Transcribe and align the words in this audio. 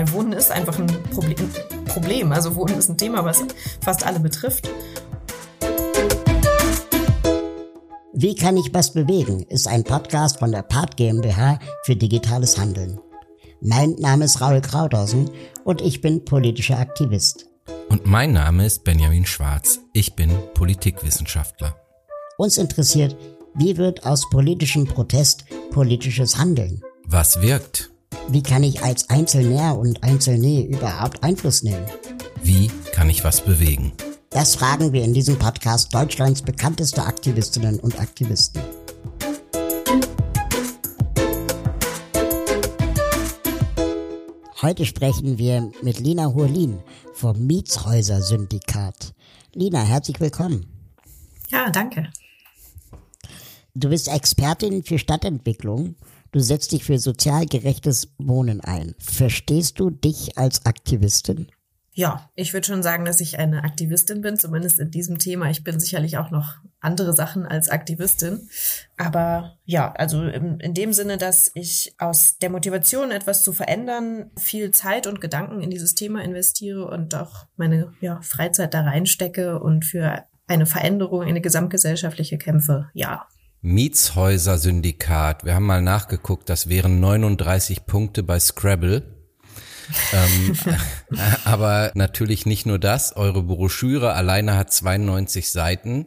weil 0.00 0.12
Wohnen 0.12 0.32
ist 0.32 0.50
einfach 0.50 0.78
ein 0.78 0.86
Problem. 1.10 1.50
Problem. 1.84 2.32
Also 2.32 2.56
Wohnen 2.56 2.78
ist 2.78 2.88
ein 2.88 2.96
Thema, 2.96 3.22
was 3.22 3.44
fast 3.82 4.06
alle 4.06 4.18
betrifft. 4.18 4.70
Wie 8.14 8.34
kann 8.34 8.56
ich 8.56 8.72
was 8.72 8.94
bewegen? 8.94 9.42
ist 9.48 9.68
ein 9.68 9.84
Podcast 9.84 10.38
von 10.38 10.52
der 10.52 10.62
Part 10.62 10.96
GmbH 10.96 11.58
für 11.84 11.96
digitales 11.96 12.58
Handeln. 12.58 12.98
Mein 13.60 13.90
Name 13.98 14.24
ist 14.24 14.40
Raul 14.40 14.62
Krauthausen 14.62 15.30
und 15.64 15.82
ich 15.82 16.00
bin 16.00 16.24
politischer 16.24 16.78
Aktivist. 16.78 17.50
Und 17.90 18.06
mein 18.06 18.32
Name 18.32 18.64
ist 18.64 18.84
Benjamin 18.84 19.26
Schwarz. 19.26 19.80
Ich 19.92 20.16
bin 20.16 20.32
Politikwissenschaftler. 20.54 21.76
Uns 22.38 22.56
interessiert, 22.56 23.16
wie 23.54 23.76
wird 23.76 24.06
aus 24.06 24.30
politischem 24.30 24.86
Protest 24.86 25.44
politisches 25.70 26.38
Handeln? 26.38 26.80
Was 27.04 27.42
wirkt? 27.42 27.90
Wie 28.28 28.42
kann 28.42 28.62
ich 28.62 28.82
als 28.82 29.08
Einzelner 29.10 29.76
und 29.78 30.02
Einzelne 30.02 30.64
überhaupt 30.66 31.22
Einfluss 31.22 31.62
nehmen? 31.62 31.84
Wie 32.42 32.68
kann 32.92 33.10
ich 33.10 33.24
was 33.24 33.40
bewegen? 33.40 33.92
Das 34.30 34.54
fragen 34.54 34.92
wir 34.92 35.02
in 35.02 35.12
diesem 35.12 35.38
Podcast 35.38 35.92
Deutschlands 35.92 36.42
bekannteste 36.42 37.02
Aktivistinnen 37.02 37.80
und 37.80 37.98
Aktivisten. 37.98 38.62
Heute 44.62 44.84
sprechen 44.84 45.38
wir 45.38 45.72
mit 45.82 45.98
Lina 45.98 46.26
Hurlin 46.26 46.80
vom 47.14 47.46
Mietshäuser 47.46 48.20
Syndikat. 48.20 49.14
Lina, 49.54 49.82
herzlich 49.82 50.20
willkommen. 50.20 50.66
Ja, 51.50 51.70
danke. 51.70 52.10
Du 53.74 53.88
bist 53.88 54.08
Expertin 54.08 54.82
für 54.82 54.98
Stadtentwicklung. 54.98 55.94
Du 56.32 56.40
setzt 56.40 56.72
dich 56.72 56.84
für 56.84 56.98
sozial 56.98 57.46
gerechtes 57.46 58.12
Wohnen 58.18 58.60
ein. 58.60 58.94
Verstehst 58.98 59.80
du 59.80 59.90
dich 59.90 60.38
als 60.38 60.64
Aktivistin? 60.64 61.48
Ja, 61.92 62.30
ich 62.36 62.52
würde 62.52 62.66
schon 62.66 62.84
sagen, 62.84 63.04
dass 63.04 63.20
ich 63.20 63.38
eine 63.38 63.64
Aktivistin 63.64 64.20
bin, 64.20 64.38
zumindest 64.38 64.78
in 64.78 64.92
diesem 64.92 65.18
Thema. 65.18 65.50
Ich 65.50 65.64
bin 65.64 65.80
sicherlich 65.80 66.18
auch 66.18 66.30
noch 66.30 66.54
andere 66.78 67.14
Sachen 67.14 67.44
als 67.44 67.68
Aktivistin. 67.68 68.48
Aber 68.96 69.58
ja, 69.64 69.92
also 69.92 70.22
in, 70.22 70.60
in, 70.60 70.72
dem 70.72 70.92
Sinne, 70.92 71.18
dass 71.18 71.50
ich 71.54 71.94
aus 71.98 72.38
der 72.38 72.50
Motivation, 72.50 73.10
etwas 73.10 73.42
zu 73.42 73.52
verändern, 73.52 74.30
viel 74.38 74.70
Zeit 74.70 75.08
und 75.08 75.20
Gedanken 75.20 75.62
in 75.62 75.70
dieses 75.70 75.96
Thema 75.96 76.22
investiere 76.22 76.86
und 76.86 77.14
auch 77.16 77.46
meine 77.56 77.92
ja, 78.00 78.20
Freizeit 78.22 78.72
da 78.72 78.82
reinstecke 78.82 79.58
und 79.58 79.84
für 79.84 80.24
eine 80.46 80.66
Veränderung, 80.66 81.22
eine 81.22 81.40
gesamtgesellschaftliche 81.40 82.38
Kämpfe, 82.38 82.88
ja. 82.94 83.26
Mietshäuser-Syndikat. 83.62 85.44
Wir 85.44 85.54
haben 85.54 85.66
mal 85.66 85.82
nachgeguckt, 85.82 86.48
das 86.48 86.68
wären 86.68 87.00
39 87.00 87.84
Punkte 87.86 88.22
bei 88.22 88.40
Scrabble. 88.40 89.02
ähm, 90.12 90.56
aber 91.44 91.92
natürlich 91.94 92.46
nicht 92.46 92.64
nur 92.66 92.78
das. 92.78 93.16
Eure 93.16 93.42
Broschüre 93.42 94.14
alleine 94.14 94.56
hat 94.56 94.72
92 94.72 95.50
Seiten. 95.50 96.06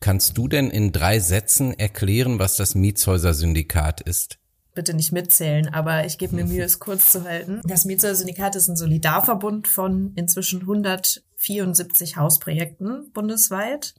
Kannst 0.00 0.38
du 0.38 0.48
denn 0.48 0.70
in 0.70 0.92
drei 0.92 1.18
Sätzen 1.20 1.78
erklären, 1.78 2.38
was 2.38 2.56
das 2.56 2.74
Mietshäuser-Syndikat 2.74 4.00
ist? 4.00 4.38
bitte 4.74 4.94
nicht 4.94 5.12
mitzählen, 5.12 5.72
aber 5.72 6.04
ich 6.04 6.18
gebe 6.18 6.34
mir 6.34 6.44
Mühe, 6.44 6.64
es 6.64 6.80
kurz 6.80 7.12
zu 7.12 7.24
halten. 7.24 7.60
Das 7.64 7.84
Mietshäuser-Syndikat 7.84 8.56
ist 8.56 8.68
ein 8.68 8.76
Solidarverbund 8.76 9.68
von 9.68 10.12
inzwischen 10.16 10.62
174 10.62 12.16
Hausprojekten 12.16 13.10
bundesweit. 13.12 13.94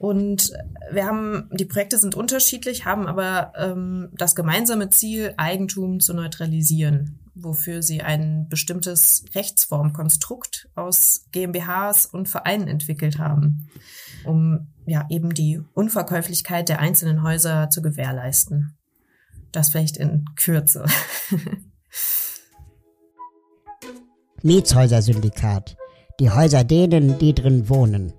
Und 0.00 0.52
wir 0.90 1.04
haben, 1.04 1.50
die 1.52 1.66
Projekte 1.66 1.98
sind 1.98 2.14
unterschiedlich, 2.14 2.86
haben 2.86 3.06
aber 3.06 3.52
ähm, 3.54 4.08
das 4.16 4.34
gemeinsame 4.34 4.88
Ziel, 4.88 5.34
Eigentum 5.36 6.00
zu 6.00 6.14
neutralisieren, 6.14 7.18
wofür 7.34 7.82
sie 7.82 8.00
ein 8.00 8.48
bestimmtes 8.48 9.26
Rechtsformkonstrukt 9.34 10.70
aus 10.74 11.26
GmbHs 11.32 12.06
und 12.06 12.30
Vereinen 12.30 12.66
entwickelt 12.66 13.18
haben, 13.18 13.68
um 14.24 14.68
ja 14.86 15.04
eben 15.10 15.34
die 15.34 15.60
Unverkäuflichkeit 15.74 16.70
der 16.70 16.78
einzelnen 16.78 17.22
Häuser 17.22 17.68
zu 17.68 17.82
gewährleisten. 17.82 18.78
Das 19.52 19.68
vielleicht 19.68 19.98
in 19.98 20.24
Kürze. 20.34 20.86
Mietshäuser-Syndikat. 24.42 25.76
Die 26.20 26.30
Häuser 26.30 26.64
denen, 26.64 27.18
die 27.18 27.34
drin 27.34 27.68
wohnen. 27.68 28.14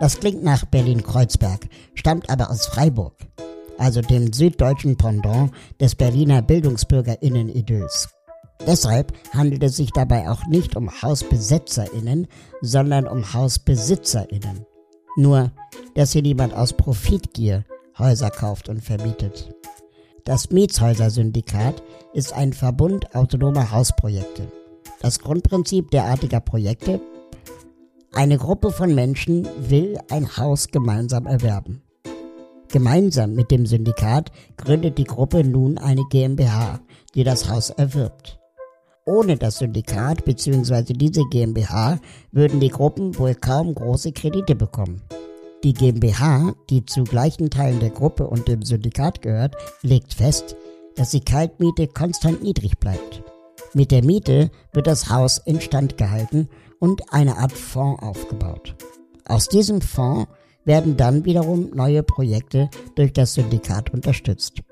Das 0.00 0.20
klingt 0.20 0.44
nach 0.44 0.64
Berlin-Kreuzberg, 0.64 1.68
stammt 1.94 2.30
aber 2.30 2.50
aus 2.50 2.66
Freiburg, 2.66 3.14
also 3.78 4.00
dem 4.00 4.32
süddeutschen 4.32 4.96
Pendant 4.96 5.50
des 5.80 5.96
Berliner 5.96 6.40
Bildungsbürgerinnen-Idylls. 6.42 8.08
Deshalb 8.66 9.12
handelt 9.32 9.62
es 9.62 9.76
sich 9.76 9.92
dabei 9.92 10.30
auch 10.30 10.46
nicht 10.46 10.76
um 10.76 10.90
HausbesetzerInnen, 10.90 12.26
sondern 12.60 13.06
um 13.06 13.32
HausbesitzerInnen. 13.32 14.66
Nur, 15.16 15.50
dass 15.94 16.12
hier 16.12 16.22
niemand 16.22 16.54
aus 16.54 16.72
Profitgier 16.72 17.64
Häuser 17.98 18.30
kauft 18.30 18.68
und 18.68 18.80
vermietet. 18.80 19.52
Das 20.24 20.50
Mietshäuser-Syndikat 20.50 21.82
ist 22.12 22.32
ein 22.32 22.52
Verbund 22.52 23.14
autonomer 23.16 23.72
Hausprojekte. 23.72 24.52
Das 25.00 25.18
Grundprinzip 25.18 25.90
derartiger 25.90 26.40
Projekte 26.40 27.00
eine 28.12 28.38
Gruppe 28.38 28.70
von 28.70 28.94
Menschen 28.94 29.46
will 29.58 29.98
ein 30.10 30.36
Haus 30.36 30.68
gemeinsam 30.68 31.26
erwerben. 31.26 31.82
Gemeinsam 32.68 33.34
mit 33.34 33.50
dem 33.50 33.66
Syndikat 33.66 34.30
gründet 34.56 34.98
die 34.98 35.04
Gruppe 35.04 35.44
nun 35.44 35.78
eine 35.78 36.02
GmbH, 36.10 36.80
die 37.14 37.24
das 37.24 37.48
Haus 37.48 37.70
erwirbt. 37.70 38.38
Ohne 39.06 39.36
das 39.36 39.58
Syndikat 39.58 40.24
bzw. 40.24 40.92
diese 40.92 41.22
GmbH 41.30 41.98
würden 42.30 42.60
die 42.60 42.68
Gruppen 42.68 43.18
wohl 43.18 43.34
kaum 43.34 43.74
große 43.74 44.12
Kredite 44.12 44.54
bekommen. 44.54 45.02
Die 45.64 45.72
GmbH, 45.72 46.54
die 46.70 46.84
zu 46.84 47.04
gleichen 47.04 47.50
Teilen 47.50 47.80
der 47.80 47.90
Gruppe 47.90 48.26
und 48.26 48.48
dem 48.48 48.62
Syndikat 48.62 49.22
gehört, 49.22 49.56
legt 49.82 50.14
fest, 50.14 50.56
dass 50.96 51.10
die 51.10 51.24
Kaltmiete 51.24 51.86
konstant 51.88 52.42
niedrig 52.42 52.78
bleibt. 52.78 53.22
Mit 53.74 53.90
der 53.90 54.04
Miete 54.04 54.50
wird 54.72 54.86
das 54.86 55.10
Haus 55.10 55.38
instand 55.38 55.96
gehalten 55.96 56.48
und 56.80 57.12
eine 57.12 57.36
Art 57.36 57.52
Fonds 57.52 58.02
aufgebaut. 58.02 58.76
Aus 59.24 59.48
diesem 59.48 59.80
Fonds 59.80 60.30
werden 60.64 60.96
dann 60.96 61.24
wiederum 61.24 61.70
neue 61.74 62.02
Projekte 62.02 62.70
durch 62.94 63.12
das 63.12 63.34
Syndikat 63.34 63.92
unterstützt. 63.92 64.62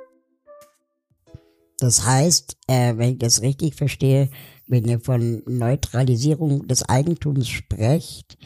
Das 1.79 2.05
heißt, 2.07 2.57
äh, 2.69 2.97
wenn 2.97 3.13
ich 3.13 3.19
das 3.19 3.43
richtig 3.43 3.75
verstehe, 3.75 4.31
wenn 4.67 4.85
ihr 4.87 5.01
von 5.01 5.43
Neutralisierung 5.47 6.67
des 6.67 6.83
Eigentums 6.89 7.49
sprecht, 7.49 8.39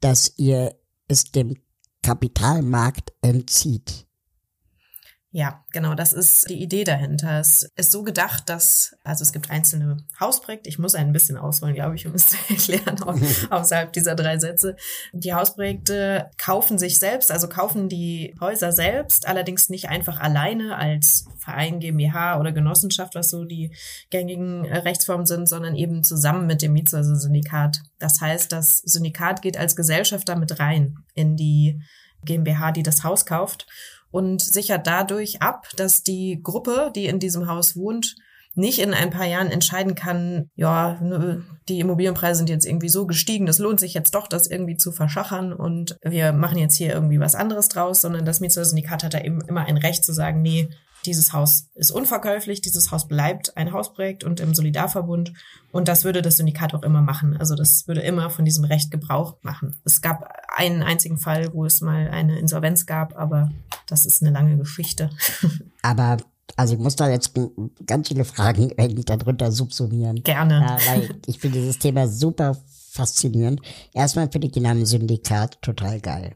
dass 0.00 0.32
ihr 0.38 0.74
es 1.06 1.30
dem 1.30 1.56
Kapitalmarkt 2.02 3.12
entzieht. 3.20 4.07
Ja, 5.38 5.62
genau, 5.70 5.94
das 5.94 6.12
ist 6.12 6.50
die 6.50 6.60
Idee 6.60 6.82
dahinter. 6.82 7.38
Es 7.38 7.62
ist 7.76 7.92
so 7.92 8.02
gedacht, 8.02 8.48
dass, 8.48 8.96
also 9.04 9.22
es 9.22 9.32
gibt 9.32 9.52
einzelne 9.52 9.98
Hausprojekte, 10.18 10.68
ich 10.68 10.80
muss 10.80 10.96
ein 10.96 11.12
bisschen 11.12 11.36
ausholen, 11.36 11.76
glaube 11.76 11.94
ich, 11.94 12.08
um 12.08 12.14
es 12.14 12.26
zu 12.30 12.36
erklären, 12.48 13.00
außerhalb 13.50 13.92
dieser 13.92 14.16
drei 14.16 14.40
Sätze. 14.40 14.74
Die 15.12 15.32
Hausprojekte 15.32 16.28
kaufen 16.38 16.76
sich 16.76 16.98
selbst, 16.98 17.30
also 17.30 17.48
kaufen 17.48 17.88
die 17.88 18.34
Häuser 18.40 18.72
selbst, 18.72 19.28
allerdings 19.28 19.68
nicht 19.68 19.88
einfach 19.88 20.18
alleine 20.18 20.74
als 20.74 21.26
Verein, 21.38 21.78
GmbH 21.78 22.40
oder 22.40 22.50
Genossenschaft, 22.50 23.14
was 23.14 23.30
so 23.30 23.44
die 23.44 23.72
gängigen 24.10 24.66
Rechtsformen 24.66 25.26
sind, 25.26 25.48
sondern 25.48 25.76
eben 25.76 26.02
zusammen 26.02 26.48
mit 26.48 26.62
dem 26.62 26.72
Mietshäuser-Syndikat. 26.72 27.78
Das 28.00 28.20
heißt, 28.20 28.50
das 28.50 28.78
Syndikat 28.78 29.40
geht 29.40 29.56
als 29.56 29.76
Gesellschaft 29.76 30.28
damit 30.28 30.58
rein 30.58 30.96
in 31.14 31.36
die 31.36 31.80
GmbH, 32.24 32.72
die 32.72 32.82
das 32.82 33.04
Haus 33.04 33.24
kauft 33.24 33.68
und 34.10 34.40
sichert 34.40 34.86
dadurch 34.86 35.42
ab, 35.42 35.68
dass 35.76 36.02
die 36.02 36.40
Gruppe, 36.42 36.92
die 36.94 37.06
in 37.06 37.18
diesem 37.18 37.48
Haus 37.48 37.76
wohnt, 37.76 38.16
nicht 38.54 38.80
in 38.80 38.92
ein 38.92 39.10
paar 39.10 39.26
Jahren 39.26 39.50
entscheiden 39.50 39.94
kann, 39.94 40.50
ja, 40.56 41.00
die 41.68 41.78
Immobilienpreise 41.78 42.38
sind 42.38 42.50
jetzt 42.50 42.66
irgendwie 42.66 42.88
so 42.88 43.06
gestiegen, 43.06 43.46
das 43.46 43.60
lohnt 43.60 43.78
sich 43.78 43.94
jetzt 43.94 44.14
doch, 44.16 44.26
das 44.26 44.48
irgendwie 44.48 44.76
zu 44.76 44.90
verschachern 44.90 45.52
und 45.52 45.96
wir 46.02 46.32
machen 46.32 46.58
jetzt 46.58 46.74
hier 46.74 46.92
irgendwie 46.92 47.20
was 47.20 47.36
anderes 47.36 47.68
draus, 47.68 48.00
sondern 48.00 48.24
das 48.24 48.40
Mietshäuser-Syndikat 48.40 49.04
hat 49.04 49.14
da 49.14 49.20
eben 49.20 49.40
immer 49.42 49.66
ein 49.66 49.76
Recht 49.76 50.04
zu 50.04 50.12
sagen, 50.12 50.42
nee, 50.42 50.68
dieses 51.06 51.32
Haus 51.32 51.68
ist 51.74 51.90
unverkäuflich, 51.90 52.60
dieses 52.60 52.90
Haus 52.90 53.08
bleibt 53.08 53.56
ein 53.56 53.72
Hausprojekt 53.72 54.24
und 54.24 54.40
im 54.40 54.54
Solidarverbund. 54.54 55.32
Und 55.72 55.88
das 55.88 56.04
würde 56.04 56.22
das 56.22 56.36
Syndikat 56.36 56.74
auch 56.74 56.82
immer 56.82 57.02
machen. 57.02 57.36
Also 57.36 57.54
das 57.54 57.86
würde 57.86 58.00
immer 58.00 58.30
von 58.30 58.44
diesem 58.44 58.64
Recht 58.64 58.90
Gebrauch 58.90 59.36
machen. 59.42 59.76
Es 59.84 60.00
gab 60.00 60.32
einen 60.56 60.82
einzigen 60.82 61.18
Fall, 61.18 61.52
wo 61.52 61.64
es 61.64 61.80
mal 61.80 62.08
eine 62.08 62.38
Insolvenz 62.38 62.86
gab, 62.86 63.16
aber 63.16 63.50
das 63.86 64.04
ist 64.04 64.22
eine 64.22 64.32
lange 64.32 64.56
Geschichte. 64.56 65.10
Aber 65.82 66.18
also 66.56 66.74
ich 66.74 66.80
muss 66.80 66.96
da 66.96 67.08
jetzt 67.08 67.32
ganz 67.86 68.08
viele 68.08 68.24
Fragen 68.24 68.72
darunter 69.04 69.52
subsumieren. 69.52 70.22
Gerne. 70.22 70.60
Ja, 70.60 70.78
weil 70.86 71.14
ich 71.26 71.38
finde 71.38 71.60
dieses 71.60 71.78
Thema 71.78 72.08
super 72.08 72.56
faszinierend. 72.90 73.60
Erstmal 73.92 74.30
finde 74.30 74.48
ich 74.48 74.54
den 74.54 74.64
Namen 74.64 74.86
Syndikat 74.86 75.60
total 75.62 76.00
geil. 76.00 76.34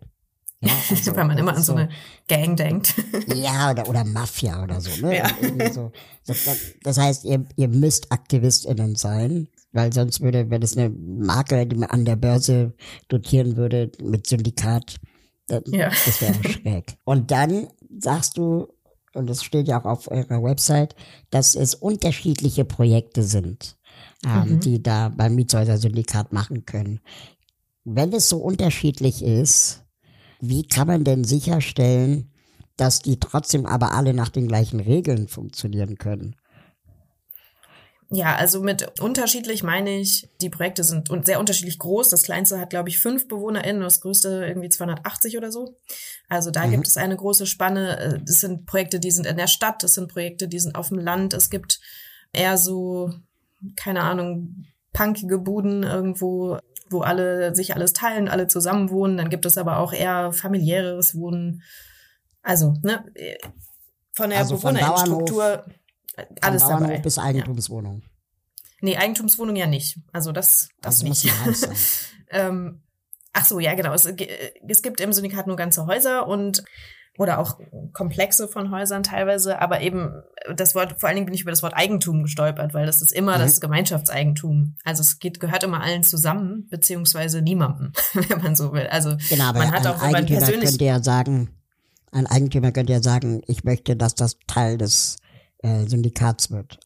Ja, 0.62 0.72
also, 0.90 1.16
Wenn 1.16 1.26
man 1.26 1.38
immer 1.38 1.56
an 1.56 1.62
so 1.62 1.74
eine 1.74 1.88
Gang 2.28 2.56
denkt. 2.56 2.94
Ja, 3.34 3.70
oder, 3.70 3.88
oder 3.88 4.04
Mafia 4.04 4.62
oder 4.62 4.80
so. 4.80 4.90
Ne? 5.04 5.18
Ja. 5.18 5.30
So. 5.72 5.92
Das, 6.82 6.98
heißt, 6.98 7.24
ihr, 7.24 7.44
ihr 7.56 7.68
müsst 7.68 8.12
AktivistInnen 8.12 8.96
sein. 8.96 9.48
Weil 9.72 9.92
sonst 9.92 10.20
würde, 10.20 10.50
wenn 10.50 10.62
es 10.62 10.76
eine 10.76 10.90
Marke, 10.90 11.66
die 11.66 11.76
man 11.76 11.88
an 11.88 12.04
der 12.04 12.16
Börse 12.16 12.74
dotieren 13.08 13.56
würde 13.56 13.90
mit 14.02 14.26
Syndikat, 14.26 15.00
das, 15.46 15.62
ja. 15.66 15.88
das 15.88 16.20
wäre 16.20 16.34
schräg. 16.48 16.98
Und 17.04 17.30
dann 17.30 17.68
sagst 17.98 18.36
du, 18.36 18.68
und 19.14 19.28
das 19.30 19.42
steht 19.42 19.68
ja 19.68 19.80
auch 19.80 19.86
auf 19.86 20.10
eurer 20.10 20.42
Website, 20.42 20.94
dass 21.30 21.54
es 21.54 21.74
unterschiedliche 21.74 22.66
Projekte 22.66 23.22
sind, 23.22 23.78
ähm, 24.26 24.54
mhm. 24.54 24.60
die 24.60 24.82
da 24.82 25.08
beim 25.08 25.34
Mietshäuser-Syndikat 25.34 26.34
machen 26.34 26.66
können. 26.66 27.00
Wenn 27.84 28.12
es 28.12 28.28
so 28.28 28.38
unterschiedlich 28.38 29.24
ist, 29.24 29.81
wie 30.42 30.66
kann 30.66 30.88
man 30.88 31.04
denn 31.04 31.22
sicherstellen, 31.22 32.30
dass 32.76 32.98
die 32.98 33.20
trotzdem 33.20 33.64
aber 33.64 33.92
alle 33.92 34.12
nach 34.12 34.28
den 34.28 34.48
gleichen 34.48 34.80
Regeln 34.80 35.28
funktionieren 35.28 35.98
können? 35.98 36.34
Ja, 38.10 38.34
also 38.34 38.60
mit 38.60 39.00
unterschiedlich 39.00 39.62
meine 39.62 39.98
ich, 39.98 40.28
die 40.40 40.50
Projekte 40.50 40.84
sind 40.84 41.08
sehr 41.24 41.38
unterschiedlich 41.40 41.78
groß. 41.78 42.10
Das 42.10 42.24
kleinste 42.24 42.60
hat, 42.60 42.70
glaube 42.70 42.88
ich, 42.88 42.98
fünf 42.98 43.28
BewohnerInnen, 43.28 43.80
das 43.80 44.02
größte 44.02 44.44
irgendwie 44.46 44.68
280 44.68 45.38
oder 45.38 45.50
so. 45.50 45.76
Also 46.28 46.50
da 46.50 46.66
mhm. 46.66 46.72
gibt 46.72 46.88
es 46.88 46.98
eine 46.98 47.16
große 47.16 47.46
Spanne. 47.46 47.98
Äh, 47.98 48.20
das 48.22 48.40
sind 48.40 48.66
Projekte, 48.66 49.00
die 49.00 49.12
sind 49.12 49.26
in 49.26 49.38
der 49.38 49.46
Stadt, 49.46 49.82
das 49.82 49.94
sind 49.94 50.12
Projekte, 50.12 50.48
die 50.48 50.58
sind 50.58 50.74
auf 50.74 50.88
dem 50.88 50.98
Land. 50.98 51.32
Es 51.34 51.48
gibt 51.50 51.80
eher 52.32 52.58
so, 52.58 53.14
keine 53.76 54.02
Ahnung, 54.02 54.66
punkige 54.92 55.38
Buden 55.38 55.82
irgendwo, 55.82 56.58
wo 56.92 57.00
alle 57.00 57.54
sich 57.54 57.74
alles 57.74 57.92
teilen, 57.92 58.28
alle 58.28 58.46
zusammen 58.46 58.90
wohnen. 58.90 59.16
Dann 59.16 59.30
gibt 59.30 59.46
es 59.46 59.58
aber 59.58 59.78
auch 59.78 59.92
eher 59.92 60.32
familiäres 60.32 61.14
Wohnen. 61.14 61.62
Also, 62.42 62.74
ne, 62.82 63.04
von 64.12 64.30
der 64.30 64.40
also 64.40 64.56
Bewohnerinstruktur 64.56 65.64
alles 66.40 66.62
Bauernhof 66.62 66.88
dabei. 66.88 66.98
bis 66.98 67.18
Eigentumswohnung. 67.18 68.00
Ja. 68.02 68.08
Nee, 68.82 68.96
Eigentumswohnung 68.96 69.56
ja 69.56 69.66
nicht. 69.66 69.98
Also 70.12 70.32
das, 70.32 70.68
das 70.80 71.04
also 71.04 71.08
nicht. 71.08 71.32
Ähm, 72.34 72.80
ach 73.34 73.44
so, 73.44 73.60
ja, 73.60 73.74
genau. 73.74 73.92
Es, 73.92 74.06
es 74.06 74.82
gibt 74.82 75.02
im 75.02 75.12
Syndikat 75.12 75.46
nur 75.46 75.56
ganze 75.56 75.84
Häuser 75.84 76.26
und 76.26 76.64
oder 77.18 77.38
auch 77.38 77.58
Komplexe 77.92 78.48
von 78.48 78.70
Häusern 78.70 79.02
teilweise, 79.02 79.60
aber 79.60 79.80
eben 79.82 80.22
das 80.56 80.74
Wort, 80.74 80.98
vor 80.98 81.08
allen 81.08 81.16
Dingen 81.16 81.26
bin 81.26 81.34
ich 81.34 81.42
über 81.42 81.50
das 81.50 81.62
Wort 81.62 81.74
Eigentum 81.74 82.22
gestolpert, 82.22 82.72
weil 82.72 82.86
das 82.86 83.02
ist 83.02 83.12
immer 83.12 83.36
mhm. 83.36 83.42
das 83.42 83.60
Gemeinschaftseigentum. 83.60 84.76
Also 84.84 85.02
es 85.02 85.18
geht, 85.18 85.38
gehört 85.38 85.62
immer 85.62 85.82
allen 85.82 86.02
zusammen, 86.02 86.66
beziehungsweise 86.70 87.42
niemandem, 87.42 87.92
wenn 88.14 88.42
man 88.42 88.56
so 88.56 88.72
will. 88.72 88.86
Also 88.86 89.16
genau, 89.28 89.44
aber 89.44 89.58
man 89.58 89.72
hat 89.72 89.86
auch, 89.86 90.02
wenn 90.02 90.12
man 90.12 90.26
persönlich 90.26 90.70
könnte 90.70 90.84
ja 90.84 91.02
sagen, 91.02 91.50
ein 92.12 92.26
Eigentümer 92.26 92.72
könnte 92.72 92.92
ja 92.92 93.02
sagen, 93.02 93.42
ich 93.46 93.64
möchte, 93.64 93.96
dass 93.96 94.14
das 94.14 94.38
Teil 94.46 94.78
des 94.78 95.16
äh, 95.58 95.86
Syndikats 95.86 96.50
wird. 96.50 96.78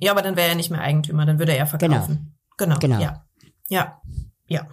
Ja, 0.00 0.12
aber 0.12 0.22
dann 0.22 0.36
wäre 0.36 0.48
er 0.48 0.54
nicht 0.54 0.70
mehr 0.70 0.80
Eigentümer, 0.80 1.24
dann 1.24 1.38
würde 1.38 1.56
er 1.56 1.66
verkaufen. 1.66 2.36
Genau. 2.56 2.78
Genau. 2.78 2.96
genau. 2.96 3.00
Ja. 3.00 3.26
Ja. 3.68 4.02
Ja. 4.48 4.68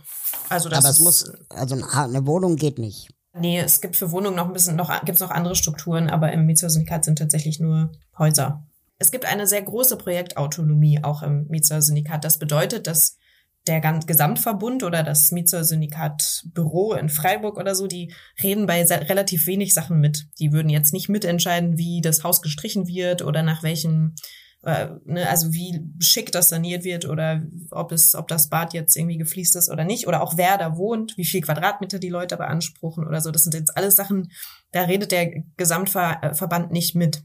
Also 0.49 0.69
das 0.69 0.79
aber 0.79 0.89
es 0.89 0.99
muss, 0.99 1.31
also 1.49 1.75
eine 1.75 2.25
Wohnung 2.25 2.55
geht 2.55 2.79
nicht. 2.79 3.09
Nee, 3.35 3.59
es 3.59 3.81
gibt 3.81 3.95
für 3.95 4.11
Wohnungen 4.11 4.35
noch 4.35 4.45
ein 4.47 4.53
bisschen, 4.53 4.75
noch, 4.75 4.89
gibt 5.05 5.15
es 5.15 5.21
noch 5.21 5.31
andere 5.31 5.55
Strukturen, 5.55 6.09
aber 6.09 6.31
im 6.31 6.45
Mietshäuser-Syndikat 6.45 7.03
sind 7.03 7.17
tatsächlich 7.17 7.59
nur 7.59 7.91
Häuser. 8.17 8.63
Es 8.99 9.11
gibt 9.11 9.25
eine 9.25 9.47
sehr 9.47 9.63
große 9.63 9.97
Projektautonomie 9.97 11.03
auch 11.03 11.23
im 11.23 11.47
Mietshäuser-Syndikat. 11.47 12.23
Das 12.23 12.37
bedeutet, 12.37 12.85
dass 12.85 13.17
der 13.65 13.79
Gesamtverbund 13.79 14.83
oder 14.83 15.03
das 15.03 15.31
Mieter-Syndikat 15.31 16.43
Büro 16.53 16.93
in 16.93 17.09
Freiburg 17.09 17.57
oder 17.57 17.75
so, 17.75 17.87
die 17.87 18.13
reden 18.41 18.65
bei 18.65 18.83
relativ 18.83 19.47
wenig 19.47 19.73
Sachen 19.73 19.99
mit. 19.99 20.27
Die 20.39 20.51
würden 20.51 20.69
jetzt 20.69 20.93
nicht 20.93 21.09
mitentscheiden, 21.09 21.77
wie 21.77 22.01
das 22.01 22.23
Haus 22.23 22.41
gestrichen 22.41 22.87
wird 22.87 23.21
oder 23.21 23.41
nach 23.41 23.63
welchen, 23.63 24.15
ne, 24.63 25.29
also 25.29 25.53
wie 25.53 25.81
schick 25.99 26.31
das 26.31 26.49
saniert 26.49 26.83
wird 26.85 27.05
oder 27.05 27.43
ob 27.71 27.91
es, 27.91 28.15
ob 28.15 28.27
das 28.29 28.47
Bad 28.47 28.73
jetzt 28.73 28.95
irgendwie 28.95 29.17
gefliest 29.17 29.55
ist 29.55 29.69
oder 29.69 29.83
nicht 29.83 30.07
oder 30.07 30.21
auch 30.21 30.37
wer 30.37 30.57
da 30.57 30.77
wohnt, 30.77 31.17
wie 31.17 31.25
viel 31.25 31.41
Quadratmeter 31.41 31.99
die 31.99 32.09
Leute 32.09 32.37
beanspruchen 32.37 33.05
oder 33.05 33.19
so. 33.19 33.31
Das 33.31 33.43
sind 33.43 33.53
jetzt 33.53 33.75
alles 33.75 33.95
Sachen, 33.95 34.31
da 34.71 34.83
redet 34.83 35.11
der 35.11 35.31
Gesamtverband 35.57 36.71
nicht 36.71 36.95
mit, 36.95 37.23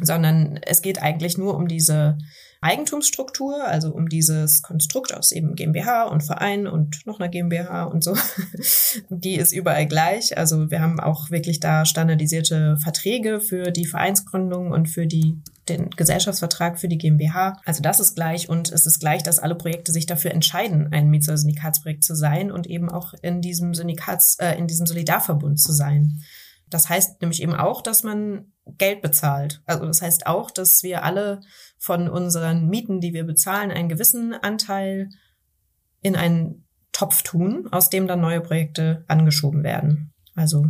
sondern 0.00 0.58
es 0.62 0.80
geht 0.80 1.02
eigentlich 1.02 1.36
nur 1.36 1.56
um 1.56 1.68
diese 1.68 2.16
Eigentumsstruktur, 2.60 3.66
also 3.66 3.92
um 3.92 4.08
dieses 4.08 4.62
Konstrukt 4.62 5.14
aus 5.14 5.30
eben 5.30 5.54
GmbH 5.54 6.04
und 6.04 6.22
Verein 6.22 6.66
und 6.66 7.06
noch 7.06 7.20
einer 7.20 7.28
GmbH 7.28 7.84
und 7.84 8.02
so. 8.02 8.16
Die 9.10 9.36
ist 9.36 9.52
überall 9.52 9.86
gleich. 9.86 10.36
Also 10.36 10.70
wir 10.70 10.80
haben 10.80 10.98
auch 10.98 11.30
wirklich 11.30 11.60
da 11.60 11.84
standardisierte 11.84 12.76
Verträge 12.78 13.40
für 13.40 13.70
die 13.70 13.86
Vereinsgründung 13.86 14.72
und 14.72 14.88
für 14.88 15.06
die 15.06 15.40
den 15.68 15.90
Gesellschaftsvertrag 15.90 16.78
für 16.78 16.88
die 16.88 16.98
GmbH. 16.98 17.60
Also 17.64 17.82
das 17.82 18.00
ist 18.00 18.14
gleich 18.14 18.48
und 18.48 18.72
es 18.72 18.86
ist 18.86 19.00
gleich, 19.00 19.22
dass 19.22 19.38
alle 19.38 19.54
Projekte 19.54 19.92
sich 19.92 20.06
dafür 20.06 20.30
entscheiden, 20.30 20.88
ein 20.92 21.10
Mietser-Syndikatsprojekt 21.10 22.04
zu 22.04 22.14
sein 22.14 22.50
und 22.50 22.66
eben 22.66 22.90
auch 22.90 23.14
in 23.20 23.42
diesem 23.42 23.74
Syndikats, 23.74 24.36
äh, 24.38 24.54
in 24.54 24.66
diesem 24.66 24.86
Solidarverbund 24.86 25.60
zu 25.60 25.72
sein. 25.72 26.22
Das 26.70 26.88
heißt 26.88 27.20
nämlich 27.20 27.42
eben 27.42 27.54
auch, 27.54 27.82
dass 27.82 28.02
man 28.02 28.52
Geld 28.76 29.02
bezahlt. 29.02 29.62
Also 29.66 29.86
das 29.86 30.02
heißt 30.02 30.26
auch, 30.26 30.50
dass 30.50 30.82
wir 30.82 31.04
alle 31.04 31.40
von 31.78 32.08
unseren 32.08 32.68
Mieten, 32.68 33.00
die 33.00 33.12
wir 33.12 33.24
bezahlen, 33.24 33.70
einen 33.70 33.88
gewissen 33.88 34.34
Anteil 34.34 35.08
in 36.02 36.16
einen 36.16 36.66
Topf 36.92 37.22
tun, 37.22 37.68
aus 37.70 37.90
dem 37.90 38.06
dann 38.06 38.20
neue 38.20 38.40
Projekte 38.40 39.04
angeschoben 39.08 39.62
werden. 39.62 40.12
Also 40.34 40.66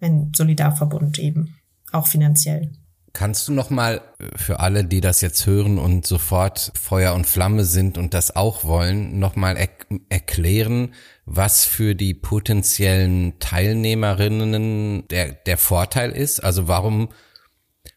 ein 0.00 0.32
Solidarverbund 0.34 1.18
eben, 1.18 1.56
auch 1.92 2.06
finanziell. 2.06 2.72
Kannst 3.16 3.48
du 3.48 3.54
noch 3.54 3.70
mal 3.70 4.02
für 4.36 4.60
alle, 4.60 4.84
die 4.84 5.00
das 5.00 5.22
jetzt 5.22 5.46
hören 5.46 5.78
und 5.78 6.06
sofort 6.06 6.70
Feuer 6.78 7.14
und 7.14 7.26
Flamme 7.26 7.64
sind 7.64 7.96
und 7.96 8.12
das 8.12 8.36
auch 8.36 8.62
wollen, 8.64 9.18
noch 9.18 9.36
mal 9.36 9.56
er 9.56 9.70
erklären, 10.10 10.92
was 11.24 11.64
für 11.64 11.94
die 11.94 12.12
potenziellen 12.12 13.38
Teilnehmerinnen 13.38 15.08
der 15.08 15.32
der 15.32 15.56
Vorteil 15.56 16.10
ist? 16.10 16.44
Also 16.44 16.68
warum 16.68 17.08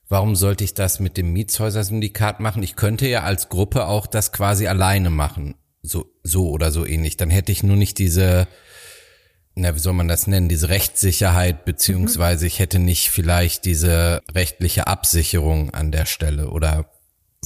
warum 0.07 0.37
sollte 0.37 0.63
ich 0.63 0.73
das 0.73 1.01
mit 1.01 1.17
dem 1.17 1.33
Mietshäuser-Syndikat 1.33 2.39
machen? 2.39 2.63
Ich 2.63 2.77
könnte 2.77 3.05
ja 3.09 3.23
als 3.23 3.49
Gruppe 3.49 3.87
auch 3.87 4.07
das 4.07 4.31
quasi 4.31 4.67
alleine 4.67 5.09
machen, 5.09 5.55
so 5.81 6.05
so 6.23 6.49
oder 6.49 6.71
so 6.71 6.85
ähnlich. 6.85 7.17
Dann 7.17 7.29
hätte 7.29 7.51
ich 7.51 7.61
nur 7.61 7.75
nicht 7.75 7.97
diese 7.97 8.47
na, 9.55 9.75
wie 9.75 9.79
soll 9.79 9.93
man 9.93 10.07
das 10.07 10.27
nennen, 10.27 10.49
diese 10.49 10.69
Rechtssicherheit, 10.69 11.65
beziehungsweise 11.65 12.47
ich 12.47 12.59
hätte 12.59 12.79
nicht 12.79 13.09
vielleicht 13.09 13.65
diese 13.65 14.21
rechtliche 14.33 14.87
Absicherung 14.87 15.71
an 15.71 15.91
der 15.91 16.05
Stelle 16.05 16.49
oder 16.49 16.89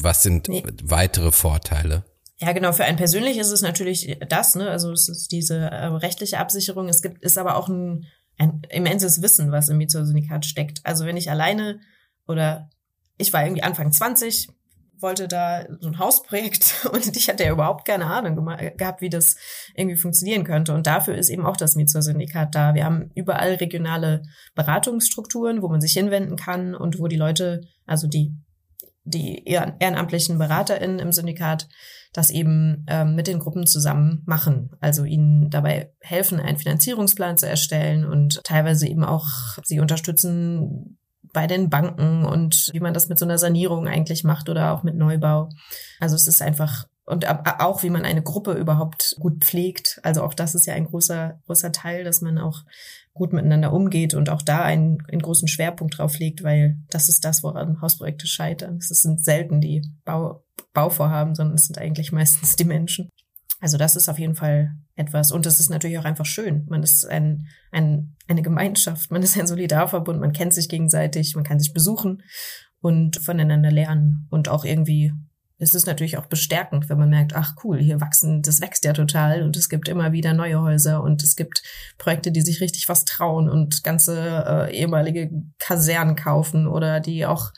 was 0.01 0.23
sind 0.23 0.47
nee. 0.47 0.63
weitere 0.83 1.31
Vorteile? 1.31 2.03
Ja, 2.37 2.51
genau. 2.51 2.71
Für 2.73 2.83
einen 2.83 2.97
persönlich 2.97 3.37
ist 3.37 3.51
es 3.51 3.61
natürlich 3.61 4.17
das, 4.27 4.55
ne? 4.55 4.69
Also 4.69 4.91
es 4.91 5.07
ist 5.07 5.31
diese 5.31 5.59
äh, 5.59 5.85
rechtliche 5.85 6.39
Absicherung. 6.39 6.89
Es 6.89 7.01
gibt, 7.01 7.23
ist 7.23 7.37
aber 7.37 7.55
auch 7.55 7.69
ein, 7.69 8.05
ein 8.37 8.63
immenses 8.69 9.21
Wissen, 9.21 9.51
was 9.51 9.69
im 9.69 9.77
Mietshäuser-Syndikat 9.77 10.45
steckt. 10.45 10.81
Also 10.83 11.05
wenn 11.05 11.17
ich 11.17 11.29
alleine 11.29 11.79
oder 12.27 12.69
ich 13.17 13.31
war 13.31 13.43
irgendwie 13.43 13.63
Anfang 13.63 13.91
20, 13.91 14.49
wollte 15.03 15.27
da 15.27 15.65
so 15.79 15.89
ein 15.89 15.99
Hausprojekt 15.99 16.87
und 16.91 17.15
ich 17.15 17.29
hatte 17.29 17.43
ja 17.43 17.51
überhaupt 17.51 17.85
keine 17.85 18.05
Ahnung 18.05 18.43
gehabt, 18.77 19.01
wie 19.01 19.09
das 19.09 19.35
irgendwie 19.75 19.97
funktionieren 19.97 20.43
könnte. 20.43 20.73
Und 20.73 20.87
dafür 20.87 21.15
ist 21.15 21.29
eben 21.29 21.45
auch 21.45 21.57
das 21.57 21.75
Mieter-Syndikat 21.75 22.55
da. 22.55 22.73
Wir 22.73 22.85
haben 22.85 23.11
überall 23.13 23.55
regionale 23.55 24.23
Beratungsstrukturen, 24.55 25.61
wo 25.61 25.67
man 25.67 25.81
sich 25.81 25.93
hinwenden 25.93 26.37
kann 26.37 26.73
und 26.73 26.99
wo 26.99 27.07
die 27.07 27.17
Leute, 27.17 27.61
also 27.85 28.07
die, 28.07 28.33
die 29.03 29.43
ehrenamtlichen 29.45 30.39
BeraterInnen 30.39 30.99
im 30.99 31.11
Syndikat, 31.11 31.67
das 32.13 32.29
eben 32.29 32.85
ähm, 32.87 33.15
mit 33.15 33.27
den 33.27 33.39
Gruppen 33.39 33.65
zusammen 33.65 34.23
machen. 34.25 34.69
Also 34.79 35.03
ihnen 35.03 35.49
dabei 35.49 35.91
helfen, 35.99 36.39
einen 36.39 36.57
Finanzierungsplan 36.57 37.37
zu 37.37 37.47
erstellen 37.47 38.05
und 38.05 38.41
teilweise 38.43 38.87
eben 38.87 39.03
auch 39.03 39.27
sie 39.63 39.79
unterstützen 39.79 40.97
bei 41.33 41.47
den 41.47 41.69
Banken 41.69 42.25
und 42.25 42.69
wie 42.71 42.79
man 42.79 42.93
das 42.93 43.09
mit 43.09 43.19
so 43.19 43.25
einer 43.25 43.37
Sanierung 43.37 43.87
eigentlich 43.87 44.23
macht 44.23 44.49
oder 44.49 44.71
auch 44.71 44.83
mit 44.83 44.95
Neubau. 44.95 45.49
Also 45.99 46.15
es 46.15 46.27
ist 46.27 46.41
einfach 46.41 46.85
und 47.05 47.27
auch 47.27 47.83
wie 47.83 47.89
man 47.89 48.05
eine 48.05 48.23
Gruppe 48.23 48.53
überhaupt 48.53 49.15
gut 49.19 49.43
pflegt. 49.43 49.99
Also 50.03 50.23
auch 50.23 50.33
das 50.33 50.55
ist 50.55 50.67
ja 50.67 50.73
ein 50.73 50.85
großer 50.85 51.41
großer 51.45 51.73
Teil, 51.73 52.05
dass 52.05 52.21
man 52.21 52.37
auch 52.37 52.61
gut 53.13 53.33
miteinander 53.33 53.73
umgeht 53.73 54.13
und 54.13 54.29
auch 54.29 54.41
da 54.41 54.61
einen, 54.61 55.03
einen 55.11 55.21
großen 55.21 55.47
Schwerpunkt 55.47 55.97
drauf 55.97 56.17
legt, 56.17 56.43
weil 56.43 56.77
das 56.89 57.09
ist 57.09 57.25
das, 57.25 57.43
woran 57.43 57.81
Hausprojekte 57.81 58.27
scheitern. 58.27 58.77
Es 58.77 58.87
sind 58.87 59.23
selten 59.23 59.61
die 59.61 59.83
Bau, 60.05 60.43
Bauvorhaben, 60.73 61.35
sondern 61.35 61.55
es 61.55 61.67
sind 61.67 61.77
eigentlich 61.77 62.11
meistens 62.11 62.55
die 62.55 62.65
Menschen. 62.65 63.09
Also 63.63 63.77
das 63.77 63.95
ist 63.95 64.09
auf 64.09 64.19
jeden 64.19 64.35
Fall 64.35 64.75
etwas. 64.97 65.31
Und 65.31 65.45
es 65.45 65.61
ist 65.61 65.69
natürlich 65.69 65.97
auch 65.97 66.03
einfach 66.03 66.25
schön. 66.25 66.65
Man 66.67 66.83
ist 66.83 67.05
ein, 67.05 67.47
ein, 67.71 68.17
eine 68.27 68.41
Gemeinschaft, 68.41 69.09
man 69.09 69.23
ist 69.23 69.39
ein 69.39 69.47
Solidarverbund, 69.47 70.19
man 70.19 70.33
kennt 70.33 70.53
sich 70.53 70.67
gegenseitig, 70.67 71.33
man 71.35 71.45
kann 71.45 71.61
sich 71.61 71.71
besuchen 71.71 72.23
und 72.81 73.15
voneinander 73.15 73.71
lernen. 73.71 74.27
Und 74.29 74.49
auch 74.49 74.65
irgendwie 74.65 75.13
ist 75.59 75.75
es 75.75 75.85
natürlich 75.85 76.17
auch 76.17 76.25
bestärkend, 76.25 76.89
wenn 76.89 76.97
man 76.97 77.09
merkt, 77.09 77.37
ach 77.37 77.55
cool, 77.63 77.79
hier 77.79 78.01
wachsen, 78.01 78.41
das 78.41 78.59
wächst 78.59 78.83
ja 78.83 78.91
total 78.91 79.43
und 79.43 79.55
es 79.55 79.69
gibt 79.69 79.87
immer 79.87 80.11
wieder 80.11 80.33
neue 80.33 80.59
Häuser 80.59 81.01
und 81.01 81.23
es 81.23 81.37
gibt 81.37 81.63
Projekte, 81.97 82.33
die 82.33 82.41
sich 82.41 82.59
richtig 82.59 82.89
was 82.89 83.05
trauen 83.05 83.49
und 83.49 83.81
ganze 83.85 84.43
äh, 84.45 84.77
ehemalige 84.77 85.31
Kasernen 85.59 86.17
kaufen 86.17 86.67
oder 86.67 86.99
die 86.99 87.25
auch 87.25 87.53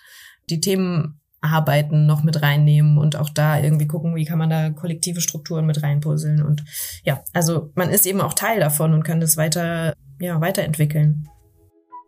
die 0.51 0.59
Themen 0.59 1.19
Arbeiten 1.45 2.05
noch 2.05 2.23
mit 2.23 2.41
reinnehmen 2.41 2.97
und 2.97 3.15
auch 3.15 3.29
da 3.29 3.59
irgendwie 3.59 3.87
gucken, 3.87 4.15
wie 4.15 4.25
kann 4.25 4.37
man 4.37 4.49
da 4.49 4.69
kollektive 4.69 5.21
Strukturen 5.21 5.65
mit 5.65 5.81
reinpuzzeln. 5.81 6.43
Und 6.43 6.63
ja, 7.03 7.23
also 7.33 7.71
man 7.75 7.89
ist 7.89 8.05
eben 8.05 8.21
auch 8.21 8.33
Teil 8.33 8.59
davon 8.59 8.93
und 8.93 9.03
kann 9.03 9.19
das 9.19 9.37
weiter, 9.37 9.93
ja, 10.19 10.41
weiterentwickeln. 10.41 11.27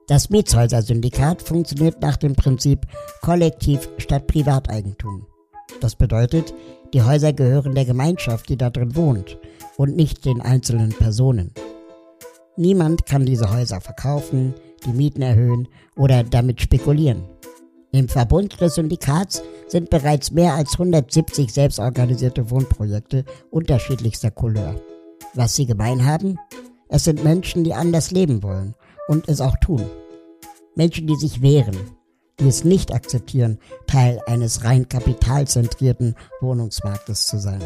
Das 0.08 0.30
Mietshäuser-Syndikat 0.30 1.42
funktioniert 1.42 2.02
nach 2.02 2.16
dem 2.16 2.34
Prinzip 2.34 2.86
Kollektiv 3.22 3.90
statt 3.98 4.28
Privateigentum. 4.28 5.28
Das 5.82 5.96
bedeutet, 5.96 6.54
die 6.94 7.02
Häuser 7.02 7.34
gehören 7.34 7.76
der 7.76 7.86
Gemeinschaft, 7.86 8.48
die 8.48 8.58
da 8.58 8.70
drin 8.70 8.96
wohnt, 8.96 9.38
und 9.76 9.96
nicht 9.96 10.26
den 10.26 10.42
einzelnen 10.42 10.90
Personen. 10.90 11.52
Niemand 12.56 13.06
kann 13.06 13.26
diese 13.26 13.52
Häuser 13.52 13.82
verkaufen, 13.82 14.56
die 14.86 14.94
Mieten 14.94 15.22
erhöhen 15.22 15.68
oder 15.96 16.24
damit 16.24 16.62
spekulieren. 16.62 17.24
Im 17.92 18.10
Verbund 18.10 18.60
des 18.60 18.76
Syndikats 18.76 19.42
sind 19.68 19.90
bereits 19.90 20.32
mehr 20.32 20.54
als 20.54 20.74
170 20.74 21.54
selbstorganisierte 21.54 22.50
Wohnprojekte 22.50 23.24
unterschiedlichster 23.50 24.30
Couleur. 24.30 24.80
Was 25.34 25.56
sie 25.56 25.66
gemein 25.66 26.06
haben? 26.06 26.38
Es 26.90 27.06
sind 27.06 27.24
Menschen, 27.24 27.64
die 27.64 27.74
anders 27.74 28.12
leben 28.12 28.44
wollen 28.44 28.76
und 29.08 29.30
es 29.30 29.42
auch 29.42 29.56
tun. 29.62 29.86
Menschen, 30.76 31.08
die 31.08 31.16
sich 31.16 31.42
wehren, 31.42 31.78
die 32.40 32.48
es 32.48 32.64
nicht 32.64 32.94
akzeptieren, 32.94 33.60
Teil 33.88 34.22
eines 34.26 34.64
rein 34.64 34.90
kapitalzentrierten 34.90 36.16
Wohnungsmarktes 36.42 37.26
zu 37.26 37.40
sein. 37.40 37.64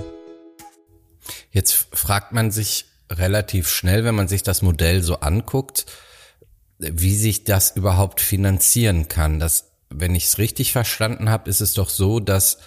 Jetzt 1.52 1.88
fragt 1.92 2.32
man 2.32 2.52
sich 2.52 2.86
relativ 3.10 3.68
schnell, 3.68 4.06
wenn 4.06 4.16
man 4.16 4.28
sich 4.28 4.44
das 4.44 4.62
Modell 4.62 5.04
so 5.04 5.16
anguckt, 5.16 5.86
wie 6.78 7.16
sich 7.16 7.44
das 7.44 7.76
überhaupt 7.76 8.22
finanzieren 8.22 9.08
kann. 9.08 9.40
Das 9.40 9.71
wenn 9.92 10.16
ich 10.16 10.26
es 10.26 10.38
richtig 10.38 10.72
verstanden 10.72 11.30
habe, 11.30 11.50
ist 11.50 11.62
es 11.62 11.74
doch 11.74 11.90
so, 11.90 12.20
dass 12.20 12.60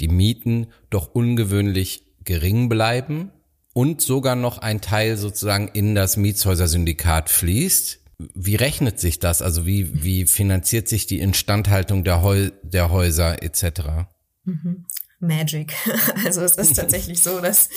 die 0.00 0.08
Mieten 0.08 0.68
doch 0.90 1.14
ungewöhnlich 1.14 2.04
gering 2.24 2.68
bleiben 2.68 3.30
und 3.72 4.00
sogar 4.00 4.36
noch 4.36 4.58
ein 4.58 4.80
Teil 4.80 5.16
sozusagen 5.16 5.68
in 5.68 5.94
das 5.94 6.16
Mietshäuser-Syndikat 6.16 7.30
fließt. 7.30 8.00
Wie 8.34 8.56
rechnet 8.56 8.98
sich 8.98 9.18
das? 9.18 9.42
Also 9.42 9.66
wie, 9.66 10.02
wie 10.02 10.26
finanziert 10.26 10.88
sich 10.88 11.06
die 11.06 11.20
Instandhaltung 11.20 12.02
der, 12.02 12.22
Heu 12.22 12.50
der 12.62 12.90
Häuser 12.90 13.42
etc.? 13.42 14.08
Mhm. 14.44 14.86
Magic. 15.20 15.74
Also 16.24 16.42
es 16.42 16.56
ist 16.56 16.74
tatsächlich 16.76 17.22
so, 17.22 17.40
dass 17.40 17.68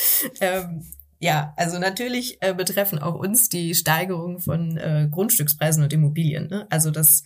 ähm, 0.41 0.83
ja, 1.19 1.53
also 1.57 1.79
natürlich 1.79 2.37
äh, 2.41 2.53
betreffen 2.53 2.99
auch 2.99 3.15
uns 3.15 3.49
die 3.49 3.75
Steigerung 3.75 4.39
von 4.39 4.77
äh, 4.77 5.07
Grundstückspreisen 5.11 5.83
und 5.83 5.91
Immobilien. 5.91 6.47
Ne? 6.47 6.65
Also 6.69 6.91
das 6.91 7.23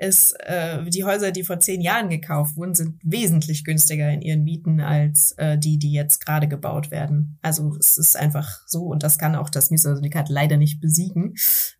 ist, 0.00 0.32
äh, 0.40 0.82
die 0.84 1.04
Häuser, 1.04 1.30
die 1.30 1.44
vor 1.44 1.60
zehn 1.60 1.82
Jahren 1.82 2.08
gekauft 2.08 2.56
wurden, 2.56 2.74
sind 2.74 2.98
wesentlich 3.02 3.64
günstiger 3.64 4.10
in 4.10 4.22
ihren 4.22 4.42
Mieten 4.42 4.80
als 4.80 5.32
äh, 5.36 5.58
die, 5.58 5.78
die 5.78 5.92
jetzt 5.92 6.24
gerade 6.24 6.48
gebaut 6.48 6.90
werden. 6.90 7.38
Also 7.42 7.76
es 7.78 7.98
ist 7.98 8.16
einfach 8.16 8.62
so 8.66 8.84
und 8.84 9.02
das 9.02 9.18
kann 9.18 9.36
auch 9.36 9.50
das 9.50 9.70
Mietensyndikat 9.70 10.30
leider 10.30 10.56
nicht 10.56 10.80
besiegen. 10.80 11.34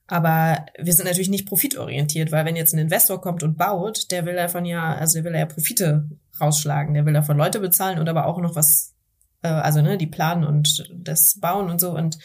Aber 0.06 0.66
wir 0.78 0.92
sind 0.92 1.06
natürlich 1.06 1.30
nicht 1.30 1.48
profitorientiert, 1.48 2.30
weil 2.30 2.44
wenn 2.44 2.56
jetzt 2.56 2.74
ein 2.74 2.78
Investor 2.78 3.22
kommt 3.22 3.42
und 3.42 3.56
baut, 3.56 4.10
der 4.10 4.26
will 4.26 4.36
davon 4.36 4.66
ja, 4.66 4.94
also 4.94 5.14
der 5.14 5.24
will 5.24 5.38
ja 5.38 5.46
Profite 5.46 6.10
rausschlagen, 6.38 6.92
der 6.92 7.06
will 7.06 7.14
davon 7.14 7.38
Leute 7.38 7.58
bezahlen 7.58 7.98
und 7.98 8.08
aber 8.08 8.26
auch 8.26 8.38
noch 8.38 8.54
was, 8.54 8.94
äh, 9.42 9.48
also 9.48 9.80
ne, 9.80 9.96
die 9.96 10.06
planen 10.06 10.44
und 10.44 10.92
das 10.94 11.40
bauen 11.40 11.70
und 11.70 11.80
so 11.80 11.96
und 11.96 12.18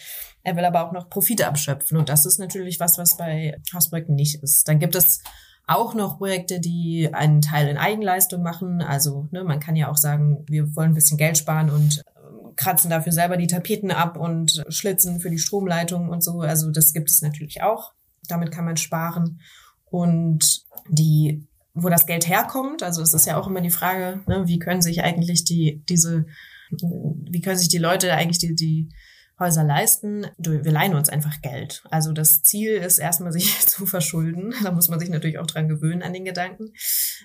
er 0.43 0.57
will 0.57 0.65
aber 0.65 0.85
auch 0.85 0.91
noch 0.91 1.09
Profite 1.09 1.47
abschöpfen 1.47 1.97
und 1.97 2.09
das 2.09 2.25
ist 2.25 2.37
natürlich 2.37 2.81
was, 2.81 2.97
was 2.97 3.15
bei 3.15 3.57
Hausprojekten 3.73 4.15
nicht 4.15 4.43
ist. 4.43 4.67
Dann 4.67 4.79
gibt 4.79 4.95
es 4.95 5.21
auch 5.67 5.93
noch 5.93 6.17
Projekte, 6.17 6.60
die 6.60 7.10
einen 7.13 7.41
Teil 7.41 7.67
in 7.67 7.77
Eigenleistung 7.77 8.43
machen. 8.43 8.81
Also 8.81 9.27
ne, 9.31 9.43
man 9.43 9.60
kann 9.60 9.75
ja 9.75 9.89
auch 9.89 9.98
sagen, 9.98 10.43
wir 10.48 10.75
wollen 10.75 10.91
ein 10.91 10.95
bisschen 10.95 11.17
Geld 11.17 11.38
sparen 11.38 11.69
und 11.69 12.00
äh, 12.00 12.53
kratzen 12.55 12.89
dafür 12.89 13.12
selber 13.12 13.38
die 13.38 13.48
Tapeten 13.48 13.91
ab 13.91 14.17
und 14.17 14.63
schlitzen 14.69 15.19
für 15.19 15.29
die 15.29 15.39
Stromleitung 15.39 16.10
und 16.10 16.24
so. 16.24 16.41
Also 16.41 16.72
das 16.72 16.93
gibt 16.93 17.10
es 17.10 17.22
natürlich 17.22 17.63
auch. 17.63 17.93
Damit 18.27 18.51
kann 18.51 18.65
man 18.65 18.77
sparen. 18.77 19.39
Und 19.86 20.63
die, 20.89 21.48
wo 21.74 21.89
das 21.89 22.05
Geld 22.05 22.27
herkommt, 22.27 22.84
also 22.84 23.01
es 23.01 23.13
ist 23.13 23.25
ja 23.25 23.38
auch 23.38 23.48
immer 23.48 23.62
die 23.62 23.69
Frage, 23.69 24.22
ne, 24.27 24.43
wie 24.48 24.60
können 24.60 24.81
sich 24.81 25.03
eigentlich 25.03 25.45
die, 25.45 25.84
diese, 25.89 26.25
wie 26.69 27.41
können 27.41 27.57
sich 27.57 27.69
die 27.69 27.77
Leute 27.77 28.13
eigentlich 28.13 28.39
die, 28.39 28.55
die 28.55 28.89
Häuser 29.37 29.63
leisten. 29.63 30.27
Wir 30.37 30.71
leihen 30.71 30.95
uns 30.95 31.09
einfach 31.09 31.41
Geld. 31.41 31.83
Also 31.89 32.13
das 32.13 32.41
Ziel 32.43 32.75
ist 32.75 32.97
erstmal, 32.97 33.31
sich 33.33 33.59
zu 33.65 33.85
verschulden. 33.85 34.53
Da 34.63 34.71
muss 34.71 34.87
man 34.87 34.99
sich 34.99 35.09
natürlich 35.09 35.39
auch 35.39 35.47
dran 35.47 35.67
gewöhnen 35.67 36.03
an 36.03 36.13
den 36.13 36.25
Gedanken. 36.25 36.71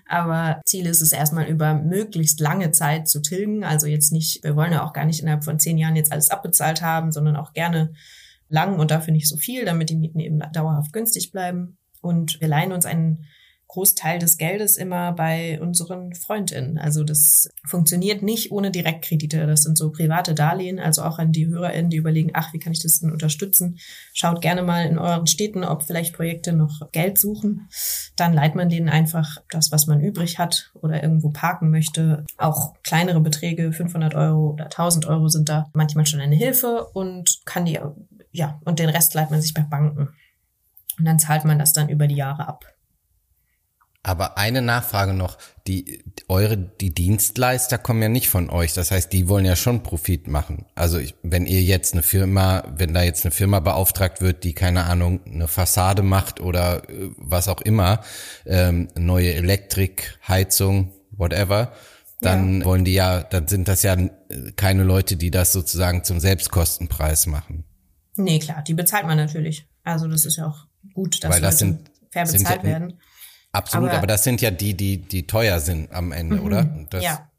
Aber 0.06 0.60
Ziel 0.64 0.86
ist 0.86 1.00
es 1.00 1.12
erstmal 1.12 1.46
über 1.46 1.74
möglichst 1.74 2.40
lange 2.40 2.72
Zeit 2.72 3.08
zu 3.08 3.22
tilgen. 3.22 3.64
Also 3.64 3.86
jetzt 3.86 4.12
nicht, 4.12 4.42
wir 4.42 4.56
wollen 4.56 4.72
ja 4.72 4.84
auch 4.84 4.92
gar 4.92 5.04
nicht 5.04 5.20
innerhalb 5.20 5.44
von 5.44 5.58
zehn 5.58 5.78
Jahren 5.78 5.96
jetzt 5.96 6.12
alles 6.12 6.30
abbezahlt 6.30 6.82
haben, 6.82 7.12
sondern 7.12 7.36
auch 7.36 7.52
gerne 7.52 7.92
lang 8.48 8.78
und 8.78 8.90
dafür 8.90 9.12
nicht 9.12 9.28
so 9.28 9.36
viel, 9.36 9.64
damit 9.64 9.90
die 9.90 9.96
Mieten 9.96 10.18
eben 10.18 10.40
dauerhaft 10.52 10.92
günstig 10.92 11.30
bleiben. 11.30 11.78
Und 12.00 12.40
wir 12.40 12.48
leihen 12.48 12.72
uns 12.72 12.86
einen 12.86 13.26
Großteil 13.70 14.18
des 14.18 14.36
Geldes 14.36 14.76
immer 14.76 15.12
bei 15.12 15.60
unseren 15.60 16.12
Freundinnen. 16.14 16.76
Also 16.76 17.04
das 17.04 17.48
funktioniert 17.64 18.20
nicht 18.20 18.50
ohne 18.50 18.72
Direktkredite. 18.72 19.46
Das 19.46 19.62
sind 19.62 19.78
so 19.78 19.92
private 19.92 20.34
Darlehen, 20.34 20.80
also 20.80 21.02
auch 21.02 21.20
an 21.20 21.30
die 21.30 21.46
HörerInnen, 21.46 21.88
die 21.88 21.96
überlegen, 21.96 22.32
ach, 22.34 22.52
wie 22.52 22.58
kann 22.58 22.72
ich 22.72 22.82
das 22.82 22.98
denn 22.98 23.12
unterstützen? 23.12 23.78
Schaut 24.12 24.42
gerne 24.42 24.64
mal 24.64 24.86
in 24.86 24.98
euren 24.98 25.28
Städten, 25.28 25.62
ob 25.62 25.84
vielleicht 25.84 26.16
Projekte 26.16 26.52
noch 26.52 26.90
Geld 26.90 27.18
suchen. 27.18 27.68
Dann 28.16 28.32
leiht 28.32 28.56
man 28.56 28.70
denen 28.70 28.88
einfach 28.88 29.36
das, 29.50 29.70
was 29.70 29.86
man 29.86 30.00
übrig 30.00 30.40
hat 30.40 30.72
oder 30.74 31.00
irgendwo 31.00 31.30
parken 31.30 31.70
möchte. 31.70 32.24
Auch 32.38 32.74
kleinere 32.82 33.20
Beträge, 33.20 33.72
500 33.72 34.16
Euro 34.16 34.50
oder 34.50 34.64
1000 34.64 35.06
Euro 35.06 35.28
sind 35.28 35.48
da 35.48 35.70
manchmal 35.74 36.06
schon 36.06 36.20
eine 36.20 36.34
Hilfe 36.34 36.86
und 36.92 37.38
kann 37.44 37.66
die, 37.66 37.78
ja, 38.32 38.60
und 38.64 38.80
den 38.80 38.88
Rest 38.88 39.14
leiht 39.14 39.30
man 39.30 39.40
sich 39.40 39.54
bei 39.54 39.62
Banken. 39.62 40.08
Und 40.98 41.04
dann 41.04 41.20
zahlt 41.20 41.44
man 41.44 41.60
das 41.60 41.72
dann 41.72 41.88
über 41.88 42.08
die 42.08 42.16
Jahre 42.16 42.48
ab. 42.48 42.64
Aber 44.02 44.38
eine 44.38 44.62
Nachfrage 44.62 45.12
noch, 45.12 45.36
die 45.66 46.02
eure 46.26 46.56
die 46.56 46.94
Dienstleister 46.94 47.76
kommen 47.76 48.00
ja 48.00 48.08
nicht 48.08 48.30
von 48.30 48.48
euch, 48.48 48.72
das 48.72 48.90
heißt, 48.90 49.12
die 49.12 49.28
wollen 49.28 49.44
ja 49.44 49.56
schon 49.56 49.82
Profit 49.82 50.26
machen. 50.26 50.64
Also 50.74 50.98
ich, 50.98 51.14
wenn 51.22 51.44
ihr 51.44 51.60
jetzt 51.62 51.92
eine 51.92 52.02
Firma, 52.02 52.62
wenn 52.76 52.94
da 52.94 53.02
jetzt 53.02 53.26
eine 53.26 53.32
Firma 53.32 53.60
beauftragt 53.60 54.22
wird, 54.22 54.44
die 54.44 54.54
keine 54.54 54.84
Ahnung 54.84 55.20
eine 55.26 55.48
Fassade 55.48 56.02
macht 56.02 56.40
oder 56.40 56.88
äh, 56.88 57.10
was 57.18 57.48
auch 57.48 57.60
immer, 57.60 58.00
ähm, 58.46 58.88
neue 58.96 59.34
Elektrik, 59.34 60.18
Heizung, 60.26 60.92
whatever, 61.10 61.72
dann 62.22 62.60
ja. 62.60 62.64
wollen 62.64 62.86
die 62.86 62.94
ja, 62.94 63.22
dann 63.22 63.48
sind 63.48 63.68
das 63.68 63.82
ja 63.82 63.96
keine 64.56 64.82
Leute, 64.82 65.16
die 65.16 65.30
das 65.30 65.52
sozusagen 65.52 66.04
zum 66.04 66.20
Selbstkostenpreis 66.20 67.26
machen. 67.26 67.64
Nee, 68.16 68.38
klar, 68.38 68.62
die 68.62 68.74
bezahlt 68.74 69.06
man 69.06 69.18
natürlich. 69.18 69.66
Also 69.84 70.08
das 70.08 70.24
ist 70.24 70.36
ja 70.36 70.46
auch 70.46 70.66
gut, 70.94 71.22
dass 71.22 71.30
Weil 71.30 71.40
das 71.40 71.60
Leute 71.60 71.74
sind, 71.74 71.90
fair 72.10 72.24
bezahlt 72.24 72.62
sind 72.62 72.70
werden. 72.70 72.98
Absolut, 73.52 73.88
aber, 73.88 73.98
aber, 73.98 74.06
das 74.06 74.24
sind 74.24 74.40
ja 74.40 74.50
die, 74.50 74.74
die, 74.74 74.98
die 74.98 75.26
teuer 75.26 75.58
sind 75.60 75.92
am 75.92 76.12
Ende, 76.12 76.36
mhm, 76.36 76.44
oder? 76.44 76.64
Das 76.90 77.02
ja. 77.02 77.30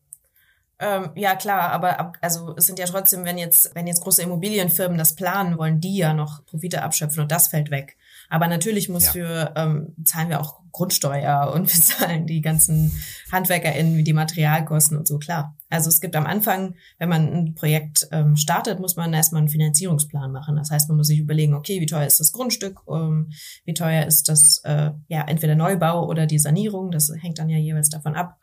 Ähm, 0.79 1.11
ja, 1.15 1.35
klar, 1.35 1.71
aber 1.71 2.13
also 2.21 2.55
es 2.57 2.65
sind 2.65 2.79
ja 2.79 2.85
trotzdem, 2.85 3.23
wenn 3.23 3.37
jetzt, 3.37 3.75
wenn 3.75 3.85
jetzt 3.85 4.01
große 4.01 4.23
Immobilienfirmen 4.23 4.97
das 4.97 5.15
planen, 5.15 5.57
wollen 5.57 5.79
die 5.79 5.97
ja 5.97 6.13
noch 6.13 6.43
Profite 6.45 6.81
abschöpfen 6.81 7.21
und 7.21 7.31
das 7.31 7.49
fällt 7.49 7.69
weg. 7.69 7.97
Aber 8.31 8.47
natürlich 8.47 8.87
muss 8.87 9.07
ja. 9.07 9.11
für, 9.11 9.53
ähm, 9.57 9.93
zahlen 10.05 10.29
wir 10.29 10.39
auch 10.39 10.61
Grundsteuer 10.71 11.51
und 11.53 11.63
wir 11.75 11.81
zahlen 11.81 12.27
die 12.27 12.39
ganzen 12.39 12.93
HandwerkerInnen 13.29 13.97
wie 13.97 14.05
die 14.05 14.13
Materialkosten 14.13 14.97
und 14.97 15.05
so, 15.05 15.19
klar. 15.19 15.57
Also 15.69 15.89
es 15.89 15.99
gibt 15.99 16.15
am 16.15 16.25
Anfang, 16.25 16.75
wenn 16.97 17.09
man 17.09 17.27
ein 17.27 17.55
Projekt 17.55 18.07
ähm, 18.13 18.37
startet, 18.37 18.79
muss 18.79 18.95
man 18.95 19.13
erstmal 19.13 19.39
einen 19.41 19.49
Finanzierungsplan 19.49 20.31
machen. 20.31 20.55
Das 20.55 20.71
heißt, 20.71 20.87
man 20.87 20.97
muss 20.97 21.07
sich 21.07 21.19
überlegen, 21.19 21.53
okay, 21.53 21.81
wie 21.81 21.85
teuer 21.85 22.07
ist 22.07 22.21
das 22.21 22.31
Grundstück, 22.31 22.79
ähm, 22.89 23.31
wie 23.65 23.73
teuer 23.73 24.05
ist 24.05 24.29
das, 24.29 24.61
äh, 24.63 24.91
ja, 25.09 25.25
entweder 25.27 25.55
Neubau 25.55 26.07
oder 26.07 26.25
die 26.25 26.39
Sanierung, 26.39 26.91
das 26.91 27.11
hängt 27.19 27.37
dann 27.37 27.49
ja 27.49 27.57
jeweils 27.57 27.89
davon 27.89 28.15
ab. 28.15 28.39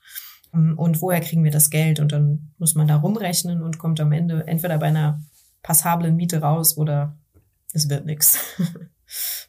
Ähm, 0.52 0.74
und 0.76 1.00
woher 1.00 1.22
kriegen 1.22 1.44
wir 1.44 1.50
das 1.50 1.70
Geld? 1.70 1.98
Und 1.98 2.12
dann 2.12 2.52
muss 2.58 2.74
man 2.74 2.88
da 2.88 2.96
rumrechnen 2.96 3.62
und 3.62 3.78
kommt 3.78 4.00
am 4.00 4.12
Ende 4.12 4.46
entweder 4.46 4.76
bei 4.76 4.88
einer 4.88 5.22
passablen 5.62 6.14
Miete 6.14 6.42
raus 6.42 6.76
oder 6.76 7.16
es 7.72 7.88
wird 7.88 8.04
nichts. 8.04 8.38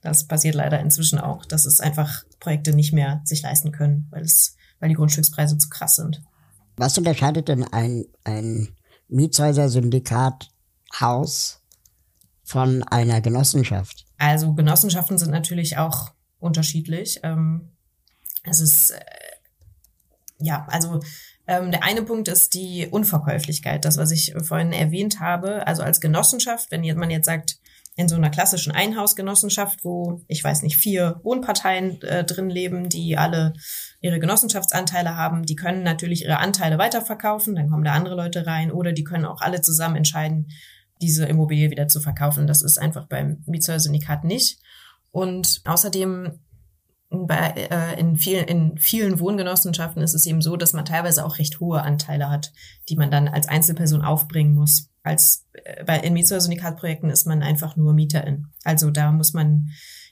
Das 0.02 0.28
passiert 0.28 0.56
leider 0.56 0.80
inzwischen 0.80 1.20
auch, 1.20 1.46
dass 1.46 1.66
es 1.66 1.80
einfach 1.80 2.24
Projekte 2.40 2.74
nicht 2.74 2.94
mehr 2.94 3.22
sich 3.26 3.42
leisten 3.42 3.72
können, 3.72 4.08
weil 4.12 4.24
es, 4.24 4.56
weil 4.80 4.90
die 4.90 4.96
Grundstückspreise 4.96 5.58
zu 5.58 5.70
krass 5.70 5.96
sind. 5.96 6.22
Was 6.78 6.98
unterscheidet 6.98 7.50
denn 7.50 7.64
ein, 7.66 8.06
ein 8.24 8.70
Mietshäuser-Syndikat 9.10 10.50
Haus 11.00 11.62
von 12.44 12.84
einer 12.84 13.22
Genossenschaft? 13.22 14.06
Also 14.18 14.54
Genossenschaften 14.54 15.18
sind 15.18 15.32
natürlich 15.32 15.78
auch 15.78 16.12
unterschiedlich. 16.40 17.20
Ähm, 17.24 17.70
es 18.44 18.62
ist, 18.62 18.92
äh, 18.92 19.00
ja, 20.40 20.66
also 20.70 21.02
ähm, 21.48 21.72
der 21.72 21.84
eine 21.84 22.04
Punkt 22.04 22.28
ist 22.28 22.54
die 22.54 22.88
Unverkäuflichkeit, 22.90 23.84
das, 23.84 23.98
was 23.98 24.12
ich 24.12 24.34
vorhin 24.42 24.72
erwähnt 24.72 25.20
habe. 25.20 25.68
Also 25.68 25.84
als 25.84 26.00
Genossenschaft, 26.00 26.72
wenn 26.72 26.86
man 26.98 27.10
jetzt 27.10 27.26
sagt, 27.26 27.60
in 28.00 28.08
so 28.08 28.16
einer 28.16 28.30
klassischen 28.30 28.72
Einhausgenossenschaft, 28.72 29.84
wo 29.84 30.22
ich 30.30 30.42
weiß 30.42 30.62
nicht 30.62 30.78
vier 30.78 31.20
Wohnparteien 31.24 32.02
äh, 32.04 32.24
drin 32.24 32.50
leben, 32.50 32.88
die 32.88 33.18
alle 33.18 33.52
ihre 34.00 34.20
Genossenschaftsanteile 34.20 35.18
haben, 35.18 35.46
die 35.46 35.58
können 35.58 35.84
natürlich 35.84 36.24
ihre 36.24 36.40
Anteile 36.40 36.78
weiterverkaufen, 36.78 37.56
dann 37.56 37.70
kommen 37.70 37.84
da 37.84 37.92
andere 37.92 38.16
Leute 38.16 38.48
rein 38.48 38.72
oder 38.72 38.94
die 38.94 39.04
können 39.04 39.26
auch 39.26 39.42
alle 39.42 39.60
zusammen 39.60 39.98
entscheiden, 39.98 40.48
diese 41.02 41.26
Immobilie 41.26 41.72
wieder 41.72 41.90
zu 41.90 42.00
verkaufen. 42.00 42.48
Das 42.48 42.62
ist 42.62 42.78
einfach 42.78 43.06
beim 43.06 43.44
Mietshäuser-Syndikat 43.46 44.24
nicht. 44.24 44.60
Und 45.12 45.62
außerdem 45.66 46.40
bei, 47.10 47.68
äh, 47.70 48.00
in, 48.00 48.16
vielen, 48.16 48.46
in 48.46 48.78
vielen 48.78 49.20
Wohngenossenschaften 49.20 50.02
ist 50.02 50.14
es 50.14 50.26
eben 50.26 50.42
so, 50.42 50.56
dass 50.56 50.72
man 50.72 50.86
teilweise 50.86 51.26
auch 51.26 51.38
recht 51.38 51.60
hohe 51.60 51.82
Anteile 51.82 52.30
hat, 52.30 52.54
die 52.88 52.96
man 52.96 53.12
dann 53.12 53.28
als 53.28 53.50
Einzelperson 53.50 54.04
aufbringen 54.04 54.56
muss. 54.56 54.90
Als 55.10 55.48
äh, 55.54 55.84
bei 55.84 56.00
in 56.00 56.14
Mietshäuser-Syndikat-Projekten 56.14 57.10
ist 57.10 57.26
man 57.26 57.42
einfach 57.42 57.76
nur 57.76 57.94
Mieterin. 57.94 58.46
Also 58.64 58.92
da 58.92 59.12
muss 59.12 59.34
man 59.34 59.70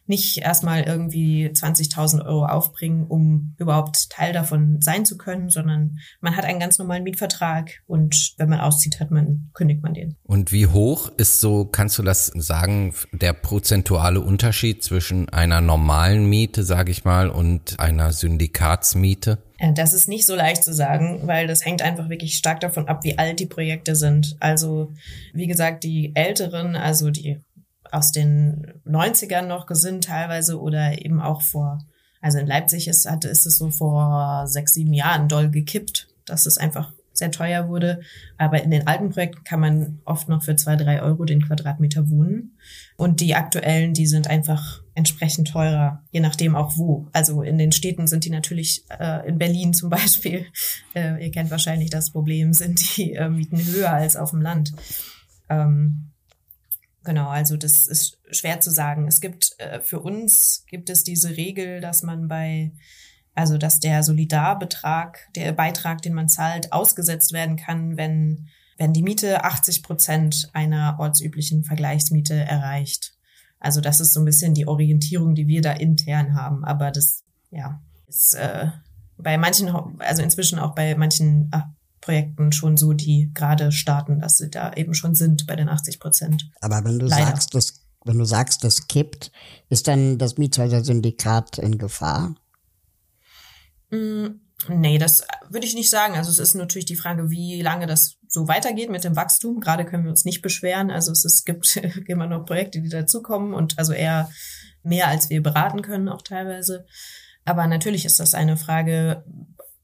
nicht 0.08 0.38
erstmal 0.38 0.84
irgendwie 0.84 1.48
20.000 1.48 2.26
Euro 2.26 2.46
aufbringen, 2.46 3.06
um 3.06 3.54
überhaupt 3.58 4.10
Teil 4.10 4.34
davon 4.34 4.82
sein 4.82 5.06
zu 5.06 5.18
können, 5.18 5.50
sondern 5.50 6.00
man 6.22 6.36
hat 6.36 6.46
einen 6.46 6.60
ganz 6.60 6.80
normalen 6.80 7.04
Mietvertrag 7.04 7.82
und 7.86 8.34
wenn 8.38 8.50
man 8.50 8.62
auszieht, 8.62 9.00
hat 9.00 9.12
man, 9.12 9.50
kündigt 9.54 9.84
man 9.84 9.94
den. 9.94 10.16
Und 10.24 10.52
wie 10.52 10.68
hoch 10.68 11.12
ist 11.18 11.42
so, 11.42 11.66
kannst 11.66 11.98
du 11.98 12.04
das 12.04 12.28
sagen, 12.28 12.94
der 13.12 13.34
prozentuale 13.34 14.22
Unterschied 14.22 14.82
zwischen 14.82 15.30
einer 15.30 15.62
normalen 15.62 16.26
Miete, 16.26 16.64
sage 16.64 16.92
ich 16.92 17.04
mal, 17.04 17.30
und 17.30 17.80
einer 17.80 18.14
Syndikatsmiete? 18.14 19.40
Das 19.74 19.94
ist 19.94 20.08
nicht 20.08 20.26
so 20.26 20.36
leicht 20.36 20.64
zu 20.64 20.74
sagen, 20.74 21.22
weil 21.26 21.48
das 21.48 21.66
hängt 21.66 21.82
einfach 21.82 22.10
wirklich 22.10 22.36
stark 22.36 22.60
davon 22.60 22.88
ab, 22.88 23.04
wie 23.04 23.18
alt 23.18 23.40
die 23.40 23.48
Projekte 23.48 23.96
sind. 23.96 24.38
Also, 24.40 24.94
wie 25.34 25.48
gesagt, 25.48 25.84
die 25.84 26.12
älteren, 26.16 26.76
also 26.76 27.10
die 27.10 27.42
aus 27.92 28.12
den 28.12 28.74
90ern 28.86 29.44
noch 29.44 29.66
gesinnt 29.66 30.06
teilweise 30.06 30.60
oder 30.60 31.04
eben 31.04 31.22
auch 31.22 31.42
vor, 31.42 31.80
also 32.22 32.38
in 32.38 32.48
Leipzig 32.48 32.88
ist, 32.88 33.06
ist 33.06 33.46
es 33.46 33.58
so 33.58 33.70
vor 33.70 34.46
sechs, 34.48 34.74
sieben 34.74 34.94
Jahren 34.94 35.28
doll 35.28 35.50
gekippt, 35.50 36.08
dass 36.26 36.46
es 36.46 36.58
einfach 36.58 36.92
sehr 37.18 37.32
teuer 37.32 37.68
wurde. 37.68 38.02
Aber 38.38 38.64
in 38.64 38.72
den 38.72 38.88
alten 38.88 39.10
Projekten 39.10 39.44
kann 39.44 39.60
man 39.60 40.00
oft 40.06 40.30
noch 40.30 40.44
für 40.44 40.56
zwei, 40.56 40.76
drei 40.76 41.02
Euro 41.02 41.26
den 41.26 41.42
Quadratmeter 41.42 42.10
wohnen. 42.10 42.58
Und 42.96 43.22
die 43.22 43.36
aktuellen, 43.36 43.94
die 43.94 44.08
sind 44.08 44.28
einfach 44.28 44.82
entsprechend 44.96 45.50
teurer, 45.50 46.04
je 46.12 46.20
nachdem 46.20 46.56
auch 46.56 46.78
wo. 46.78 47.08
Also 47.14 47.44
in 47.44 47.58
den 47.58 47.72
Städten 47.72 48.08
sind 48.08 48.26
die 48.26 48.30
natürlich, 48.30 48.86
äh, 49.00 49.28
in 49.28 49.38
Berlin 49.38 49.74
zum 49.74 49.90
Beispiel, 49.90 50.46
äh, 50.96 51.24
ihr 51.24 51.32
kennt 51.32 51.52
wahrscheinlich 51.52 51.90
das 51.90 52.12
Problem, 52.12 52.54
sind 52.54 52.98
die 52.98 53.14
äh, 53.14 53.30
Mieten 53.30 53.64
höher 53.66 53.92
als 53.92 54.16
auf 54.16 54.32
dem 54.32 54.42
Land. 54.42 54.74
Ähm, 55.50 56.12
Genau, 57.08 57.30
also 57.30 57.56
das 57.56 57.88
ist 57.88 58.20
schwer 58.32 58.60
zu 58.60 58.70
sagen. 58.70 59.08
Es 59.08 59.22
gibt 59.22 59.56
äh, 59.60 59.80
für 59.80 60.02
uns 60.02 60.66
gibt 60.68 60.90
es 60.90 61.06
diese 61.06 61.38
Regel, 61.38 61.80
dass 61.80 62.04
man 62.04 62.28
bei 62.28 62.74
also 63.38 63.58
dass 63.58 63.80
der 63.80 64.04
Solidarbetrag, 64.04 65.20
der 65.36 65.54
Beitrag, 65.54 66.02
den 66.02 66.14
man 66.14 66.28
zahlt, 66.28 66.74
ausgesetzt 66.74 67.34
werden 67.34 67.56
kann, 67.56 67.98
wenn 67.98 68.48
wenn 68.78 68.94
die 68.94 69.02
Miete 69.02 69.44
80 69.44 69.82
Prozent 69.82 70.50
einer 70.54 70.98
ortsüblichen 71.00 71.64
Vergleichsmiete 71.64 72.36
erreicht. 72.36 73.14
Also 73.60 73.82
das 73.82 74.00
ist 74.00 74.14
so 74.14 74.22
ein 74.22 74.26
bisschen 74.26 74.54
die 74.54 74.68
Orientierung, 74.68 75.34
die 75.34 75.48
wir 75.48 75.64
da 75.64 75.72
intern 75.72 76.36
haben. 76.36 76.64
Aber 76.64 76.92
das 76.92 77.24
ja 77.50 77.82
ist 78.08 78.36
äh, 78.36 78.68
bei 79.18 79.38
manchen, 79.38 79.70
also 80.00 80.22
inzwischen 80.22 80.60
auch 80.60 80.76
bei 80.76 80.96
manchen 80.96 81.50
ah, 81.52 81.74
Projekten 82.02 82.52
schon 82.52 82.78
so, 82.78 82.94
die 82.94 83.32
gerade 83.34 83.72
starten, 83.72 84.20
dass 84.20 84.38
sie 84.38 84.50
da 84.50 84.74
eben 84.74 84.94
schon 84.94 85.16
sind 85.16 85.48
bei 85.48 85.56
den 85.56 85.70
80 85.70 86.00
Prozent. 86.00 86.50
Aber 86.62 86.84
wenn 86.84 87.00
du 87.00 87.08
Leider. 87.08 87.26
sagst, 87.26 87.56
das, 87.56 87.82
wenn 88.06 88.20
du 88.20 88.26
sagst, 88.26 88.64
das 88.64 88.88
kippt, 88.88 89.32
ist 89.70 89.88
dann 89.88 90.18
das 90.18 90.38
Mietshäuser-Syndikat 90.38 91.58
in 91.58 91.78
Gefahr? 91.78 92.36
Mm, 93.90 94.40
nee, 94.70 94.98
das 94.98 95.26
würde 95.50 95.66
ich 95.66 95.76
nicht 95.76 95.90
sagen. 95.90 96.16
Also 96.16 96.30
es 96.30 96.40
ist 96.40 96.56
natürlich 96.56 96.86
die 96.86 96.96
Frage, 96.96 97.30
wie 97.30 97.62
lange 97.62 97.88
das 97.88 98.18
so 98.28 98.48
weitergeht 98.48 98.90
mit 98.90 99.04
dem 99.04 99.16
Wachstum. 99.16 99.60
Gerade 99.60 99.86
können 99.86 100.04
wir 100.04 100.12
uns 100.12 100.26
nicht 100.26 100.42
beschweren. 100.42 100.92
Also 100.92 101.12
es, 101.12 101.26
es 101.26 101.46
gibt 101.46 101.76
immer 102.08 102.28
noch 102.28 102.46
Projekte, 102.46 102.82
die 102.82 102.90
dazukommen 102.90 103.54
und 103.54 103.78
also 103.78 103.94
eher 103.94 104.30
mehr, 104.84 105.08
als 105.08 105.30
wir 105.30 105.42
beraten 105.42 105.82
können, 105.82 106.10
auch 106.10 106.22
teilweise. 106.22 106.86
Aber 107.46 107.68
natürlich 107.68 108.06
ist 108.06 108.20
das 108.20 108.34
eine 108.34 108.58
Frage, 108.58 109.24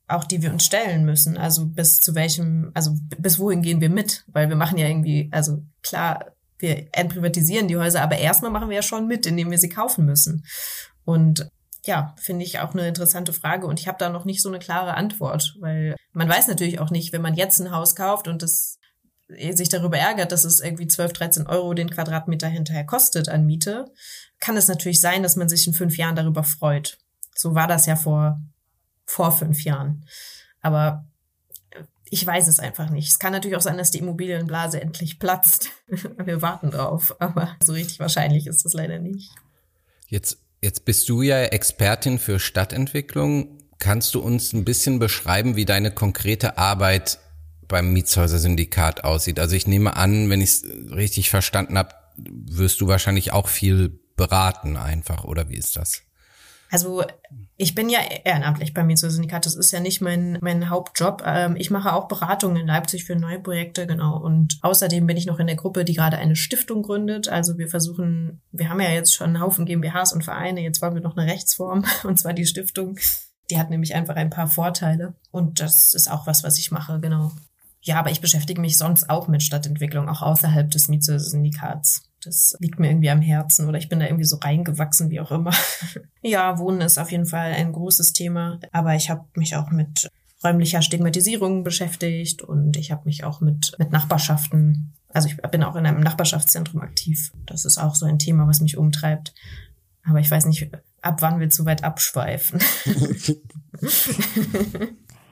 auch 0.07 0.25
die 0.25 0.41
wir 0.41 0.51
uns 0.51 0.65
stellen 0.65 1.05
müssen. 1.05 1.37
Also 1.37 1.65
bis 1.65 1.99
zu 1.99 2.15
welchem, 2.15 2.71
also 2.73 2.95
bis 3.17 3.39
wohin 3.39 3.61
gehen 3.61 3.81
wir 3.81 3.89
mit? 3.89 4.25
Weil 4.27 4.49
wir 4.49 4.55
machen 4.55 4.77
ja 4.77 4.87
irgendwie, 4.87 5.29
also 5.31 5.63
klar, 5.81 6.33
wir 6.59 6.87
entprivatisieren 6.91 7.67
die 7.67 7.77
Häuser, 7.77 8.01
aber 8.01 8.17
erstmal 8.17 8.51
machen 8.51 8.69
wir 8.69 8.77
ja 8.77 8.81
schon 8.81 9.07
mit, 9.07 9.25
indem 9.25 9.51
wir 9.51 9.57
sie 9.57 9.69
kaufen 9.69 10.05
müssen. 10.05 10.45
Und 11.05 11.49
ja, 11.85 12.15
finde 12.19 12.45
ich 12.45 12.59
auch 12.59 12.73
eine 12.73 12.87
interessante 12.87 13.33
Frage 13.33 13.67
und 13.67 13.79
ich 13.79 13.87
habe 13.87 13.97
da 13.97 14.09
noch 14.09 14.25
nicht 14.25 14.41
so 14.41 14.49
eine 14.49 14.59
klare 14.59 14.95
Antwort, 14.95 15.55
weil 15.59 15.95
man 16.13 16.29
weiß 16.29 16.47
natürlich 16.47 16.79
auch 16.79 16.91
nicht, 16.91 17.13
wenn 17.13 17.21
man 17.21 17.33
jetzt 17.33 17.59
ein 17.59 17.71
Haus 17.71 17.95
kauft 17.95 18.27
und 18.27 18.41
das 18.41 18.79
sich 19.27 19.69
darüber 19.69 19.97
ärgert, 19.97 20.31
dass 20.31 20.43
es 20.43 20.59
irgendwie 20.59 20.87
12, 20.87 21.13
13 21.13 21.47
Euro 21.47 21.73
den 21.73 21.89
Quadratmeter 21.89 22.47
hinterher 22.47 22.85
kostet 22.85 23.29
an 23.29 23.45
Miete, 23.45 23.91
kann 24.39 24.57
es 24.57 24.67
natürlich 24.67 25.01
sein, 25.01 25.23
dass 25.23 25.35
man 25.35 25.49
sich 25.49 25.65
in 25.65 25.73
fünf 25.73 25.97
Jahren 25.97 26.15
darüber 26.15 26.43
freut. 26.43 26.99
So 27.33 27.55
war 27.55 27.67
das 27.67 27.85
ja 27.85 27.95
vor 27.95 28.39
vor 29.05 29.31
fünf 29.31 29.63
Jahren. 29.63 30.05
Aber 30.61 31.05
ich 32.09 32.25
weiß 32.25 32.47
es 32.47 32.59
einfach 32.59 32.89
nicht. 32.89 33.09
Es 33.09 33.19
kann 33.19 33.31
natürlich 33.31 33.57
auch 33.57 33.61
sein, 33.61 33.77
dass 33.77 33.91
die 33.91 33.99
Immobilienblase 33.99 34.79
endlich 34.79 35.19
platzt. 35.19 35.69
Wir 35.87 36.41
warten 36.41 36.71
drauf, 36.71 37.15
aber 37.19 37.55
so 37.63 37.73
richtig 37.73 37.99
wahrscheinlich 37.99 38.47
ist 38.47 38.65
das 38.65 38.73
leider 38.73 38.99
nicht. 38.99 39.31
Jetzt, 40.07 40.42
jetzt 40.63 40.85
bist 40.85 41.09
du 41.09 41.21
ja 41.21 41.43
Expertin 41.43 42.17
für 42.17 42.39
Stadtentwicklung. 42.39 43.59
Kannst 43.79 44.15
du 44.15 44.21
uns 44.21 44.53
ein 44.53 44.63
bisschen 44.63 44.97
beschreiben, 44.97 45.55
wie 45.55 45.65
deine 45.65 45.91
konkrete 45.91 46.57
Arbeit 46.57 47.19
beim 47.67 47.91
Mietshäuser-Syndikat 47.91 49.03
aussieht? 49.03 49.39
Also 49.39 49.55
ich 49.55 49.67
nehme 49.67 49.97
an, 49.97 50.29
wenn 50.29 50.41
ich 50.41 50.49
es 50.49 50.65
richtig 50.91 51.29
verstanden 51.29 51.77
habe, 51.77 51.93
wirst 52.15 52.79
du 52.79 52.87
wahrscheinlich 52.87 53.33
auch 53.33 53.49
viel 53.49 53.99
beraten 54.15 54.77
einfach, 54.77 55.25
oder 55.25 55.49
wie 55.49 55.57
ist 55.57 55.75
das? 55.75 56.03
Also 56.73 57.03
ich 57.55 57.75
bin 57.75 57.87
ja 57.87 57.99
ehrenamtlich 57.99 58.73
bei 58.73 58.83
mir 58.83 58.95
zur 58.95 59.11
Syndikat. 59.11 59.45
Das 59.45 59.53
ist 59.53 59.71
ja 59.71 59.79
nicht 59.79 60.01
mein, 60.01 60.39
mein 60.41 60.71
Hauptjob. 60.71 61.21
Ähm, 61.23 61.55
ich 61.55 61.69
mache 61.69 61.93
auch 61.93 62.07
Beratungen 62.07 62.57
in 62.57 62.65
Leipzig 62.65 63.05
für 63.05 63.15
neue 63.15 63.39
Projekte, 63.39 63.85
genau. 63.85 64.17
Und 64.17 64.57
außerdem 64.63 65.05
bin 65.05 65.15
ich 65.15 65.27
noch 65.27 65.37
in 65.37 65.45
der 65.45 65.55
Gruppe, 65.55 65.85
die 65.85 65.93
gerade 65.93 66.17
eine 66.17 66.35
Stiftung 66.35 66.81
gründet. 66.81 67.29
Also 67.29 67.59
wir 67.59 67.67
versuchen, 67.67 68.41
wir 68.51 68.69
haben 68.69 68.81
ja 68.81 68.89
jetzt 68.89 69.13
schon 69.13 69.27
einen 69.27 69.39
Haufen 69.39 69.67
GmbHs 69.67 70.13
und 70.13 70.23
Vereine. 70.23 70.61
Jetzt 70.61 70.81
wollen 70.81 70.95
wir 70.95 71.03
noch 71.03 71.15
eine 71.15 71.31
Rechtsform, 71.31 71.85
und 72.05 72.17
zwar 72.17 72.33
die 72.33 72.47
Stiftung. 72.47 72.97
Die 73.51 73.59
hat 73.59 73.69
nämlich 73.69 73.93
einfach 73.93 74.15
ein 74.15 74.31
paar 74.31 74.47
Vorteile. 74.47 75.13
Und 75.29 75.59
das 75.59 75.93
ist 75.93 76.09
auch 76.09 76.25
was, 76.25 76.43
was 76.43 76.57
ich 76.57 76.71
mache, 76.71 76.99
genau. 76.99 77.33
Ja, 77.81 77.99
aber 77.99 78.09
ich 78.09 78.21
beschäftige 78.21 78.59
mich 78.59 78.79
sonst 78.79 79.11
auch 79.11 79.27
mit 79.27 79.43
Stadtentwicklung, 79.43 80.09
auch 80.09 80.23
außerhalb 80.23 80.71
des 80.71 80.87
Mietsyndikats. 80.87 82.09
Das 82.25 82.55
liegt 82.59 82.79
mir 82.79 82.89
irgendwie 82.89 83.09
am 83.09 83.21
Herzen 83.21 83.67
oder 83.67 83.77
ich 83.77 83.89
bin 83.89 83.99
da 83.99 84.05
irgendwie 84.05 84.25
so 84.25 84.37
reingewachsen, 84.37 85.09
wie 85.09 85.19
auch 85.19 85.31
immer. 85.31 85.53
ja, 86.21 86.57
Wohnen 86.57 86.81
ist 86.81 86.97
auf 86.97 87.11
jeden 87.11 87.25
Fall 87.25 87.53
ein 87.53 87.73
großes 87.73 88.13
Thema, 88.13 88.59
aber 88.71 88.95
ich 88.95 89.09
habe 89.09 89.25
mich 89.35 89.55
auch 89.55 89.71
mit 89.71 90.09
räumlicher 90.43 90.81
Stigmatisierung 90.81 91.63
beschäftigt 91.63 92.41
und 92.41 92.77
ich 92.77 92.91
habe 92.91 93.03
mich 93.05 93.23
auch 93.23 93.41
mit, 93.41 93.73
mit 93.79 93.91
Nachbarschaften, 93.91 94.93
also 95.09 95.27
ich 95.27 95.37
bin 95.37 95.63
auch 95.63 95.75
in 95.75 95.85
einem 95.85 96.01
Nachbarschaftszentrum 96.01 96.81
aktiv. 96.81 97.31
Das 97.45 97.65
ist 97.65 97.77
auch 97.77 97.95
so 97.95 98.05
ein 98.05 98.19
Thema, 98.19 98.47
was 98.47 98.61
mich 98.61 98.77
umtreibt. 98.77 99.33
Aber 100.05 100.19
ich 100.19 100.29
weiß 100.29 100.45
nicht, 100.47 100.69
ab 101.01 101.21
wann 101.21 101.39
wir 101.39 101.49
zu 101.49 101.65
weit 101.65 101.83
abschweifen. 101.83 102.59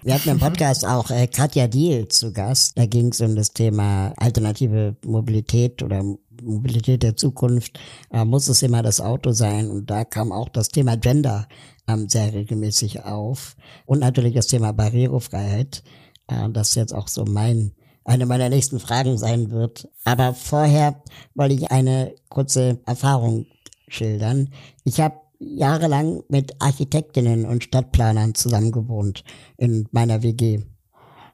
Wir 0.03 0.15
hatten 0.15 0.29
im 0.29 0.39
Podcast 0.39 0.83
auch 0.83 1.11
äh, 1.11 1.27
Katja 1.27 1.67
Diel 1.67 2.07
zu 2.07 2.33
Gast. 2.33 2.75
Da 2.75 2.87
ging 2.87 3.09
es 3.09 3.21
um 3.21 3.35
das 3.35 3.53
Thema 3.53 4.13
alternative 4.17 4.95
Mobilität 5.05 5.83
oder 5.83 6.03
Mobilität 6.41 7.03
der 7.03 7.15
Zukunft. 7.15 7.79
Äh, 8.11 8.25
muss 8.25 8.47
es 8.47 8.61
immer 8.61 8.81
das 8.81 9.01
Auto 9.01 9.31
sein? 9.31 9.69
Und 9.69 9.89
da 9.89 10.05
kam 10.05 10.31
auch 10.31 10.49
das 10.49 10.69
Thema 10.69 10.97
Gender 10.97 11.47
ähm, 11.87 12.09
sehr 12.09 12.33
regelmäßig 12.33 13.03
auf. 13.03 13.55
Und 13.85 13.99
natürlich 13.99 14.33
das 14.33 14.47
Thema 14.47 14.73
Barrierefreiheit. 14.73 15.83
Äh, 16.27 16.49
das 16.49 16.75
jetzt 16.75 16.93
auch 16.93 17.07
so 17.07 17.25
mein 17.25 17.73
eine 18.03 18.25
meiner 18.25 18.49
nächsten 18.49 18.79
Fragen 18.79 19.17
sein 19.17 19.51
wird. 19.51 19.87
Aber 20.05 20.33
vorher 20.33 21.01
wollte 21.35 21.55
ich 21.55 21.71
eine 21.71 22.15
kurze 22.29 22.79
Erfahrung 22.85 23.45
schildern. 23.87 24.49
Ich 24.83 24.99
habe 24.99 25.15
jahrelang 25.39 26.23
mit 26.29 26.61
Architektinnen 26.61 27.45
und 27.45 27.63
Stadtplanern 27.63 28.35
zusammengewohnt 28.35 29.23
in 29.57 29.87
meiner 29.91 30.23
WG. 30.23 30.61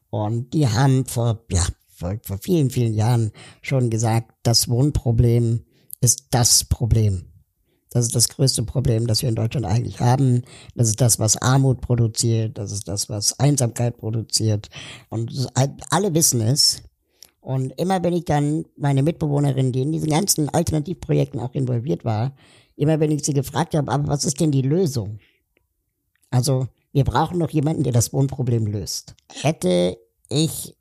Und 0.10 0.54
die 0.54 0.68
haben 0.68 1.06
vor, 1.06 1.44
ja, 1.52 1.66
vor, 1.98 2.16
vor 2.22 2.38
vielen, 2.38 2.70
vielen 2.70 2.94
Jahren 2.94 3.32
schon 3.62 3.90
gesagt, 3.90 4.32
das 4.44 4.70
Wohnproblem 4.70 5.66
ist 6.00 6.28
das 6.30 6.64
Problem. 6.64 7.26
Das 7.90 8.06
ist 8.06 8.16
das 8.16 8.30
größte 8.30 8.64
Problem, 8.64 9.08
das 9.08 9.24
wir 9.24 9.30
in 9.30 9.36
Deutschland 9.36 9.66
eigentlich 9.66 10.00
haben. 10.00 10.44
Das 10.76 10.88
ist 10.90 11.02
das, 11.02 11.20
was 11.20 11.38
Armut 11.38 11.82
produziert. 11.82 12.58
Das 12.58 12.72
ist 12.72 12.88
das, 12.88 13.10
was 13.10 13.40
Einsamkeit 13.40 13.98
produziert. 13.98 14.70
Und 15.10 15.48
alle 15.90 16.14
wissen 16.14 16.42
es. 16.42 16.84
Und 17.42 17.72
immer 17.80 18.04
wenn 18.04 18.14
ich 18.14 18.26
dann 18.26 18.66
meine 18.76 19.02
Mitbewohnerin, 19.02 19.72
die 19.72 19.82
in 19.82 19.92
diesen 19.92 20.10
ganzen 20.10 20.50
Alternativprojekten 20.50 21.40
auch 21.40 21.56
involviert 21.56 22.06
war, 22.06 22.36
immer 22.76 23.00
wenn 23.00 23.10
ich 23.10 23.26
sie 23.26 23.34
gefragt 23.34 23.74
habe, 23.74 23.92
aber 23.92 24.08
was 24.08 24.26
ist 24.26 24.40
denn 24.40 24.52
die 24.52 24.62
Lösung? 24.62 25.20
Also, 26.30 26.68
wir 26.92 27.06
brauchen 27.06 27.38
noch 27.38 27.50
jemanden, 27.50 27.84
der 27.84 27.94
das 27.94 28.12
Wohnproblem 28.12 28.68
löst. 28.68 29.16
Hätte 29.32 29.98
ich 30.30 30.76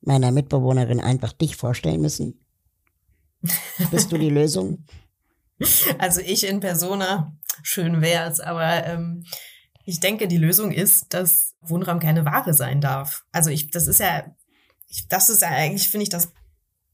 meiner 0.00 0.30
Mitbewohnerin 0.30 1.00
einfach 1.00 1.32
dich 1.32 1.56
vorstellen 1.56 2.00
müssen? 2.00 2.44
Bist 3.90 4.12
du 4.12 4.18
die 4.18 4.30
Lösung? 4.30 4.84
Also 5.98 6.20
ich 6.20 6.46
in 6.46 6.60
Persona, 6.60 7.36
schön 7.62 8.00
wär's, 8.00 8.40
aber 8.40 8.86
ähm, 8.86 9.24
ich 9.84 10.00
denke, 10.00 10.28
die 10.28 10.38
Lösung 10.38 10.72
ist, 10.72 11.12
dass 11.12 11.54
Wohnraum 11.60 11.98
keine 11.98 12.24
Ware 12.24 12.54
sein 12.54 12.80
darf. 12.80 13.24
Also 13.32 13.50
ich, 13.50 13.70
das 13.70 13.86
ist 13.86 14.00
ja, 14.00 14.24
ich, 14.88 15.08
das 15.08 15.28
ist 15.28 15.42
ja 15.42 15.48
eigentlich, 15.48 15.90
finde 15.90 16.04
ich, 16.04 16.08
das 16.08 16.32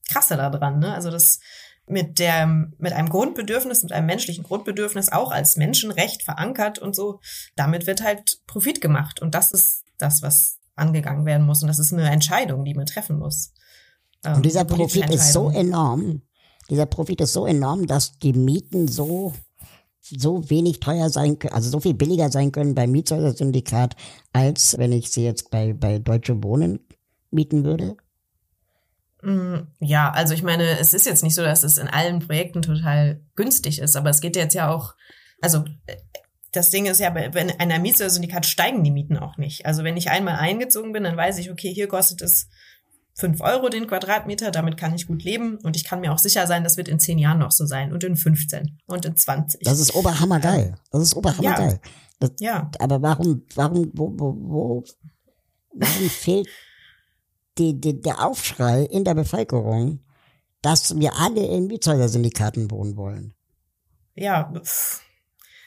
Krasse 0.08 0.36
daran, 0.36 0.78
ne? 0.78 0.94
Also 0.94 1.10
das 1.10 1.40
mit 1.88 2.18
der, 2.18 2.46
mit 2.46 2.92
einem 2.92 3.08
Grundbedürfnis, 3.08 3.84
mit 3.84 3.92
einem 3.92 4.06
menschlichen 4.06 4.42
Grundbedürfnis 4.42 5.12
auch 5.12 5.30
als 5.30 5.56
Menschenrecht 5.56 6.22
verankert 6.22 6.78
und 6.80 6.96
so, 6.96 7.20
damit 7.54 7.86
wird 7.86 8.02
halt 8.02 8.40
Profit 8.46 8.80
gemacht. 8.80 9.22
Und 9.22 9.34
das 9.34 9.52
ist 9.52 9.84
das, 9.98 10.22
was 10.22 10.58
angegangen 10.76 11.26
werden 11.26 11.46
muss. 11.46 11.62
Und 11.62 11.68
das 11.68 11.78
ist 11.78 11.92
eine 11.92 12.10
Entscheidung, 12.10 12.64
die 12.64 12.74
man 12.74 12.86
treffen 12.86 13.18
muss. 13.18 13.52
Ähm, 14.24 14.36
und 14.36 14.46
dieser 14.46 14.64
Profit 14.64 15.10
ist 15.10 15.32
so 15.32 15.50
enorm. 15.50 16.22
Dieser 16.70 16.86
Profit 16.86 17.20
ist 17.20 17.32
so 17.32 17.46
enorm, 17.46 17.86
dass 17.86 18.18
die 18.18 18.32
Mieten 18.32 18.88
so 18.88 19.32
so 20.08 20.48
wenig 20.50 20.78
teuer 20.78 21.10
sein 21.10 21.38
können, 21.38 21.54
also 21.54 21.68
so 21.68 21.80
viel 21.80 21.94
billiger 21.94 22.30
sein 22.30 22.52
können 22.52 22.76
beim 22.76 22.92
Mietshäuser-Syndikat, 22.92 23.96
als 24.32 24.78
wenn 24.78 24.92
ich 24.92 25.10
sie 25.10 25.24
jetzt 25.24 25.50
bei, 25.50 25.72
bei 25.72 25.98
Deutsche 25.98 26.44
Wohnen 26.44 26.78
mieten 27.30 27.64
würde? 27.64 27.96
Mm, 29.22 29.66
ja, 29.80 30.10
also 30.12 30.34
ich 30.34 30.42
meine, 30.42 30.78
es 30.78 30.94
ist 30.94 31.06
jetzt 31.06 31.24
nicht 31.24 31.34
so, 31.34 31.42
dass 31.42 31.64
es 31.64 31.78
in 31.78 31.88
allen 31.88 32.20
Projekten 32.20 32.62
total 32.62 33.20
günstig 33.34 33.80
ist, 33.80 33.96
aber 33.96 34.10
es 34.10 34.20
geht 34.20 34.36
jetzt 34.36 34.54
ja 34.54 34.70
auch, 34.70 34.94
also 35.40 35.64
das 36.56 36.70
Ding 36.70 36.86
ist 36.86 37.00
ja, 37.00 37.14
wenn 37.14 37.50
einer 37.60 37.78
Mietshäuser-Syndikat 37.78 38.46
steigen 38.46 38.82
die 38.82 38.90
Mieten 38.90 39.18
auch 39.18 39.36
nicht. 39.36 39.66
Also 39.66 39.84
wenn 39.84 39.96
ich 39.96 40.10
einmal 40.10 40.36
eingezogen 40.36 40.92
bin, 40.92 41.04
dann 41.04 41.16
weiß 41.16 41.38
ich, 41.38 41.50
okay, 41.50 41.72
hier 41.72 41.86
kostet 41.86 42.22
es 42.22 42.48
fünf 43.14 43.40
Euro 43.40 43.68
den 43.68 43.86
Quadratmeter, 43.86 44.50
damit 44.50 44.76
kann 44.76 44.94
ich 44.94 45.06
gut 45.06 45.22
leben 45.22 45.58
und 45.62 45.76
ich 45.76 45.84
kann 45.84 46.00
mir 46.00 46.12
auch 46.12 46.18
sicher 46.18 46.46
sein, 46.46 46.64
das 46.64 46.76
wird 46.76 46.88
in 46.88 46.98
zehn 46.98 47.18
Jahren 47.18 47.38
noch 47.38 47.50
so 47.50 47.66
sein 47.66 47.92
und 47.92 48.04
in 48.04 48.16
15 48.16 48.78
und 48.86 49.04
in 49.04 49.16
20. 49.16 49.62
Das 49.62 49.80
ist 49.80 49.94
oberhammergeil. 49.94 50.76
Das 50.90 51.02
ist 51.02 51.14
oberhammergeil. 51.14 51.72
Ja. 51.72 51.90
Das, 52.18 52.30
ja. 52.40 52.70
Aber 52.78 53.02
warum, 53.02 53.42
warum, 53.54 53.90
wo, 53.94 54.12
wo, 54.16 54.34
wo, 54.38 54.84
warum 55.74 56.10
fehlt 56.10 56.48
die, 57.58 57.78
die, 57.78 58.00
der 58.00 58.24
Aufschrei 58.24 58.82
in 58.84 59.04
der 59.04 59.14
Bevölkerung, 59.14 60.00
dass 60.62 60.98
wir 60.98 61.16
alle 61.16 61.46
in 61.46 61.66
Mietshäuser-Syndikaten 61.66 62.70
wohnen 62.70 62.96
wollen? 62.96 63.34
Ja, 64.14 64.50
pff 64.54 65.05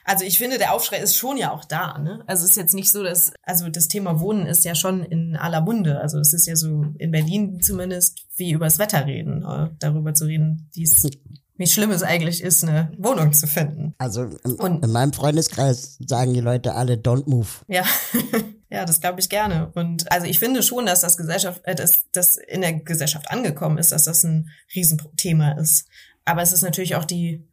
also 0.10 0.26
ich 0.26 0.40
finde, 0.40 0.58
der 0.58 0.74
Aufschrei 0.74 0.98
ist 0.98 1.16
schon 1.16 1.38
ja 1.38 1.52
auch 1.52 1.64
da. 1.64 2.00
Ne? 2.00 2.24
Also 2.26 2.44
es 2.44 2.52
ist 2.52 2.56
jetzt 2.56 2.74
nicht 2.74 2.92
so, 2.92 3.04
dass, 3.04 3.32
also 3.44 3.70
das 3.70 3.88
Thema 3.88 4.20
Wohnen 4.20 4.48
ist 4.48 4.66
ja 4.66 4.74
schon 4.74 5.04
in 5.04 5.36
aller 5.36 5.62
Munde. 5.62 6.02
Also 6.02 6.18
es 6.18 6.34
ist 6.34 6.48
ja 6.48 6.56
so 6.56 6.84
in 6.98 7.12
Berlin 7.12 7.62
zumindest 7.62 8.26
wie 8.36 8.52
übers 8.52 8.80
Wetter 8.80 9.06
reden, 9.06 9.44
äh, 9.44 9.70
darüber 9.78 10.16
zu 10.16 10.26
reden, 10.26 10.68
wie 10.74 10.82
es 10.82 11.08
wie 11.58 11.68
schlimm 11.68 11.92
es 11.92 12.02
eigentlich 12.02 12.42
ist, 12.42 12.64
eine 12.64 12.92
Wohnung 12.98 13.34
zu 13.34 13.46
finden. 13.46 13.94
Also 14.00 14.24
in, 14.24 14.54
Und, 14.54 14.84
in 14.84 14.92
meinem 14.92 15.14
Freundeskreis 15.14 16.00
sagen 16.08 16.34
die 16.34 16.40
Leute 16.40 16.74
alle, 16.74 16.96
don't 16.96 17.30
move. 17.30 17.48
Ja. 17.68 17.84
Ja, 18.72 18.86
das 18.86 19.02
glaube 19.02 19.20
ich 19.20 19.30
gerne. 19.30 19.72
Und 19.74 20.12
also 20.12 20.28
ich 20.28 20.38
finde 20.38 20.62
schon, 20.62 20.86
dass 20.86 21.02
das 21.02 21.18
Gesellschaft, 21.18 21.62
äh, 21.64 21.74
dass 21.74 22.04
das 22.12 22.38
in 22.38 22.62
der 22.62 22.74
Gesellschaft 22.74 23.32
angekommen 23.32 23.80
ist, 23.80 23.92
dass 23.92 24.04
das 24.04 24.24
ein 24.24 24.52
Riesenthema 24.76 25.54
ist. 25.54 25.88
Aber 26.24 26.44
es 26.44 26.54
ist 26.54 26.62
natürlich 26.62 26.96
auch 26.96 27.06
die 27.06 27.50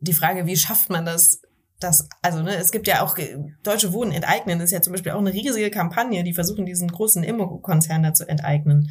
die 0.00 0.12
Frage, 0.12 0.46
wie 0.46 0.56
schafft 0.56 0.90
man 0.90 1.04
das 1.04 1.40
das, 1.80 2.08
also 2.22 2.42
ne, 2.42 2.56
es 2.56 2.70
gibt 2.70 2.86
ja 2.86 3.02
auch 3.02 3.16
Deutsche 3.62 3.92
Wohnen 3.92 4.12
enteignen, 4.12 4.60
ist 4.60 4.70
ja 4.70 4.80
zum 4.80 4.92
Beispiel 4.92 5.12
auch 5.12 5.18
eine 5.18 5.32
riesige 5.32 5.70
Kampagne, 5.70 6.24
die 6.24 6.32
versuchen, 6.32 6.66
diesen 6.66 6.88
großen 6.88 7.22
Immokonzern 7.22 8.02
da 8.02 8.14
zu 8.14 8.28
enteignen. 8.28 8.90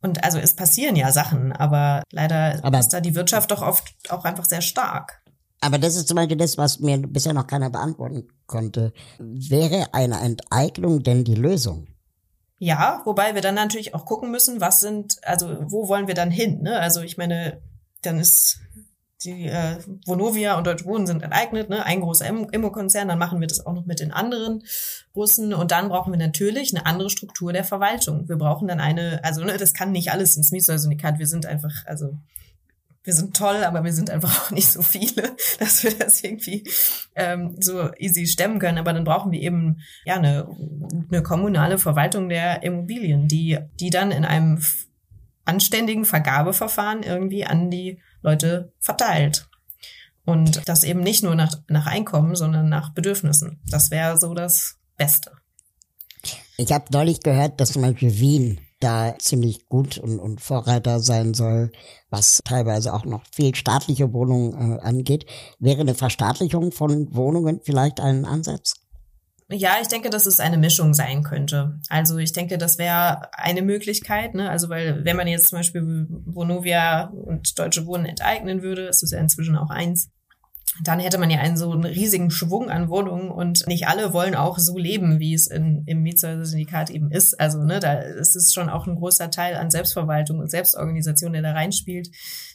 Und 0.00 0.24
also 0.24 0.38
es 0.38 0.54
passieren 0.54 0.96
ja 0.96 1.12
Sachen, 1.12 1.52
aber 1.52 2.02
leider 2.10 2.58
aber, 2.62 2.80
ist 2.80 2.92
da 2.92 3.00
die 3.00 3.14
Wirtschaft 3.14 3.50
doch 3.50 3.62
oft 3.62 3.94
auch 4.08 4.24
einfach 4.24 4.44
sehr 4.44 4.60
stark. 4.60 5.22
Aber 5.60 5.78
das 5.78 5.94
ist 5.94 6.08
zum 6.08 6.16
Beispiel 6.16 6.36
das, 6.36 6.58
was 6.58 6.80
mir 6.80 6.98
bisher 6.98 7.32
noch 7.32 7.46
keiner 7.46 7.70
beantworten 7.70 8.26
konnte. 8.46 8.92
Wäre 9.18 9.94
eine 9.94 10.20
Enteignung 10.20 11.04
denn 11.04 11.22
die 11.22 11.36
Lösung? 11.36 11.86
Ja, 12.58 13.02
wobei 13.04 13.34
wir 13.34 13.42
dann 13.42 13.54
natürlich 13.54 13.94
auch 13.94 14.04
gucken 14.04 14.32
müssen, 14.32 14.60
was 14.60 14.80
sind, 14.80 15.18
also 15.22 15.56
wo 15.62 15.88
wollen 15.88 16.08
wir 16.08 16.14
dann 16.14 16.32
hin? 16.32 16.62
Ne? 16.62 16.78
Also 16.78 17.02
ich 17.02 17.16
meine, 17.16 17.62
dann 18.02 18.18
ist 18.18 18.60
die 19.24 19.46
äh, 19.46 19.78
Vonovia 20.06 20.56
und 20.56 20.66
Deutsche 20.66 20.84
Wohnen 20.84 21.06
sind 21.06 21.22
enteignet, 21.22 21.68
ne? 21.68 21.84
ein 21.84 22.00
großer 22.00 22.26
Immo-Konzern, 22.26 23.08
dann 23.08 23.18
machen 23.18 23.40
wir 23.40 23.48
das 23.48 23.64
auch 23.64 23.72
noch 23.72 23.86
mit 23.86 24.00
den 24.00 24.12
anderen 24.12 24.64
Bussen 25.12 25.54
und 25.54 25.70
dann 25.70 25.88
brauchen 25.88 26.12
wir 26.12 26.18
natürlich 26.18 26.74
eine 26.74 26.86
andere 26.86 27.10
Struktur 27.10 27.52
der 27.52 27.64
Verwaltung. 27.64 28.28
Wir 28.28 28.36
brauchen 28.36 28.68
dann 28.68 28.80
eine, 28.80 29.20
also 29.22 29.44
ne, 29.44 29.56
das 29.56 29.74
kann 29.74 29.92
nicht 29.92 30.12
alles 30.12 30.36
ins 30.36 30.50
Mietshäuser-Syndikat, 30.50 31.18
wir 31.18 31.26
sind 31.26 31.46
einfach, 31.46 31.86
also 31.86 32.16
wir 33.04 33.14
sind 33.14 33.36
toll, 33.36 33.64
aber 33.64 33.84
wir 33.84 33.92
sind 33.92 34.10
einfach 34.10 34.46
auch 34.46 34.50
nicht 34.50 34.68
so 34.68 34.82
viele, 34.82 35.36
dass 35.58 35.82
wir 35.82 35.92
das 35.96 36.22
irgendwie 36.22 36.64
ähm, 37.14 37.56
so 37.60 37.92
easy 37.98 38.26
stemmen 38.26 38.58
können. 38.58 38.78
Aber 38.78 38.92
dann 38.92 39.04
brauchen 39.04 39.32
wir 39.32 39.40
eben 39.40 39.80
ja 40.04 40.14
eine, 40.14 40.48
eine 41.10 41.22
kommunale 41.22 41.78
Verwaltung 41.78 42.28
der 42.28 42.62
Immobilien, 42.62 43.28
die, 43.28 43.58
die 43.80 43.90
dann 43.90 44.10
in 44.10 44.24
einem 44.24 44.62
anständigen 45.44 46.04
Vergabeverfahren 46.04 47.02
irgendwie 47.02 47.44
an 47.44 47.70
die 47.70 47.98
Leute 48.22 48.72
verteilt. 48.80 49.48
Und 50.24 50.68
das 50.68 50.84
eben 50.84 51.00
nicht 51.00 51.24
nur 51.24 51.34
nach, 51.34 51.56
nach 51.68 51.86
Einkommen, 51.86 52.36
sondern 52.36 52.68
nach 52.68 52.94
Bedürfnissen. 52.94 53.60
Das 53.68 53.90
wäre 53.90 54.16
so 54.18 54.34
das 54.34 54.76
Beste. 54.96 55.32
Ich 56.56 56.70
habe 56.70 56.84
neulich 56.92 57.20
gehört, 57.20 57.60
dass 57.60 57.72
zum 57.72 57.82
Beispiel 57.82 58.18
Wien 58.18 58.60
da 58.78 59.16
ziemlich 59.18 59.68
gut 59.68 59.98
und, 59.98 60.18
und 60.18 60.40
Vorreiter 60.40 61.00
sein 61.00 61.34
soll, 61.34 61.72
was 62.10 62.40
teilweise 62.44 62.92
auch 62.92 63.04
noch 63.04 63.22
viel 63.32 63.54
staatliche 63.54 64.12
Wohnungen 64.12 64.78
äh, 64.78 64.80
angeht. 64.80 65.26
Wäre 65.58 65.80
eine 65.80 65.94
Verstaatlichung 65.94 66.72
von 66.72 67.14
Wohnungen 67.14 67.60
vielleicht 67.62 68.00
ein 68.00 68.24
Ansatz? 68.24 68.74
Ja, 69.52 69.76
ich 69.80 69.88
denke, 69.88 70.10
dass 70.10 70.26
es 70.26 70.40
eine 70.40 70.56
Mischung 70.58 70.94
sein 70.94 71.22
könnte. 71.22 71.78
Also 71.88 72.18
ich 72.18 72.32
denke, 72.32 72.58
das 72.58 72.78
wäre 72.78 73.30
eine 73.34 73.62
Möglichkeit. 73.62 74.34
Ne? 74.34 74.48
Also 74.48 74.68
weil 74.68 75.04
wenn 75.04 75.16
man 75.16 75.28
jetzt 75.28 75.48
zum 75.48 75.58
Beispiel 75.58 76.06
Vonovia 76.08 77.08
und 77.08 77.58
Deutsche 77.58 77.86
Wohnen 77.86 78.06
enteignen 78.06 78.62
würde, 78.62 78.86
ist 78.86 79.02
es 79.02 79.10
ja 79.10 79.18
inzwischen 79.18 79.56
auch 79.56 79.70
eins, 79.70 80.10
dann 80.82 81.00
hätte 81.00 81.18
man 81.18 81.28
ja 81.28 81.40
einen 81.40 81.58
so 81.58 81.70
einen 81.70 81.84
riesigen 81.84 82.30
Schwung 82.30 82.70
an 82.70 82.88
Wohnungen 82.88 83.30
und 83.30 83.66
nicht 83.66 83.88
alle 83.88 84.14
wollen 84.14 84.34
auch 84.34 84.58
so 84.58 84.78
leben, 84.78 85.20
wie 85.20 85.34
es 85.34 85.46
in, 85.46 85.82
im 85.86 86.02
Mietshäuser-Syndikat 86.02 86.88
eben 86.88 87.10
ist. 87.10 87.38
Also 87.38 87.62
ne, 87.62 87.78
da 87.78 87.94
ist 87.94 88.36
es 88.36 88.54
schon 88.54 88.70
auch 88.70 88.86
ein 88.86 88.96
großer 88.96 89.30
Teil 89.30 89.56
an 89.56 89.70
Selbstverwaltung 89.70 90.38
und 90.38 90.50
Selbstorganisation, 90.50 91.34
der 91.34 91.42
da 91.42 91.52
reinspielt. 91.52 92.08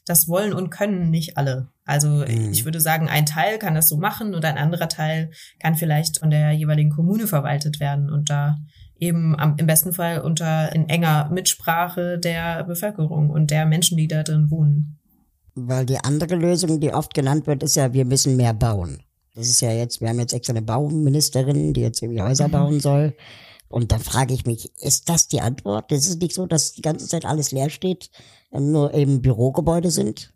Das 0.08 0.28
wollen 0.28 0.54
und 0.54 0.70
können 0.70 1.12
nicht 1.12 1.38
alle. 1.38 1.68
Also 1.86 2.08
mhm. 2.08 2.52
ich 2.52 2.66
würde 2.66 2.82
sagen, 2.82 3.08
ein 3.08 3.26
Teil 3.26 3.60
kann 3.60 3.76
das 3.76 3.90
so 3.90 3.98
machen 3.98 4.34
und 4.34 4.44
ein 4.44 4.58
anderer 4.58 4.90
Teil 4.90 5.32
kann 5.60 5.76
vielleicht 5.76 6.20
von 6.20 6.32
der 6.32 6.52
jeweiligen 6.52 6.90
Kommune 6.90 7.28
verwaltet 7.28 7.80
werden 7.80 8.10
und 8.10 8.30
da 8.30 8.58
eben 9.00 9.38
am, 9.40 9.56
im 9.58 9.68
besten 9.68 9.94
Fall 9.94 10.22
unter 10.22 10.74
in 10.74 10.90
enger 10.90 11.30
Mitsprache 11.32 12.18
der 12.18 12.64
Bevölkerung 12.64 13.30
und 13.30 13.52
der 13.52 13.66
Menschen, 13.66 13.98
die 13.98 14.08
da 14.08 14.24
drin 14.24 14.50
wohnen. 14.50 15.00
Weil 15.56 15.86
die 15.86 15.98
andere 15.98 16.36
Lösung, 16.36 16.80
die 16.80 16.94
oft 16.94 17.14
genannt 17.14 17.48
wird, 17.48 17.64
ist 17.64 17.76
ja, 17.76 17.94
wir 17.94 18.06
müssen 18.06 18.38
mehr 18.38 18.54
bauen. 18.54 19.00
Das 19.36 19.48
ist 19.48 19.62
ja 19.62 19.72
jetzt, 19.72 20.02
wir 20.02 20.10
haben 20.10 20.20
jetzt 20.20 20.34
extra 20.34 20.54
eine 20.54 20.62
Bauministerin, 20.62 21.74
die 21.74 21.82
jetzt 21.82 22.02
irgendwie 22.02 22.22
Häuser 22.22 22.48
mhm. 22.48 22.52
bauen 22.52 22.80
soll. 22.80 23.16
Und 23.70 23.92
da 23.92 24.00
frage 24.00 24.34
ich 24.34 24.46
mich, 24.46 24.72
ist 24.82 25.10
das 25.10 25.28
die 25.28 25.42
Antwort? 25.42 25.92
Ist 25.92 26.22
nicht 26.22 26.34
so, 26.34 26.46
dass 26.46 26.74
die 26.74 26.82
ganze 26.82 27.08
Zeit 27.08 27.26
alles 27.26 27.52
leer 27.52 27.70
steht, 27.70 28.10
nur 28.52 28.94
eben 28.94 29.22
Bürogebäude 29.22 29.92
sind? 29.92 30.34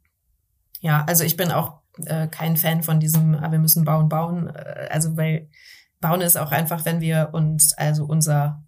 Ja, 0.80 1.04
also 1.08 1.24
ich 1.24 1.38
bin 1.38 1.52
auch 1.52 1.82
äh, 2.06 2.28
kein 2.28 2.58
Fan 2.58 2.84
von 2.84 3.00
diesem, 3.00 3.36
ah, 3.36 3.52
wir 3.52 3.60
müssen 3.60 3.86
bauen, 3.86 4.10
bauen. 4.10 4.48
Äh, 4.48 4.88
also 4.90 5.18
weil 5.18 5.50
bauen 6.00 6.22
ist 6.22 6.38
auch 6.38 6.52
einfach, 6.52 6.86
wenn 6.86 7.02
wir 7.02 7.30
uns 7.34 7.74
also 7.78 8.06
unser 8.06 8.64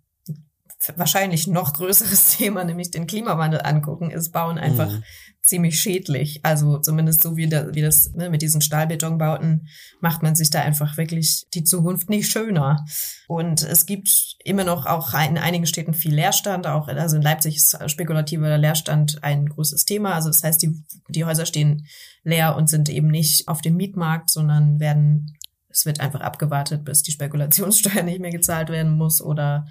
wahrscheinlich 0.96 1.48
noch 1.48 1.74
größeres 1.74 2.32
Thema, 2.38 2.64
nämlich 2.64 2.92
den 2.92 3.08
Klimawandel 3.08 3.62
angucken, 3.64 4.12
ist 4.12 4.32
Bauen 4.32 4.58
einfach 4.58 4.92
mhm 4.92 5.04
ziemlich 5.44 5.80
schädlich. 5.80 6.40
Also 6.44 6.80
zumindest 6.80 7.22
so 7.22 7.36
wie, 7.36 7.48
da, 7.48 7.76
wie 7.76 7.82
das 7.82 8.14
ne, 8.14 8.30
mit 8.30 8.42
diesen 8.42 8.62
Stahlbetonbauten 8.62 9.68
macht 10.00 10.24
man 10.24 10.36
sich 10.36 10.50
da 10.50 10.62
einfach 10.62 10.98
wirklich 10.98 11.46
die 11.54 11.66
Zukunft 11.66 12.10
nicht 12.10 12.32
schöner. 12.32 12.86
Und 13.28 13.62
es 13.62 13.86
gibt 13.86 14.38
immer 14.44 14.64
noch 14.64 14.86
auch 14.86 15.14
in 15.14 15.38
einigen 15.38 15.66
Städten 15.66 15.94
viel 15.94 16.16
Leerstand. 16.16 16.66
Auch 16.66 16.88
also 16.88 17.18
in 17.18 17.22
Leipzig 17.22 17.58
ist 17.58 17.78
spekulativer 17.88 18.58
Leerstand 18.58 19.22
ein 19.24 19.48
großes 19.48 19.84
Thema. 19.84 20.14
Also 20.14 20.30
das 20.30 20.44
heißt, 20.44 20.62
die, 20.62 20.82
die 21.10 21.26
Häuser 21.26 21.46
stehen 21.46 21.86
leer 22.24 22.56
und 22.56 22.70
sind 22.70 22.88
eben 22.88 23.10
nicht 23.10 23.50
auf 23.50 23.62
dem 23.62 23.76
Mietmarkt, 23.76 24.32
sondern 24.32 24.80
werden 24.80 25.38
es 25.74 25.86
wird 25.86 26.00
einfach 26.00 26.22
abgewartet, 26.22 26.86
bis 26.86 27.02
die 27.02 27.12
Spekulationssteuer 27.12 28.04
nicht 28.04 28.20
mehr 28.20 28.32
gezahlt 28.32 28.70
werden 28.70 28.96
muss 28.96 29.22
oder 29.22 29.66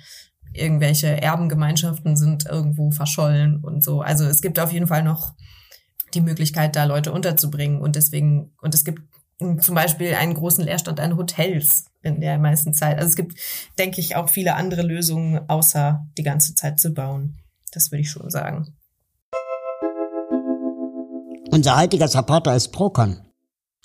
irgendwelche 0.53 1.23
Erbengemeinschaften 1.23 2.17
sind 2.17 2.45
irgendwo 2.45 2.91
verschollen 2.91 3.59
und 3.63 3.83
so. 3.83 4.03
Also 4.03 4.25
es 4.25 4.43
gibt 4.43 4.59
auf 4.59 4.73
jeden 4.73 4.89
Fall 4.89 5.03
noch 5.03 5.35
die 6.14 6.20
Möglichkeit, 6.20 6.77
da 6.77 6.85
Leute 6.85 7.12
unterzubringen. 7.12 7.81
Und 7.81 7.96
deswegen, 7.96 8.53
und 8.61 8.75
es 8.75 8.85
gibt 8.85 9.03
zum 9.61 9.75
Beispiel 9.75 10.14
einen 10.14 10.35
großen 10.35 10.64
Leerstand 10.64 11.01
an 11.01 11.16
Hotels 11.16 11.87
in 12.03 12.20
der 12.20 12.38
meisten 12.38 12.75
Zeit. 12.75 12.98
Also 12.98 13.09
es 13.09 13.16
gibt, 13.16 13.38
denke 13.79 14.01
ich, 14.01 14.16
auch 14.16 14.29
viele 14.29 14.55
andere 14.55 14.83
Lösungen, 14.83 15.40
außer 15.48 16.07
die 16.16 16.22
ganze 16.22 16.55
Zeit 16.55 16.81
zu 16.81 16.92
bauen. 16.92 17.38
Das 17.72 17.90
würde 17.90 18.03
ich 18.03 18.11
schon 18.11 18.31
sagen. 18.31 18.75
Unser 21.51 21.79
heutiger 21.79 22.09
Supporter 22.09 22.57
ist 22.57 22.68
Procon. 22.68 23.20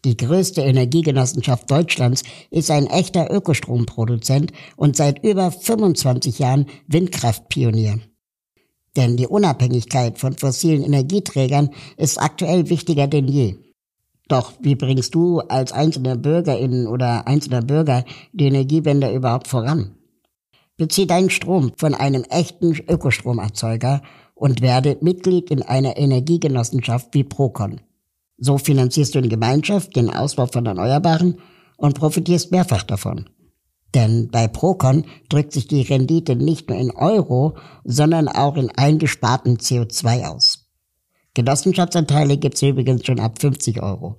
Die 0.06 0.16
größte 0.16 0.62
Energiegenossenschaft 0.62 1.70
Deutschlands 1.70 2.24
ist 2.50 2.72
ein 2.72 2.88
echter 2.88 3.34
Ökostromproduzent 3.34 4.54
und 4.76 4.96
seit 4.96 5.24
über 5.24 5.52
25 5.52 6.40
Jahren 6.40 6.68
Windkraftpionier. 6.88 8.00
Denn 8.98 9.16
die 9.16 9.28
Unabhängigkeit 9.28 10.18
von 10.18 10.34
fossilen 10.34 10.84
Energieträgern 10.84 11.70
ist 11.98 12.20
aktuell 12.20 12.70
wichtiger 12.70 13.08
denn 13.08 13.28
je. 13.28 13.56
Doch 14.28 14.54
wie 14.60 14.76
bringst 14.76 15.16
du 15.16 15.40
als 15.40 15.72
einzelner 15.72 16.18
Bürgerin 16.18 16.88
oder 16.88 17.28
einzelner 17.28 17.62
Bürger 17.62 18.04
die 18.34 18.48
Energiewende 18.48 19.14
überhaupt 19.14 19.48
voran? 19.48 19.96
Bezieh 20.76 21.08
deinen 21.08 21.30
Strom 21.30 21.72
von 21.78 21.94
einem 21.94 22.24
echten 22.24 22.76
Ökostromerzeuger 22.88 24.02
und 24.36 24.62
werde 24.62 24.98
Mitglied 25.02 25.50
in 25.50 25.62
einer 25.62 25.98
Energiegenossenschaft 25.98 27.14
wie 27.14 27.24
Procon. 27.24 27.82
So 28.38 28.58
finanzierst 28.58 29.16
du 29.16 29.20
in 29.20 29.30
Gemeinschaft 29.30 29.96
den 29.96 30.10
Ausbau 30.10 30.48
von 30.48 30.66
Erneuerbaren 30.66 31.40
und 31.78 31.98
profitierst 31.98 32.52
mehrfach 32.52 32.84
davon. 32.84 33.30
Denn 33.98 34.30
bei 34.30 34.48
Procon 34.48 35.06
drückt 35.28 35.54
sich 35.54 35.68
die 35.68 35.82
Rendite 35.82 36.36
nicht 36.36 36.70
nur 36.70 36.78
in 36.78 36.92
Euro, 36.92 37.58
sondern 37.84 38.28
auch 38.28 38.56
in 38.56 38.70
eingesparten 38.70 39.58
CO2 39.58 40.28
aus. 40.28 40.68
Genossenschaftsanteile 41.34 42.38
gibt's 42.38 42.62
übrigens 42.62 43.08
schon 43.08 43.20
ab 43.20 43.42
50 43.42 43.82
Euro. 43.82 44.16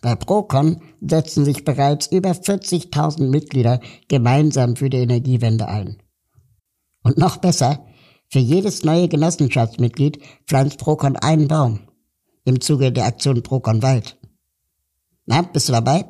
Bei 0.00 0.16
Procon 0.16 0.80
setzen 1.00 1.44
sich 1.44 1.64
bereits 1.64 2.08
über 2.08 2.30
40.000 2.30 3.28
Mitglieder 3.28 3.78
gemeinsam 4.08 4.74
für 4.74 4.90
die 4.90 4.96
Energiewende 4.96 5.68
ein. 5.68 6.02
Und 7.04 7.16
noch 7.16 7.36
besser, 7.36 7.86
für 8.28 8.40
jedes 8.40 8.82
neue 8.82 9.06
Genossenschaftsmitglied 9.06 10.18
pflanzt 10.48 10.78
Procon 10.78 11.14
einen 11.14 11.46
Baum 11.46 11.86
im 12.44 12.60
Zuge 12.60 12.90
der 12.90 13.04
Aktion 13.04 13.44
Procon 13.44 13.80
Wald. 13.80 14.18
Na, 15.26 15.42
bist 15.42 15.68
du 15.68 15.72
dabei? 15.72 16.04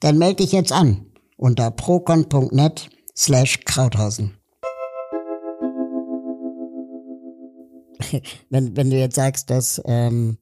Dann 0.00 0.18
melde 0.18 0.42
dich 0.42 0.50
jetzt 0.50 0.72
an 0.72 1.06
unter 1.42 1.72
procon.net 1.72 2.88
slash 3.16 3.60
Krauthausen. 3.64 4.38
wenn, 8.50 8.76
wenn 8.76 8.90
du 8.90 8.96
jetzt 8.96 9.16
sagst, 9.16 9.50
dass 9.50 9.82
ähm, 9.84 10.38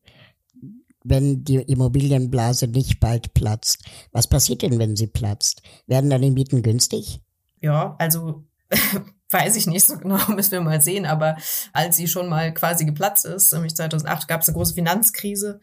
wenn 1.03 1.43
die 1.43 1.57
Immobilienblase 1.57 2.69
nicht 2.69 3.01
bald 3.01 3.33
platzt, 3.33 3.83
was 4.13 4.29
passiert 4.29 4.61
denn, 4.61 4.79
wenn 4.79 4.95
sie 4.95 5.07
platzt? 5.07 5.63
Werden 5.87 6.11
dann 6.11 6.21
die 6.21 6.31
Mieten 6.31 6.63
günstig? 6.63 7.21
Ja, 7.63 7.97
also 7.99 8.45
weiß 9.31 9.57
ich 9.57 9.67
nicht 9.67 9.87
so 9.87 9.97
genau, 9.97 10.21
müssen 10.35 10.53
wir 10.53 10.61
mal 10.61 10.83
sehen. 10.83 11.07
Aber 11.07 11.39
als 11.73 11.97
sie 11.97 12.09
schon 12.09 12.29
mal 12.29 12.53
quasi 12.53 12.85
geplatzt 12.85 13.25
ist, 13.25 13.55
nämlich 13.55 13.75
2008, 13.75 14.29
gab 14.29 14.43
es 14.43 14.49
eine 14.49 14.57
große 14.57 14.75
Finanzkrise, 14.75 15.61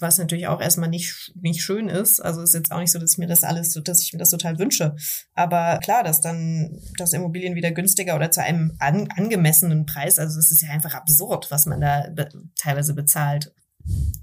was 0.00 0.18
natürlich 0.18 0.46
auch 0.46 0.60
erstmal 0.60 0.88
nicht, 0.88 1.32
nicht 1.40 1.62
schön 1.62 1.88
ist. 1.88 2.20
Also 2.20 2.42
ist 2.42 2.54
jetzt 2.54 2.72
auch 2.72 2.80
nicht 2.80 2.92
so, 2.92 2.98
dass 2.98 3.12
ich 3.12 3.18
mir 3.18 3.26
das 3.26 3.44
alles, 3.44 3.72
dass 3.84 4.02
ich 4.02 4.12
mir 4.12 4.18
das 4.18 4.30
total 4.30 4.58
wünsche. 4.58 4.96
Aber 5.34 5.78
klar, 5.78 6.02
dass 6.02 6.20
dann 6.20 6.80
das 6.96 7.12
Immobilien 7.12 7.54
wieder 7.54 7.70
günstiger 7.70 8.16
oder 8.16 8.30
zu 8.30 8.42
einem 8.42 8.76
an, 8.78 9.08
angemessenen 9.16 9.86
Preis, 9.86 10.18
also 10.18 10.38
es 10.38 10.50
ist 10.50 10.62
ja 10.62 10.70
einfach 10.70 10.94
absurd, 10.94 11.50
was 11.50 11.66
man 11.66 11.80
da 11.80 12.08
be 12.14 12.28
teilweise 12.56 12.94
bezahlt. 12.94 13.52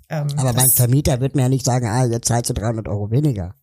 Ähm, 0.09 0.27
Aber 0.37 0.53
mein 0.53 0.69
Vermieter 0.69 1.19
wird 1.19 1.35
mir 1.35 1.43
ja 1.43 1.49
nicht 1.49 1.65
sagen, 1.65 1.87
ah, 1.87 2.05
jetzt 2.05 2.27
zahlst 2.27 2.49
du 2.49 2.53
300 2.53 2.87
Euro 2.87 3.11
weniger. 3.11 3.55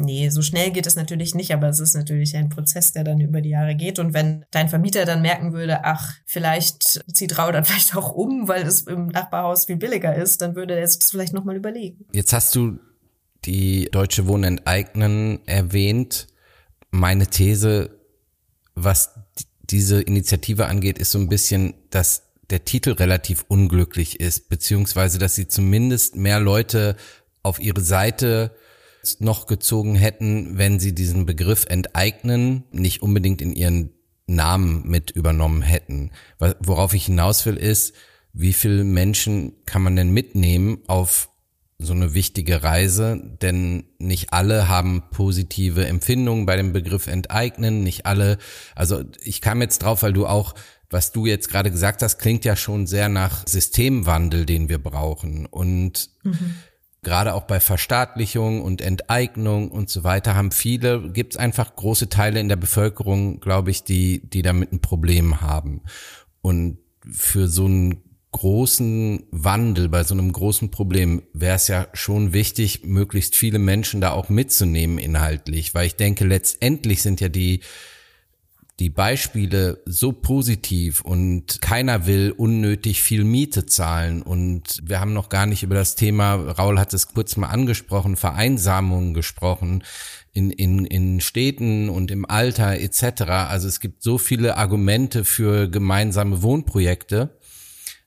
Nee, 0.00 0.30
so 0.30 0.40
schnell 0.40 0.70
geht 0.70 0.86
es 0.86 0.96
natürlich 0.96 1.34
nicht, 1.34 1.52
aber 1.52 1.68
es 1.68 1.78
ist 1.78 1.94
natürlich 1.94 2.34
ein 2.34 2.48
Prozess, 2.48 2.92
der 2.92 3.04
dann 3.04 3.20
über 3.20 3.40
die 3.40 3.50
Jahre 3.50 3.74
geht. 3.74 3.98
Und 3.98 4.14
wenn 4.14 4.46
dein 4.50 4.68
Vermieter 4.68 5.04
dann 5.04 5.20
merken 5.20 5.52
würde, 5.52 5.84
ach, 5.84 6.14
vielleicht 6.24 7.04
zieht 7.12 7.38
Rau 7.38 7.52
dann 7.52 7.64
vielleicht 7.66 7.94
auch 7.94 8.12
um, 8.12 8.48
weil 8.48 8.66
es 8.66 8.82
im 8.82 9.08
Nachbarhaus 9.08 9.66
viel 9.66 9.76
billiger 9.76 10.14
ist, 10.14 10.40
dann 10.40 10.56
würde 10.56 10.74
er 10.74 10.82
es 10.82 10.98
vielleicht 11.10 11.34
nochmal 11.34 11.56
überlegen. 11.56 12.06
Jetzt 12.12 12.32
hast 12.32 12.56
du 12.56 12.78
die 13.44 13.88
Deutsche 13.92 14.26
Wohnen 14.26 14.58
enteignen 14.58 15.40
erwähnt. 15.46 16.26
Meine 16.90 17.26
These, 17.26 17.90
was 18.74 19.14
diese 19.62 20.00
Initiative 20.00 20.66
angeht, 20.66 20.98
ist 20.98 21.12
so 21.12 21.18
ein 21.18 21.28
bisschen, 21.28 21.74
dass 21.90 22.22
der 22.50 22.64
Titel 22.64 22.92
relativ 22.92 23.44
unglücklich 23.48 24.18
ist, 24.18 24.48
beziehungsweise 24.48 25.18
dass 25.18 25.34
sie 25.34 25.46
zumindest 25.46 26.16
mehr 26.16 26.40
Leute 26.40 26.96
auf 27.42 27.60
ihre 27.60 27.80
Seite 27.80 28.56
noch 29.18 29.46
gezogen 29.46 29.94
hätten, 29.94 30.58
wenn 30.58 30.78
sie 30.78 30.94
diesen 30.94 31.26
Begriff 31.26 31.66
enteignen 31.68 32.64
nicht 32.72 33.02
unbedingt 33.02 33.42
in 33.42 33.52
ihren 33.52 33.90
Namen 34.26 34.88
mit 34.88 35.10
übernommen 35.10 35.62
hätten. 35.62 36.10
Worauf 36.60 36.94
ich 36.94 37.06
hinaus 37.06 37.44
will 37.46 37.56
ist, 37.56 37.94
wie 38.32 38.52
viele 38.52 38.84
Menschen 38.84 39.52
kann 39.66 39.82
man 39.82 39.96
denn 39.96 40.10
mitnehmen 40.10 40.78
auf 40.86 41.30
so 41.78 41.94
eine 41.94 42.12
wichtige 42.12 42.62
Reise, 42.62 43.20
denn 43.40 43.84
nicht 43.98 44.32
alle 44.32 44.68
haben 44.68 45.02
positive 45.10 45.86
Empfindungen 45.86 46.44
bei 46.44 46.56
dem 46.56 46.72
Begriff 46.72 47.06
enteignen, 47.06 47.82
nicht 47.82 48.04
alle, 48.04 48.36
also 48.74 49.02
ich 49.22 49.40
kam 49.40 49.62
jetzt 49.62 49.78
drauf, 49.78 50.02
weil 50.02 50.12
du 50.12 50.26
auch, 50.26 50.54
was 50.90 51.10
du 51.10 51.24
jetzt 51.24 51.48
gerade 51.48 51.70
gesagt 51.70 52.02
hast, 52.02 52.18
klingt 52.18 52.44
ja 52.44 52.54
schon 52.54 52.86
sehr 52.86 53.08
nach 53.08 53.46
Systemwandel, 53.46 54.44
den 54.44 54.68
wir 54.68 54.78
brauchen. 54.78 55.46
Und 55.46 56.10
mhm 56.22 56.56
gerade 57.02 57.34
auch 57.34 57.44
bei 57.44 57.60
Verstaatlichung 57.60 58.62
und 58.62 58.80
Enteignung 58.80 59.70
und 59.70 59.88
so 59.88 60.04
weiter 60.04 60.34
haben 60.34 60.52
viele, 60.52 61.10
gibt 61.10 61.34
es 61.34 61.38
einfach 61.38 61.74
große 61.74 62.08
Teile 62.08 62.40
in 62.40 62.48
der 62.48 62.56
Bevölkerung, 62.56 63.40
glaube 63.40 63.70
ich, 63.70 63.84
die, 63.84 64.28
die 64.28 64.42
damit 64.42 64.72
ein 64.72 64.80
Problem 64.80 65.40
haben. 65.40 65.82
Und 66.42 66.78
für 67.10 67.48
so 67.48 67.64
einen 67.64 68.02
großen 68.32 69.24
Wandel, 69.30 69.88
bei 69.88 70.04
so 70.04 70.14
einem 70.14 70.32
großen 70.32 70.70
Problem 70.70 71.22
wäre 71.32 71.56
es 71.56 71.68
ja 71.68 71.88
schon 71.92 72.32
wichtig, 72.32 72.84
möglichst 72.84 73.34
viele 73.34 73.58
Menschen 73.58 74.00
da 74.00 74.12
auch 74.12 74.28
mitzunehmen 74.28 74.98
inhaltlich, 74.98 75.74
weil 75.74 75.86
ich 75.86 75.96
denke, 75.96 76.24
letztendlich 76.24 77.02
sind 77.02 77.20
ja 77.20 77.28
die 77.28 77.60
die 78.80 78.88
Beispiele 78.88 79.82
so 79.84 80.10
positiv 80.10 81.02
und 81.02 81.60
keiner 81.60 82.06
will 82.06 82.32
unnötig 82.34 83.02
viel 83.02 83.24
Miete 83.24 83.66
zahlen 83.66 84.22
und 84.22 84.80
wir 84.82 85.00
haben 85.00 85.12
noch 85.12 85.28
gar 85.28 85.44
nicht 85.44 85.62
über 85.62 85.74
das 85.74 85.96
Thema, 85.96 86.34
Raul 86.34 86.80
hat 86.80 86.94
es 86.94 87.08
kurz 87.08 87.36
mal 87.36 87.48
angesprochen, 87.48 88.16
Vereinsamung 88.16 89.12
gesprochen 89.12 89.84
in, 90.32 90.50
in, 90.50 90.86
in 90.86 91.20
Städten 91.20 91.90
und 91.90 92.10
im 92.10 92.24
Alter 92.24 92.80
etc. 92.80 93.22
Also 93.22 93.68
es 93.68 93.80
gibt 93.80 94.02
so 94.02 94.16
viele 94.16 94.56
Argumente 94.56 95.26
für 95.26 95.68
gemeinsame 95.68 96.42
Wohnprojekte, 96.42 97.38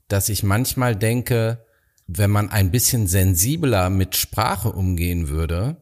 dass 0.07 0.27
ich 0.27 0.41
manchmal 0.41 0.95
denke, 0.95 1.63
wenn 2.07 2.31
man 2.31 2.49
ein 2.49 2.71
bisschen 2.71 3.05
sensibler 3.05 3.91
mit 3.91 4.15
Sprache 4.15 4.71
umgehen 4.71 5.29
würde, 5.29 5.77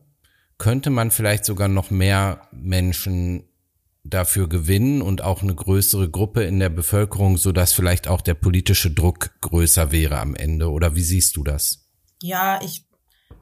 könnte 0.57 0.89
man 0.89 1.11
vielleicht 1.11 1.45
sogar 1.45 1.69
noch 1.69 1.91
mehr 1.91 2.41
Menschen 2.51 3.45
dafür 4.03 4.49
gewinnen 4.49 5.01
und 5.01 5.23
auch 5.23 5.43
eine 5.43 5.53
größere 5.53 6.09
Gruppe 6.09 6.43
in 6.43 6.59
der 6.59 6.69
Bevölkerung, 6.69 7.37
so 7.37 7.51
dass 7.51 7.73
vielleicht 7.73 8.07
auch 8.07 8.21
der 8.21 8.33
politische 8.33 8.91
Druck 8.91 9.31
größer 9.41 9.91
wäre 9.91 10.19
am 10.19 10.35
Ende. 10.35 10.71
Oder 10.71 10.95
wie 10.95 11.03
siehst 11.03 11.37
du 11.37 11.43
das? 11.43 11.85
Ja, 12.21 12.59
ich 12.63 12.85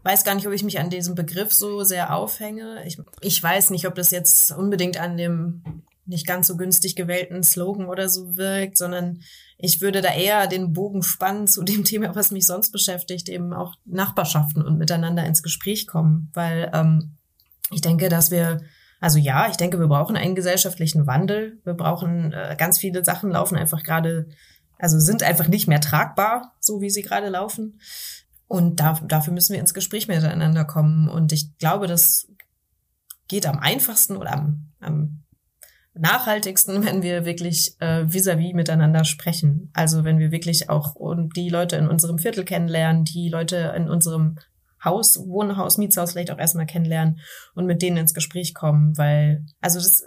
weiß 0.03 0.23
gar 0.23 0.35
nicht, 0.35 0.47
ob 0.47 0.53
ich 0.53 0.63
mich 0.63 0.79
an 0.79 0.89
diesem 0.89 1.15
Begriff 1.15 1.53
so 1.53 1.83
sehr 1.83 2.15
aufhänge. 2.15 2.83
Ich, 2.85 2.97
ich 3.21 3.41
weiß 3.41 3.69
nicht, 3.69 3.87
ob 3.87 3.95
das 3.95 4.11
jetzt 4.11 4.51
unbedingt 4.51 4.97
an 4.97 5.17
dem 5.17 5.63
nicht 6.05 6.25
ganz 6.25 6.47
so 6.47 6.57
günstig 6.57 6.95
gewählten 6.95 7.43
Slogan 7.43 7.85
oder 7.85 8.09
so 8.09 8.35
wirkt, 8.35 8.77
sondern 8.77 9.21
ich 9.59 9.79
würde 9.79 10.01
da 10.01 10.11
eher 10.11 10.47
den 10.47 10.73
Bogen 10.73 11.03
spannen 11.03 11.47
zu 11.47 11.63
dem 11.63 11.83
Thema, 11.85 12.15
was 12.15 12.31
mich 12.31 12.45
sonst 12.47 12.71
beschäftigt, 12.71 13.29
eben 13.29 13.53
auch 13.53 13.75
Nachbarschaften 13.85 14.63
und 14.63 14.77
miteinander 14.77 15.25
ins 15.25 15.43
Gespräch 15.43 15.87
kommen, 15.87 16.31
weil 16.33 16.71
ähm, 16.73 17.17
ich 17.71 17.81
denke, 17.81 18.09
dass 18.09 18.31
wir 18.31 18.61
also 18.99 19.17
ja, 19.17 19.47
ich 19.49 19.57
denke, 19.57 19.79
wir 19.79 19.87
brauchen 19.87 20.17
einen 20.17 20.35
gesellschaftlichen 20.35 21.07
Wandel. 21.07 21.59
Wir 21.63 21.73
brauchen 21.73 22.33
äh, 22.33 22.55
ganz 22.57 22.77
viele 22.77 23.03
Sachen 23.05 23.31
laufen 23.31 23.57
einfach 23.57 23.83
gerade, 23.83 24.27
also 24.77 24.99
sind 24.99 25.23
einfach 25.23 25.47
nicht 25.47 25.67
mehr 25.67 25.81
tragbar, 25.81 26.55
so 26.59 26.81
wie 26.81 26.89
sie 26.89 27.01
gerade 27.01 27.29
laufen. 27.29 27.79
Und 28.47 28.79
da, 28.79 28.99
dafür 29.07 29.33
müssen 29.33 29.53
wir 29.53 29.59
ins 29.59 29.73
Gespräch 29.73 30.07
miteinander 30.07 30.65
kommen. 30.65 31.07
Und 31.07 31.31
ich 31.31 31.57
glaube, 31.57 31.87
das 31.87 32.27
geht 33.27 33.45
am 33.45 33.59
einfachsten 33.59 34.17
oder 34.17 34.33
am, 34.33 34.71
am 34.79 35.23
nachhaltigsten, 35.93 36.83
wenn 36.85 37.01
wir 37.01 37.25
wirklich 37.25 37.75
äh, 37.79 38.05
vis-à-vis 38.05 38.51
-vis 38.51 38.55
miteinander 38.55 39.05
sprechen. 39.05 39.69
Also 39.73 40.03
wenn 40.03 40.19
wir 40.19 40.31
wirklich 40.31 40.69
auch 40.69 40.95
die 41.35 41.49
Leute 41.49 41.77
in 41.77 41.87
unserem 41.87 42.17
Viertel 42.17 42.43
kennenlernen, 42.43 43.05
die 43.05 43.29
Leute 43.29 43.73
in 43.77 43.89
unserem 43.89 44.37
Haus, 44.83 45.19
Wohnhaus, 45.27 45.77
Mietshaus 45.77 46.11
vielleicht 46.11 46.31
auch 46.31 46.37
erstmal 46.37 46.65
kennenlernen 46.65 47.19
und 47.53 47.65
mit 47.65 47.81
denen 47.81 47.97
ins 47.97 48.13
Gespräch 48.13 48.53
kommen, 48.53 48.97
weil, 48.97 49.45
also 49.61 49.79
das, 49.79 50.03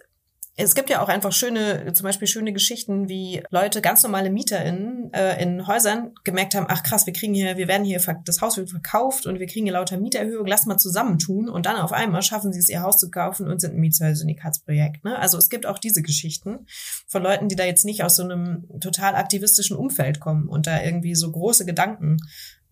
es 0.55 0.75
gibt 0.75 0.91
ja 0.91 1.03
auch 1.03 1.09
einfach 1.09 1.33
schöne, 1.33 1.93
zum 1.95 2.05
Beispiel 2.05 2.29
schöne 2.29 2.53
Geschichten, 2.53 3.09
wie 3.09 3.43
Leute, 3.49 3.81
ganz 3.81 4.03
normale 4.03 4.29
MieterInnen 4.29 5.11
äh, 5.15 5.43
in 5.43 5.67
Häusern 5.67 6.13
gemerkt 6.25 6.55
haben, 6.55 6.67
ach 6.69 6.83
krass, 6.83 7.07
wir 7.07 7.15
kriegen 7.15 7.33
hier, 7.33 7.57
wir 7.57 7.69
werden 7.69 7.85
hier, 7.85 8.01
das 8.25 8.41
Haus 8.43 8.59
wird 8.59 8.69
verkauft 8.69 9.25
und 9.25 9.39
wir 9.39 9.47
kriegen 9.47 9.65
hier 9.65 9.73
lauter 9.73 9.97
Mieterhöhung, 9.97 10.47
lass 10.47 10.67
mal 10.67 10.77
zusammentun 10.77 11.49
und 11.49 11.65
dann 11.65 11.77
auf 11.77 11.93
einmal 11.93 12.21
schaffen 12.21 12.53
sie 12.53 12.59
es, 12.59 12.69
ihr 12.69 12.83
Haus 12.83 12.99
zu 12.99 13.11
kaufen 13.11 13.49
und 13.49 13.61
sind 13.61 13.75
ein 13.75 13.81
Mietshäuser-Syndikatsprojekt. 13.81 15.05
Ne? 15.05 15.19
Also 15.19 15.39
es 15.39 15.49
gibt 15.49 15.65
auch 15.65 15.79
diese 15.79 16.03
Geschichten 16.03 16.67
von 17.07 17.23
Leuten, 17.23 17.49
die 17.49 17.57
da 17.57 17.65
jetzt 17.65 17.87
nicht 17.87 18.05
aus 18.05 18.17
so 18.17 18.23
einem 18.23 18.69
total 18.81 19.15
aktivistischen 19.15 19.77
Umfeld 19.77 20.21
kommen 20.21 20.49
und 20.49 20.67
da 20.67 20.83
irgendwie 20.83 21.15
so 21.15 21.33
große 21.33 21.65
Gedanken 21.65 22.19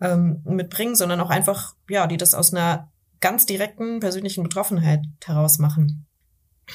ähm, 0.03 0.43
mitbringen, 0.45 0.97
sondern 0.97 1.21
auch 1.21 1.31
einfach, 1.31 1.75
ja, 1.89 2.07
die 2.07 2.19
das 2.19 2.35
aus 2.35 2.53
einer 2.53 2.91
ganz 3.21 3.47
direkten 3.47 4.01
persönlichen 4.01 4.43
Betroffenheit 4.43 5.03
heraus 5.25 5.59
machen. 5.59 6.07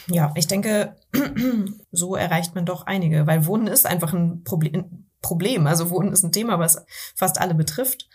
Ja, 0.08 0.32
ich 0.36 0.48
denke, 0.48 0.96
so 1.92 2.16
erreicht 2.16 2.56
man 2.56 2.66
doch 2.66 2.86
einige, 2.86 3.28
weil 3.28 3.46
Wohnen 3.46 3.68
ist 3.68 3.86
einfach 3.86 4.14
ein 4.14 4.44
Problem. 4.44 5.08
Problem. 5.22 5.66
Also 5.66 5.90
Wohnen 5.90 6.12
ist 6.14 6.24
ein 6.24 6.32
Thema, 6.32 6.60
was 6.60 6.86
fast 7.16 7.42
alle 7.42 7.56
betrifft. 7.56 8.08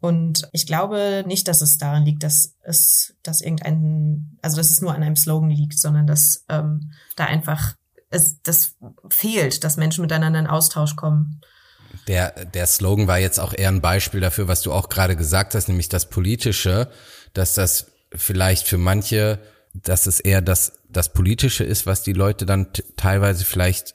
Und 0.00 0.48
ich 0.52 0.66
glaube 0.66 1.24
nicht, 1.26 1.48
dass 1.48 1.60
es 1.60 1.78
daran 1.78 2.04
liegt, 2.04 2.22
dass 2.22 2.54
es, 2.62 3.14
dass 3.24 3.40
irgendein, 3.40 4.38
also 4.42 4.58
dass 4.58 4.70
es 4.70 4.80
nur 4.80 4.94
an 4.94 5.02
einem 5.02 5.16
Slogan 5.16 5.50
liegt, 5.50 5.78
sondern 5.78 6.06
dass 6.06 6.44
ähm, 6.48 6.92
da 7.16 7.24
einfach 7.24 7.74
es 8.10 8.42
das 8.42 8.76
fehlt, 9.08 9.64
dass 9.64 9.76
Menschen 9.76 10.02
miteinander 10.02 10.38
in 10.38 10.46
Austausch 10.46 10.96
kommen. 10.96 11.40
Der, 12.08 12.44
der 12.46 12.66
Slogan 12.66 13.06
war 13.06 13.18
jetzt 13.18 13.38
auch 13.38 13.54
eher 13.54 13.68
ein 13.68 13.80
Beispiel 13.80 14.20
dafür, 14.20 14.48
was 14.48 14.62
du 14.62 14.72
auch 14.72 14.88
gerade 14.88 15.16
gesagt 15.16 15.54
hast, 15.54 15.68
nämlich 15.68 15.88
das 15.88 16.08
Politische, 16.08 16.90
dass 17.32 17.54
das 17.54 17.92
vielleicht 18.14 18.68
für 18.68 18.78
manche, 18.78 19.38
dass 19.74 20.06
es 20.06 20.20
eher 20.20 20.42
das 20.42 20.72
das 20.92 21.12
Politische 21.12 21.64
ist, 21.64 21.86
was 21.86 22.02
die 22.02 22.12
Leute 22.12 22.46
dann 22.46 22.68
teilweise 22.96 23.44
vielleicht 23.44 23.94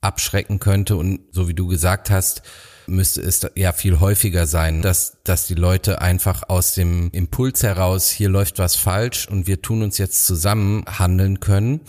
abschrecken 0.00 0.60
könnte. 0.60 0.96
Und 0.96 1.20
so 1.32 1.48
wie 1.48 1.54
du 1.54 1.66
gesagt 1.66 2.10
hast, 2.10 2.42
müsste 2.86 3.22
es 3.22 3.46
ja 3.54 3.72
viel 3.72 4.00
häufiger 4.00 4.46
sein, 4.46 4.82
dass, 4.82 5.18
dass 5.24 5.46
die 5.46 5.54
Leute 5.54 6.02
einfach 6.02 6.48
aus 6.48 6.74
dem 6.74 7.10
Impuls 7.12 7.62
heraus, 7.62 8.10
hier 8.10 8.28
läuft 8.28 8.58
was 8.58 8.76
falsch 8.76 9.26
und 9.28 9.46
wir 9.46 9.62
tun 9.62 9.82
uns 9.82 9.98
jetzt 9.98 10.26
zusammen 10.26 10.84
handeln 10.86 11.40
können. 11.40 11.80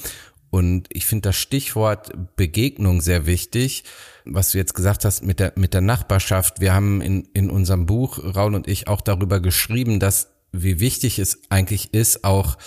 Und 0.50 0.88
ich 0.90 1.06
finde 1.06 1.30
das 1.30 1.36
Stichwort 1.36 2.14
Begegnung 2.38 3.02
sehr 3.02 3.26
wichtig, 3.26 3.84
was 4.24 4.52
du 4.52 4.58
jetzt 4.58 4.74
gesagt 4.74 5.04
hast 5.04 5.22
mit 5.22 5.42
der, 5.42 5.52
mit 5.58 5.74
der 5.74 5.82
Nachbarschaft. 5.82 6.62
Wir 6.62 6.74
haben 6.74 7.02
in, 7.02 7.28
in 7.34 7.50
unserem 7.50 7.86
Buch, 7.86 8.20
Raul 8.24 8.56
und 8.56 8.68
ich, 8.68 8.88
auch 8.88 9.02
darüber 9.02 9.42
geschrieben, 9.42 10.00
dass 10.00 10.30
wie 10.54 10.80
wichtig 10.80 11.20
es 11.20 11.42
eigentlich 11.50 11.94
ist, 11.94 12.24
auch 12.24 12.58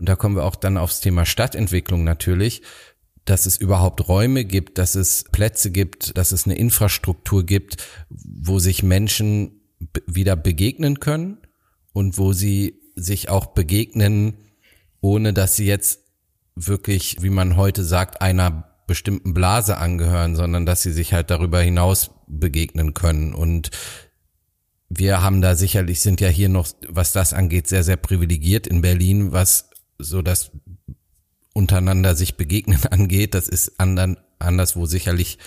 und 0.00 0.08
da 0.08 0.16
kommen 0.16 0.34
wir 0.34 0.44
auch 0.44 0.56
dann 0.56 0.78
aufs 0.78 1.00
Thema 1.00 1.26
Stadtentwicklung 1.26 2.04
natürlich, 2.04 2.62
dass 3.26 3.44
es 3.44 3.58
überhaupt 3.58 4.08
Räume 4.08 4.44
gibt, 4.46 4.78
dass 4.78 4.94
es 4.94 5.24
Plätze 5.30 5.70
gibt, 5.70 6.16
dass 6.16 6.32
es 6.32 6.46
eine 6.46 6.56
Infrastruktur 6.56 7.44
gibt, 7.44 7.76
wo 8.08 8.58
sich 8.58 8.82
Menschen 8.82 9.60
wieder 10.06 10.36
begegnen 10.36 11.00
können 11.00 11.38
und 11.92 12.16
wo 12.16 12.32
sie 12.32 12.80
sich 12.96 13.28
auch 13.28 13.46
begegnen, 13.46 14.38
ohne 15.00 15.34
dass 15.34 15.54
sie 15.54 15.66
jetzt 15.66 16.00
wirklich, 16.54 17.18
wie 17.20 17.30
man 17.30 17.56
heute 17.56 17.84
sagt, 17.84 18.22
einer 18.22 18.70
bestimmten 18.86 19.34
Blase 19.34 19.76
angehören, 19.76 20.34
sondern 20.34 20.66
dass 20.66 20.82
sie 20.82 20.92
sich 20.92 21.12
halt 21.12 21.30
darüber 21.30 21.60
hinaus 21.60 22.10
begegnen 22.26 22.94
können. 22.94 23.34
Und 23.34 23.70
wir 24.88 25.22
haben 25.22 25.40
da 25.40 25.54
sicherlich, 25.54 26.00
sind 26.00 26.20
ja 26.20 26.28
hier 26.28 26.48
noch, 26.48 26.68
was 26.88 27.12
das 27.12 27.32
angeht, 27.32 27.68
sehr, 27.68 27.84
sehr 27.84 27.96
privilegiert 27.96 28.66
in 28.66 28.80
Berlin, 28.80 29.30
was 29.30 29.69
so 30.02 30.22
das 30.22 30.50
untereinander 31.54 32.14
sich 32.14 32.36
begegnen 32.36 32.84
angeht. 32.90 33.34
Das 33.34 33.48
ist 33.48 33.78
andern, 33.78 34.16
anderswo 34.38 34.86
sicherlich 34.86 35.38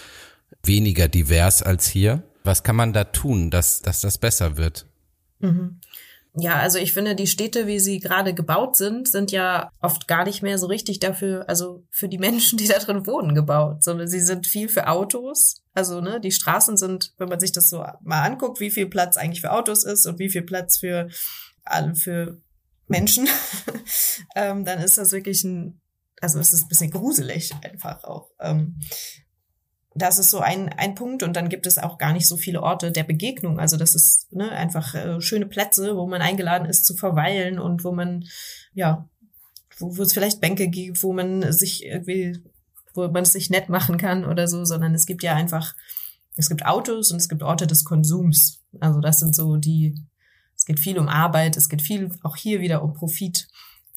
weniger 0.64 1.08
divers 1.08 1.64
als 1.64 1.88
hier. 1.88 2.24
Was 2.44 2.64
kann 2.64 2.76
man 2.76 2.94
da 2.94 3.06
tun, 3.06 3.50
dass, 3.50 3.82
dass 3.82 4.02
das 4.02 4.18
besser 4.18 4.58
wird? 4.58 4.86
Mhm. 5.40 5.80
Ja, 6.36 6.56
also 6.56 6.80
ich 6.80 6.94
finde, 6.94 7.16
die 7.16 7.28
Städte, 7.28 7.68
wie 7.68 7.80
sie 7.80 8.00
gerade 8.00 8.34
gebaut 8.34 8.76
sind, 8.76 9.08
sind 9.08 9.32
ja 9.32 9.70
oft 9.82 10.08
gar 10.08 10.24
nicht 10.24 10.42
mehr 10.42 10.58
so 10.58 10.66
richtig 10.66 11.00
dafür, 11.00 11.48
also 11.48 11.84
für 11.92 12.10
die 12.10 12.18
Menschen, 12.20 12.58
die 12.58 12.68
da 12.68 12.80
drin 12.80 13.06
wohnen, 13.06 13.36
gebaut, 13.36 13.84
sondern 13.84 14.08
sie 14.08 14.20
sind 14.20 14.48
viel 14.48 14.68
für 14.68 14.88
Autos. 14.88 15.62
Also, 15.76 16.02
ne, 16.02 16.20
die 16.20 16.32
Straßen 16.32 16.76
sind, 16.76 17.14
wenn 17.18 17.30
man 17.30 17.40
sich 17.40 17.52
das 17.52 17.70
so 17.70 17.86
mal 18.02 18.24
anguckt, 18.24 18.60
wie 18.60 18.72
viel 18.72 18.88
Platz 18.88 19.16
eigentlich 19.16 19.42
für 19.42 19.52
Autos 19.52 19.84
ist 19.84 20.08
und 20.08 20.18
wie 20.18 20.30
viel 20.30 20.42
Platz 20.42 20.80
für, 20.80 21.10
für 21.96 22.42
Menschen, 22.88 23.28
ähm, 24.36 24.66
dann 24.66 24.80
ist 24.80 24.98
das 24.98 25.12
wirklich 25.12 25.44
ein, 25.44 25.82
also 26.22 26.40
es 26.40 26.54
ist 26.54 26.64
ein 26.64 26.68
bisschen 26.70 26.92
gruselig 26.92 27.54
einfach 27.64 28.04
auch. 28.04 28.30
Ähm, 28.40 28.80
das 29.96 30.18
ist 30.18 30.32
so 30.32 30.40
ein, 30.40 30.70
ein 30.70 30.96
Punkt 30.96 31.24
und 31.24 31.36
dann 31.36 31.50
gibt 31.50 31.68
es 31.68 31.78
auch 31.78 31.98
gar 31.98 32.14
nicht 32.14 32.28
so 32.28 32.36
viele 32.36 32.64
Orte 32.64 32.92
der 32.92 33.04
Begegnung. 33.04 33.60
Also 33.60 33.78
das 33.78 33.94
ist 33.94 34.32
ne, 34.32 34.52
einfach 34.52 34.96
äh, 34.96 35.22
schöne 35.22 35.46
Plätze, 35.46 35.96
wo 35.96 36.08
man 36.08 36.22
eingeladen 36.22 36.68
ist 36.68 36.86
zu 36.86 36.96
verweilen 36.96 37.60
und 37.60 37.84
wo 37.84 37.92
man, 37.92 38.26
ja, 38.74 39.08
wo, 39.78 39.98
wo 39.98 40.02
es 40.02 40.14
vielleicht 40.14 40.42
Bänke 40.42 40.68
gibt, 40.68 41.04
wo 41.04 41.14
man 41.14 41.52
sich 41.52 41.86
irgendwie, 41.86 42.40
wo 42.94 43.08
man 43.08 43.24
es 43.24 43.34
sich 43.34 43.50
nett 43.50 43.70
machen 43.70 43.98
kann 43.98 44.26
oder 44.26 44.48
so, 44.48 44.66
sondern 44.66 44.96
es 44.96 45.06
gibt 45.06 45.22
ja 45.22 45.36
einfach, 45.36 45.76
es 46.36 46.50
gibt 46.50 46.66
Autos 46.66 47.12
und 47.12 47.18
es 47.18 47.30
gibt 47.30 47.44
Orte 47.44 47.68
des 47.68 47.86
Konsums. 47.86 48.64
Also 48.80 49.00
das 49.00 49.20
sind 49.20 49.36
so 49.36 49.58
die, 49.58 49.96
es 50.64 50.68
geht 50.68 50.80
viel 50.80 50.98
um 50.98 51.10
Arbeit, 51.10 51.58
es 51.58 51.68
geht 51.68 51.82
viel 51.82 52.10
auch 52.24 52.38
hier 52.38 52.62
wieder 52.62 52.84
um 52.84 52.94
Profit. 52.94 53.50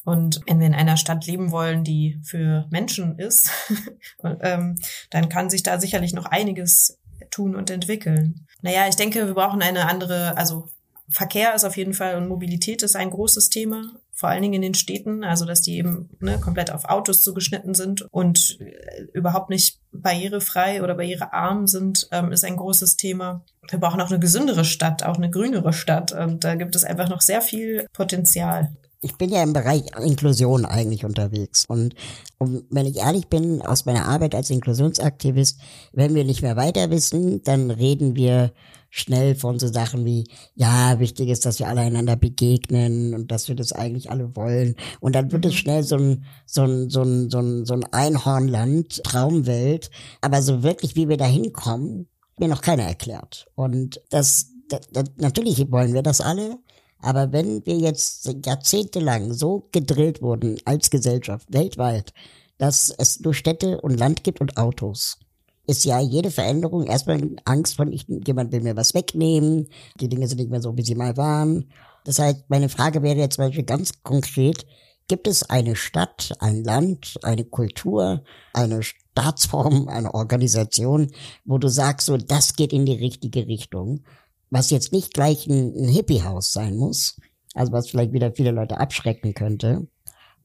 Und 0.03 0.41
wenn 0.47 0.59
wir 0.59 0.67
in 0.67 0.73
einer 0.73 0.97
Stadt 0.97 1.25
leben 1.25 1.51
wollen, 1.51 1.85
die 1.85 2.19
für 2.25 2.67
Menschen 2.71 3.17
ist, 3.17 3.51
ähm, 4.41 4.75
dann 5.09 5.29
kann 5.29 5.49
sich 5.49 5.63
da 5.63 5.79
sicherlich 5.79 6.11
noch 6.11 6.25
einiges 6.25 6.99
tun 7.31 7.55
und 7.55 7.69
entwickeln. 7.69 8.47
Naja, 8.61 8.85
ich 8.89 8.97
denke, 8.97 9.27
wir 9.27 9.33
brauchen 9.33 9.61
eine 9.61 9.87
andere, 9.87 10.35
also 10.35 10.67
Verkehr 11.09 11.55
ist 11.55 11.63
auf 11.63 11.77
jeden 11.77 11.93
Fall 11.93 12.15
und 12.15 12.27
Mobilität 12.27 12.83
ist 12.83 12.97
ein 12.97 13.11
großes 13.11 13.49
Thema, 13.49 13.93
vor 14.11 14.27
allen 14.27 14.41
Dingen 14.41 14.55
in 14.55 14.61
den 14.61 14.73
Städten, 14.73 15.23
also 15.23 15.45
dass 15.45 15.61
die 15.61 15.77
eben 15.77 16.09
ne, 16.19 16.37
komplett 16.39 16.69
auf 16.69 16.83
Autos 16.85 17.21
zugeschnitten 17.21 17.73
sind 17.75 18.01
und 18.11 18.57
äh, 18.59 19.03
überhaupt 19.13 19.49
nicht 19.49 19.79
barrierefrei 19.93 20.83
oder 20.83 20.95
barrierearm 20.95 21.65
sind, 21.65 22.09
ähm, 22.11 22.33
ist 22.33 22.43
ein 22.43 22.57
großes 22.57 22.97
Thema. 22.97 23.45
Wir 23.69 23.79
brauchen 23.79 24.01
auch 24.01 24.09
eine 24.09 24.19
gesündere 24.19 24.65
Stadt, 24.65 25.03
auch 25.03 25.15
eine 25.15 25.29
grünere 25.29 25.71
Stadt 25.71 26.11
und 26.11 26.43
da 26.43 26.55
gibt 26.55 26.75
es 26.75 26.83
einfach 26.83 27.07
noch 27.07 27.21
sehr 27.21 27.41
viel 27.41 27.87
Potenzial. 27.93 28.75
Ich 28.99 29.15
bin 29.15 29.29
ja 29.29 29.43
im 29.43 29.53
Bereich 29.53 29.83
Inklusion 30.03 30.65
eigentlich 30.65 31.05
unterwegs. 31.05 31.65
Und 31.67 31.93
um, 32.39 32.63
wenn 32.71 32.87
ich 32.87 32.97
ehrlich 32.97 33.27
bin, 33.27 33.61
aus 33.61 33.85
meiner 33.85 34.07
Arbeit 34.07 34.33
als 34.33 34.49
Inklusionsaktivist, 34.49 35.59
wenn 35.93 36.15
wir 36.15 36.25
nicht 36.25 36.41
mehr 36.41 36.57
weiter 36.57 36.89
wissen, 36.89 37.43
dann 37.43 37.69
reden 37.69 38.15
wir 38.15 38.51
schnell 38.89 39.35
von 39.35 39.59
so 39.59 39.67
Sachen 39.67 40.05
wie, 40.05 40.27
ja, 40.55 40.99
wichtig 40.99 41.29
ist, 41.29 41.45
dass 41.45 41.59
wir 41.59 41.67
alle 41.67 41.81
einander 41.81 42.15
begegnen 42.15 43.13
und 43.13 43.31
dass 43.31 43.47
wir 43.47 43.55
das 43.55 43.73
eigentlich 43.73 44.09
alle 44.09 44.35
wollen. 44.35 44.75
Und 44.99 45.15
dann 45.15 45.31
wird 45.31 45.45
es 45.45 45.53
mhm. 45.53 45.57
schnell 45.57 45.83
so 45.83 45.97
ein, 45.97 46.25
so 46.45 46.63
ein, 46.63 46.89
so 46.89 47.01
ein, 47.01 47.29
so 47.29 47.39
ein, 47.39 47.65
so 47.65 47.73
ein 47.73 47.83
Einhornland, 47.91 49.03
Traumwelt. 49.03 49.89
Aber 50.21 50.41
so 50.41 50.63
wirklich, 50.63 50.95
wie 50.95 51.09
wir 51.09 51.17
da 51.17 51.25
hinkommen, 51.25 52.07
mir 52.39 52.47
noch 52.47 52.61
keiner 52.61 52.83
erklärt. 52.83 53.47
Und 53.55 54.01
das, 54.09 54.51
das, 54.69 54.81
das, 54.91 55.05
natürlich 55.17 55.71
wollen 55.71 55.93
wir 55.93 56.03
das 56.03 56.21
alle. 56.21 56.57
Aber 56.99 57.31
wenn 57.31 57.65
wir 57.65 57.77
jetzt 57.77 58.29
jahrzehntelang 58.45 59.33
so 59.33 59.67
gedrillt 59.71 60.21
wurden 60.21 60.57
als 60.65 60.89
Gesellschaft 60.89 61.47
weltweit, 61.53 62.13
dass 62.57 62.89
es 62.97 63.19
nur 63.19 63.33
Städte 63.33 63.81
und 63.81 63.97
Land 63.97 64.23
gibt 64.23 64.41
und 64.41 64.57
Autos, 64.57 65.19
ist 65.67 65.83
ja 65.83 65.99
jede 65.99 66.31
Veränderung 66.31 66.87
erstmal 66.87 67.35
Angst 67.45 67.75
von, 67.75 67.91
ich, 67.91 68.05
jemand 68.07 68.51
will 68.51 68.61
mir 68.61 68.77
was 68.77 68.93
wegnehmen, 68.93 69.67
die 69.99 70.07
Dinge 70.07 70.27
sind 70.27 70.39
nicht 70.39 70.49
mehr 70.49 70.61
so, 70.61 70.75
wie 70.77 70.83
sie 70.83 70.95
mal 70.95 71.17
waren. 71.17 71.69
Das 72.05 72.19
heißt, 72.19 72.45
meine 72.47 72.69
Frage 72.69 73.03
wäre 73.03 73.17
jetzt 73.17 73.35
zum 73.35 73.45
Beispiel 73.45 73.65
ganz 73.65 74.01
konkret, 74.01 74.65
gibt 75.09 75.27
es 75.27 75.43
eine 75.43 75.75
Stadt, 75.75 76.33
ein 76.39 76.63
Land, 76.63 77.19
eine 77.21 77.43
Kultur, 77.43 78.23
eine 78.53 78.81
Staatsform, 78.81 79.89
eine 79.89 80.13
Organisation, 80.13 81.11
wo 81.43 81.57
du 81.57 81.67
sagst, 81.67 82.07
so, 82.07 82.17
das 82.17 82.55
geht 82.55 82.71
in 82.71 82.85
die 82.85 82.95
richtige 82.95 83.47
Richtung, 83.47 84.03
was 84.49 84.69
jetzt 84.69 84.93
nicht 84.93 85.13
gleich 85.13 85.47
ein, 85.47 85.75
ein 85.75 85.89
Hippiehaus 85.89 86.53
sein 86.53 86.77
muss, 86.77 87.17
also 87.53 87.73
was 87.73 87.89
vielleicht 87.89 88.13
wieder 88.13 88.31
viele 88.31 88.51
Leute 88.51 88.79
abschrecken 88.79 89.33
könnte, 89.33 89.87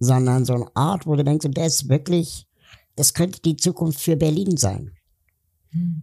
sondern 0.00 0.44
so 0.44 0.54
eine 0.54 0.66
Art, 0.74 1.06
wo 1.06 1.14
du 1.14 1.22
denkst, 1.22 1.46
der 1.50 1.66
ist 1.66 1.88
wirklich, 1.88 2.48
das 2.96 3.14
könnte 3.14 3.40
die 3.40 3.56
Zukunft 3.56 4.00
für 4.00 4.16
Berlin 4.16 4.56
sein. 4.56 4.96
Hm. 5.72 6.02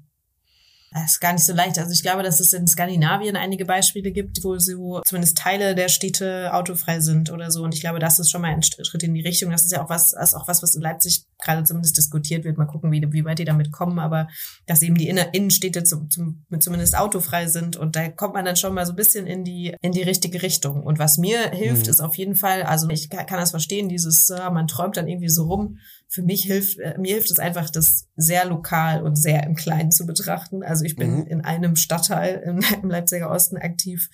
Das 0.92 1.12
ist 1.12 1.20
gar 1.20 1.34
nicht 1.34 1.46
so 1.46 1.54
leicht. 1.54 1.78
Also 1.78 1.92
ich 1.92 2.02
glaube, 2.02 2.24
dass 2.24 2.40
es 2.40 2.52
in 2.52 2.66
Skandinavien 2.66 3.36
einige 3.36 3.64
Beispiele 3.66 4.12
gibt, 4.12 4.44
wo 4.44 4.58
so 4.58 5.02
zumindest 5.06 5.38
Teile 5.38 5.76
der 5.76 5.88
Städte 5.88 6.52
autofrei 6.52 7.00
sind 7.00 7.32
oder 7.32 7.52
so. 7.52 7.64
Und 7.64 7.76
ich 7.76 7.82
glaube, 7.82 8.00
das 8.00 8.18
ist 8.18 8.32
schon 8.32 8.42
mal 8.42 8.52
ein 8.52 8.64
Schritt 8.64 9.04
in 9.04 9.14
die 9.14 9.22
Richtung. 9.22 9.52
Das 9.52 9.64
ist 9.64 9.72
ja 9.72 9.84
auch 9.84 9.90
was, 9.90 10.14
ist 10.14 10.34
auch 10.34 10.48
was, 10.48 10.64
was 10.64 10.74
in 10.74 10.82
Leipzig 10.82 11.26
gerade 11.38 11.64
zumindest 11.64 11.96
diskutiert 11.96 12.44
wird. 12.44 12.58
Mal 12.58 12.66
gucken, 12.66 12.92
wie, 12.92 13.06
wie 13.12 13.24
weit 13.24 13.38
die 13.38 13.46
damit 13.46 13.72
kommen, 13.72 14.00
aber 14.00 14.30
dass 14.66 14.82
eben 14.82 14.98
die 14.98 15.10
Inner 15.10 15.32
Innenstädte 15.32 15.84
zum, 15.84 16.10
zum, 16.10 16.44
zumindest 16.60 16.98
autofrei 16.98 17.46
sind 17.46 17.78
und 17.78 17.96
da 17.96 18.10
kommt 18.10 18.34
man 18.34 18.46
dann 18.46 18.56
schon 18.56 18.74
mal 18.74 18.88
so 18.88 18.94
ein 18.94 18.98
bisschen 18.98 19.28
in 19.28 19.44
die, 19.44 19.76
in 19.82 19.92
die 19.92 20.02
richtige 20.02 20.42
Richtung. 20.42 20.82
Und 20.82 20.98
was 20.98 21.20
mir 21.20 21.52
hilft, 21.52 21.86
mhm. 21.86 21.92
ist 21.92 22.00
auf 22.02 22.18
jeden 22.18 22.36
Fall, 22.36 22.64
also 22.64 22.90
ich 22.90 23.12
kann, 23.12 23.28
das 23.30 23.52
verstehen, 23.52 23.90
dieses, 23.90 24.32
äh, 24.32 24.50
man 24.50 24.68
träumt 24.68 24.98
dann 24.98 25.08
irgendwie 25.08 25.30
so 25.30 25.44
rum. 25.44 25.78
Für 26.10 26.24
mich 26.24 26.44
hilft, 26.44 26.80
äh, 26.80 26.98
mir 26.98 27.14
hilft 27.14 27.32
es 27.32 27.40
einfach, 27.40 27.70
das 27.70 28.08
sehr 28.16 28.46
lokal 28.46 29.04
und 29.04 29.16
sehr 29.16 29.44
im 29.44 29.56
Kleinen 29.56 29.92
zu 29.92 30.06
betrachten. 30.06 30.64
Also 30.64 30.84
ich 30.84 30.96
bin 30.96 31.20
mhm. 31.20 31.28
in 31.28 31.42
einem 31.42 31.76
Stadtteil 31.76 32.42
im, 32.46 32.60
im 32.84 32.90
Leipziger 32.90 33.30
Osten 33.30 33.58
aktiv 33.58 34.10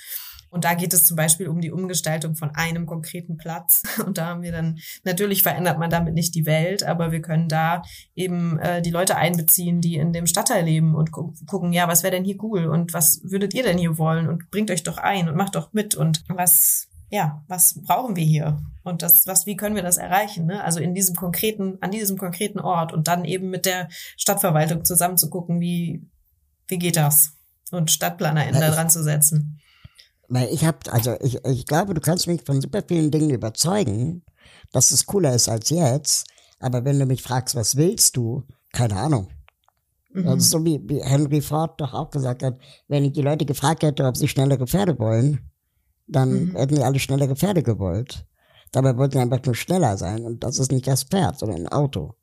und 0.56 0.64
da 0.64 0.74
geht 0.74 0.93
es 0.93 1.04
zum 1.04 1.18
Beispiel 1.18 1.50
um 1.50 1.60
die 1.60 1.72
Umgestaltung 1.72 2.38
von 2.38 2.52
einem 2.56 2.86
konkreten 2.86 3.36
Platz. 3.36 3.84
Und 4.06 4.18
da 4.18 4.28
haben 4.28 4.41
wir 4.41 4.54
dann, 4.54 4.80
natürlich 5.04 5.43
verändert 5.43 5.78
man 5.80 5.89
damit 5.89 6.14
nicht 6.14 6.34
die 6.34 6.46
Welt, 6.46 6.82
aber 6.82 7.12
wir 7.12 7.22
können 7.22 7.50
da 7.50 7.82
eben 8.16 8.58
äh, 8.60 8.82
die 8.82 8.89
Leute 8.89 9.18
einbeziehen, 9.18 9.82
die 9.82 9.96
in 9.96 10.14
dem 10.14 10.28
Stadtteil 10.28 10.64
leben 10.64 10.96
und 10.96 11.12
gu 11.12 11.34
gucken, 11.46 11.74
ja, 11.74 11.89
was 11.89 12.04
wäre 12.04 12.16
denn 12.16 12.24
hier 12.24 12.41
cool 12.41 12.68
und 12.68 12.93
was 12.93 13.20
würdet 13.26 13.54
ihr 13.54 13.64
denn 13.64 13.78
hier 13.78 13.98
wollen 13.98 14.30
und 14.30 14.50
bringt 14.50 14.72
euch 14.72 14.84
doch 14.84 14.98
ein 14.98 15.28
und 15.28 15.36
macht 15.36 15.56
doch 15.56 15.74
mit 15.74 15.93
und 15.93 16.24
was, 16.30 16.88
ja, 17.10 17.43
was 17.47 17.82
brauchen 17.82 18.16
wir 18.16 18.24
hier? 18.24 18.60
Und 18.84 19.01
das, 19.01 19.28
was, 19.28 19.45
wie 19.45 19.56
können 19.56 19.76
wir 19.76 19.84
das 19.84 19.97
erreichen? 19.97 20.45
Ne? 20.45 20.64
Also 20.64 20.80
in 20.80 20.93
diesem 20.93 21.16
konkreten, 21.16 21.78
an 21.82 21.91
diesem 21.91 22.18
konkreten 22.18 22.60
Ort 22.60 22.93
und 22.93 23.08
dann 23.08 23.26
eben 23.26 23.49
mit 23.49 23.66
der 23.66 23.89
Stadtverwaltung 24.18 24.86
zusammen 24.86 25.18
zu 25.18 25.30
gucken, 25.30 25.60
wie, 25.60 26.08
wie 26.68 26.78
geht 26.78 26.97
das? 26.97 27.34
Und 27.72 27.91
StadtplanerInnen 27.91 28.62
da 28.62 28.72
dran 28.72 28.89
zu 28.89 29.03
setzen. 29.03 29.60
Weil 30.28 30.49
ich 30.51 30.66
habe, 30.66 30.78
also 30.91 31.16
ich, 31.22 31.43
ich 31.45 31.66
glaube, 31.66 31.93
du 31.93 32.01
kannst 32.01 32.28
mich 32.28 32.43
von 32.43 32.62
super 32.62 32.84
vielen 32.88 33.12
Dingen 33.12 33.30
überzeugen, 33.30 34.24
dass 34.72 34.91
es 34.91 35.06
cooler 35.06 35.34
ist 35.34 35.49
als 35.49 35.70
jetzt. 35.70 36.28
Aber 36.60 36.86
wenn 36.86 36.99
du 36.99 37.06
mich 37.06 37.22
fragst, 37.22 37.56
was 37.56 37.76
willst 37.76 38.18
du? 38.18 38.43
Keine 38.72 38.95
Ahnung. 38.95 39.30
Mhm. 40.14 40.38
Ist 40.38 40.49
so 40.49 40.64
wie, 40.64 40.80
wie 40.88 41.01
Henry 41.03 41.41
Ford 41.41 41.80
doch 41.80 41.93
auch 41.93 42.10
gesagt 42.10 42.41
hat, 42.43 42.58
wenn 42.88 43.03
ich 43.03 43.14
die 43.14 43.22
Leute 43.22 43.45
gefragt 43.45 43.84
hätte, 43.84 44.06
ob 44.06 44.16
sie 44.16 44.28
schnellere 44.28 44.66
Pferde 44.66 44.97
wollen, 44.97 45.51
dann 46.08 46.45
mhm. 46.45 46.56
hätten 46.56 46.76
die 46.76 46.84
alle 46.84 46.99
schnellere 46.99 47.36
Pferde 47.36 47.64
gewollt. 47.64 48.26
Dabei 48.72 48.97
wollten 48.97 49.14
sie 49.14 49.20
einfach 49.20 49.43
nur 49.45 49.56
schneller 49.56 49.97
sein. 49.97 50.26
Und 50.26 50.43
das 50.43 50.60
ist 50.60 50.72
nicht 50.72 50.88
das 50.88 51.03
Pferd, 51.03 51.39
sondern 51.39 51.62
ein 51.62 51.68
Auto. 51.68 52.16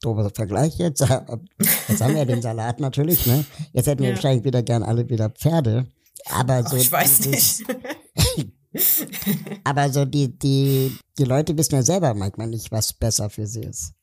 Dober 0.00 0.30
Vergleich 0.30 0.78
jetzt. 0.78 1.00
Jetzt 1.88 2.00
haben 2.02 2.14
wir 2.16 2.26
den 2.26 2.42
Salat 2.42 2.80
natürlich, 2.80 3.24
ne? 3.26 3.44
Jetzt 3.72 3.86
hätten 3.86 4.02
wir 4.02 4.08
ja. 4.08 4.14
wahrscheinlich 4.16 4.44
wieder 4.44 4.62
gern 4.62 4.82
alle 4.82 5.08
wieder 5.08 5.30
Pferde. 5.30 5.86
Aber 6.28 6.62
so. 6.64 6.76
Ach, 6.76 6.80
ich 6.80 6.90
weiß 6.90 7.18
dieses, 7.18 7.60
nicht. 7.60 8.52
aber 9.64 9.90
so 9.90 10.04
die, 10.04 10.36
die, 10.36 10.96
die 11.18 11.24
Leute 11.24 11.56
wissen 11.56 11.76
ja 11.76 11.82
selber 11.82 12.14
manchmal 12.14 12.48
nicht, 12.48 12.72
was 12.72 12.92
besser 12.92 13.30
für 13.30 13.46
sie 13.46 13.62
ist. 13.62 13.94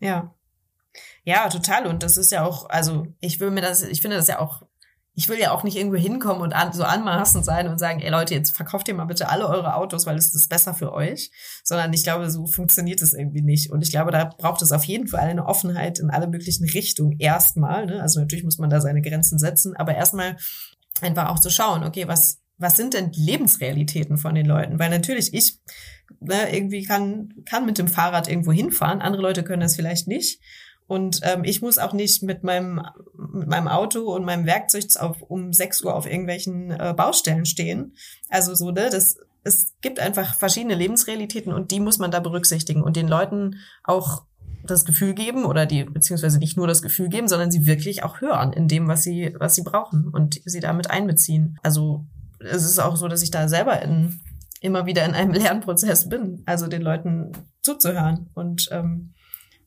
Ja. 0.00 0.34
Ja, 1.24 1.48
total. 1.48 1.86
Und 1.86 2.02
das 2.02 2.16
ist 2.16 2.32
ja 2.32 2.44
auch, 2.44 2.68
also 2.68 3.06
ich 3.20 3.40
will 3.40 3.50
mir 3.50 3.60
das, 3.60 3.82
ich 3.82 4.00
finde 4.00 4.16
das 4.16 4.28
ja 4.28 4.38
auch, 4.38 4.62
ich 5.14 5.28
will 5.28 5.38
ja 5.38 5.50
auch 5.50 5.62
nicht 5.62 5.76
irgendwo 5.76 5.98
hinkommen 5.98 6.42
und 6.42 6.54
an, 6.54 6.72
so 6.72 6.84
anmaßend 6.84 7.44
sein 7.44 7.68
und 7.68 7.78
sagen, 7.78 8.00
ey 8.00 8.10
Leute, 8.10 8.34
jetzt 8.34 8.56
verkauft 8.56 8.88
ihr 8.88 8.94
mal 8.94 9.04
bitte 9.04 9.28
alle 9.28 9.46
eure 9.46 9.74
Autos, 9.74 10.06
weil 10.06 10.16
es 10.16 10.34
ist 10.34 10.48
besser 10.48 10.72
für 10.72 10.92
euch. 10.92 11.30
Sondern 11.64 11.92
ich 11.92 12.02
glaube, 12.02 12.30
so 12.30 12.46
funktioniert 12.46 13.02
es 13.02 13.12
irgendwie 13.12 13.42
nicht. 13.42 13.70
Und 13.70 13.82
ich 13.82 13.90
glaube, 13.90 14.10
da 14.10 14.24
braucht 14.24 14.62
es 14.62 14.72
auf 14.72 14.84
jeden 14.84 15.08
Fall 15.08 15.20
eine 15.20 15.46
Offenheit 15.46 15.98
in 15.98 16.08
alle 16.08 16.28
möglichen 16.28 16.64
Richtungen 16.64 17.18
erstmal. 17.18 17.86
Ne? 17.86 18.00
Also 18.00 18.20
natürlich 18.20 18.44
muss 18.44 18.58
man 18.58 18.70
da 18.70 18.80
seine 18.80 19.02
Grenzen 19.02 19.38
setzen, 19.38 19.76
aber 19.76 19.94
erstmal 19.94 20.36
einfach 21.02 21.28
auch 21.28 21.38
zu 21.38 21.50
schauen, 21.50 21.84
okay, 21.84 22.08
was, 22.08 22.40
was 22.56 22.76
sind 22.76 22.94
denn 22.94 23.10
die 23.10 23.22
Lebensrealitäten 23.22 24.16
von 24.16 24.34
den 24.34 24.46
Leuten? 24.46 24.78
Weil 24.78 24.90
natürlich 24.90 25.34
ich 25.34 25.58
ne, 26.20 26.54
irgendwie 26.54 26.84
kann, 26.84 27.34
kann 27.44 27.66
mit 27.66 27.76
dem 27.76 27.88
Fahrrad 27.88 28.28
irgendwo 28.28 28.52
hinfahren, 28.52 29.02
andere 29.02 29.22
Leute 29.22 29.44
können 29.44 29.60
das 29.60 29.76
vielleicht 29.76 30.08
nicht. 30.08 30.40
Und 30.86 31.20
ähm, 31.22 31.44
ich 31.44 31.62
muss 31.62 31.78
auch 31.78 31.92
nicht 31.92 32.22
mit 32.22 32.44
meinem, 32.44 32.80
mit 33.16 33.48
meinem 33.48 33.68
Auto 33.68 34.14
und 34.14 34.24
meinem 34.24 34.46
Werkzeug 34.46 34.84
auf, 34.98 35.22
um 35.22 35.52
6 35.52 35.82
Uhr 35.82 35.94
auf 35.94 36.06
irgendwelchen 36.06 36.70
äh, 36.70 36.94
Baustellen 36.96 37.46
stehen. 37.46 37.94
Also 38.28 38.54
so, 38.54 38.70
ne, 38.70 38.90
das, 38.90 39.18
es 39.44 39.74
gibt 39.80 40.00
einfach 40.00 40.34
verschiedene 40.34 40.74
Lebensrealitäten 40.74 41.52
und 41.52 41.70
die 41.70 41.80
muss 41.80 41.98
man 41.98 42.10
da 42.10 42.20
berücksichtigen 42.20 42.82
und 42.82 42.96
den 42.96 43.08
Leuten 43.08 43.56
auch 43.84 44.24
das 44.64 44.84
Gefühl 44.84 45.14
geben 45.14 45.44
oder 45.44 45.66
die, 45.66 45.84
beziehungsweise 45.84 46.38
nicht 46.38 46.56
nur 46.56 46.66
das 46.66 46.82
Gefühl 46.82 47.08
geben, 47.08 47.28
sondern 47.28 47.50
sie 47.50 47.66
wirklich 47.66 48.04
auch 48.04 48.20
hören 48.20 48.52
in 48.52 48.68
dem, 48.68 48.86
was 48.86 49.02
sie, 49.02 49.34
was 49.38 49.54
sie 49.54 49.62
brauchen 49.62 50.08
und 50.08 50.40
sie 50.44 50.60
damit 50.60 50.90
einbeziehen. 50.90 51.58
Also 51.62 52.06
es 52.38 52.64
ist 52.64 52.78
auch 52.78 52.96
so, 52.96 53.08
dass 53.08 53.22
ich 53.22 53.30
da 53.30 53.48
selber 53.48 53.82
in, 53.82 54.20
immer 54.60 54.86
wieder 54.86 55.04
in 55.04 55.14
einem 55.14 55.32
Lernprozess 55.32 56.08
bin, 56.08 56.42
also 56.46 56.66
den 56.68 56.82
Leuten 56.82 57.32
zuzuhören 57.60 58.30
und 58.34 58.68
ähm, 58.72 59.14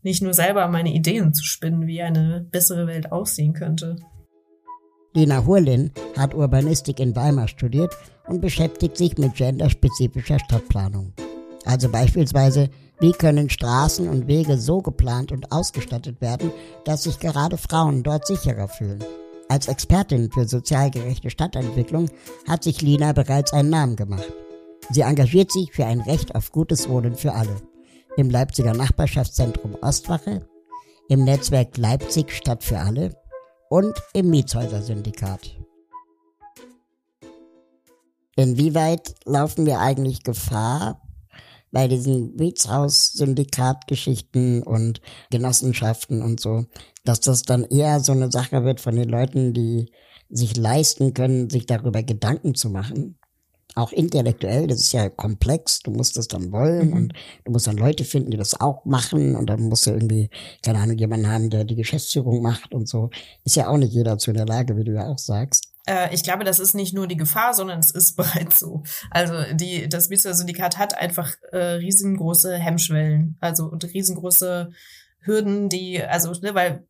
nicht 0.05 0.21
nur 0.21 0.33
selber 0.33 0.67
meine 0.67 0.93
Ideen 0.93 1.33
zu 1.33 1.43
spinnen, 1.43 1.87
wie 1.87 2.01
eine 2.01 2.47
bessere 2.51 2.85
Welt 2.87 3.11
aussehen 3.11 3.53
könnte. 3.53 3.97
Lena 5.15 5.45
Hurlin 5.45 5.91
hat 6.15 6.35
Urbanistik 6.35 6.99
in 6.99 7.15
Weimar 7.15 7.47
studiert 7.47 7.97
und 8.27 8.39
beschäftigt 8.39 8.97
sich 8.97 9.17
mit 9.17 9.33
genderspezifischer 9.35 10.39
Stadtplanung. 10.39 11.13
Also 11.65 11.89
beispielsweise 11.89 12.69
wie 12.99 13.13
können 13.13 13.49
Straßen 13.49 14.07
und 14.07 14.27
Wege 14.27 14.57
so 14.57 14.81
geplant 14.81 15.31
und 15.31 15.51
ausgestattet 15.51 16.21
werden, 16.21 16.51
dass 16.85 17.03
sich 17.03 17.19
gerade 17.19 17.57
Frauen 17.57 18.03
dort 18.03 18.27
sicherer 18.27 18.67
fühlen? 18.67 19.03
Als 19.49 19.67
Expertin 19.67 20.31
für 20.31 20.47
sozial 20.47 20.91
gerechte 20.91 21.29
Stadtentwicklung 21.29 22.09
hat 22.47 22.63
sich 22.63 22.81
Lina 22.81 23.11
bereits 23.11 23.53
einen 23.53 23.69
Namen 23.69 23.95
gemacht. 23.95 24.31
Sie 24.91 25.01
engagiert 25.01 25.51
sich 25.51 25.71
für 25.71 25.85
ein 25.85 26.01
Recht 26.01 26.35
auf 26.35 26.51
gutes 26.51 26.87
Wohnen 26.87 27.15
für 27.15 27.33
alle. 27.33 27.55
Im 28.17 28.29
Leipziger 28.29 28.73
Nachbarschaftszentrum 28.73 29.75
Ostwache, 29.81 30.47
im 31.09 31.23
Netzwerk 31.23 31.77
Leipzig 31.77 32.31
Stadt 32.31 32.63
für 32.63 32.79
alle 32.79 33.15
und 33.69 33.93
im 34.13 34.29
Mietshäuser-Syndikat. 34.29 35.57
Inwieweit 38.37 39.15
laufen 39.25 39.65
wir 39.65 39.79
eigentlich 39.79 40.23
Gefahr, 40.23 41.01
bei 41.75 41.87
diesen 41.89 42.35
Mietshaus-Syndikatgeschichten 42.37 44.63
und 44.63 45.01
Genossenschaften 45.29 46.21
und 46.21 46.39
so, 46.39 46.63
dass 47.03 47.19
das 47.19 47.43
dann 47.43 47.65
eher 47.65 47.99
so 47.99 48.13
eine 48.13 48.31
Sache 48.31 48.63
wird 48.63 48.79
von 48.79 48.95
den 48.95 49.09
Leuten, 49.09 49.53
die 49.53 49.91
sich 50.29 50.55
leisten 50.55 51.13
können, 51.13 51.49
sich 51.49 51.65
darüber 51.65 52.01
Gedanken 52.01 52.55
zu 52.55 52.69
machen. 52.69 53.19
Auch 53.75 53.91
intellektuell, 53.91 54.67
das 54.67 54.79
ist 54.79 54.93
ja 54.93 55.09
komplex, 55.09 55.79
du 55.79 55.91
musst 55.91 56.17
das 56.17 56.27
dann 56.27 56.51
wollen 56.51 56.87
mhm. 56.87 56.93
und 56.93 57.13
du 57.43 57.51
musst 57.51 57.67
dann 57.67 57.77
Leute 57.77 58.05
finden, 58.05 58.31
die 58.31 58.37
das 58.37 58.59
auch 58.59 58.85
machen 58.85 59.35
und 59.35 59.49
dann 59.49 59.63
musst 59.63 59.85
du 59.85 59.91
irgendwie, 59.91 60.29
keine 60.63 60.79
Ahnung, 60.79 60.97
jemanden 60.97 61.27
haben, 61.27 61.49
der 61.49 61.65
die 61.65 61.75
Geschäftsführung 61.75 62.41
macht 62.41 62.73
und 62.73 62.87
so. 62.87 63.09
Ist 63.43 63.57
ja 63.57 63.67
auch 63.67 63.77
nicht 63.77 63.93
jeder 63.93 64.17
zu 64.17 64.31
in 64.31 64.37
der 64.37 64.45
Lage, 64.45 64.77
wie 64.77 64.85
du 64.85 64.93
ja 64.93 65.07
auch 65.07 65.19
sagst. 65.19 65.75
Äh, 65.85 66.13
ich 66.13 66.23
glaube, 66.23 66.43
das 66.43 66.59
ist 66.59 66.73
nicht 66.73 66.93
nur 66.93 67.07
die 67.07 67.17
Gefahr, 67.17 67.53
sondern 67.53 67.79
es 67.79 67.91
ist 67.91 68.15
bereits 68.17 68.59
so. 68.59 68.83
Also 69.11 69.33
die, 69.53 69.87
das 69.89 70.09
Mietshäuser-Syndikat 70.09 70.77
hat 70.77 70.97
einfach 70.97 71.33
äh, 71.51 71.57
riesengroße 71.57 72.57
Hemmschwellen, 72.57 73.37
also 73.39 73.65
und 73.65 73.83
riesengroße 73.83 74.71
Hürden, 75.19 75.69
die, 75.69 76.01
also, 76.01 76.31
ne, 76.41 76.53
weil 76.53 76.87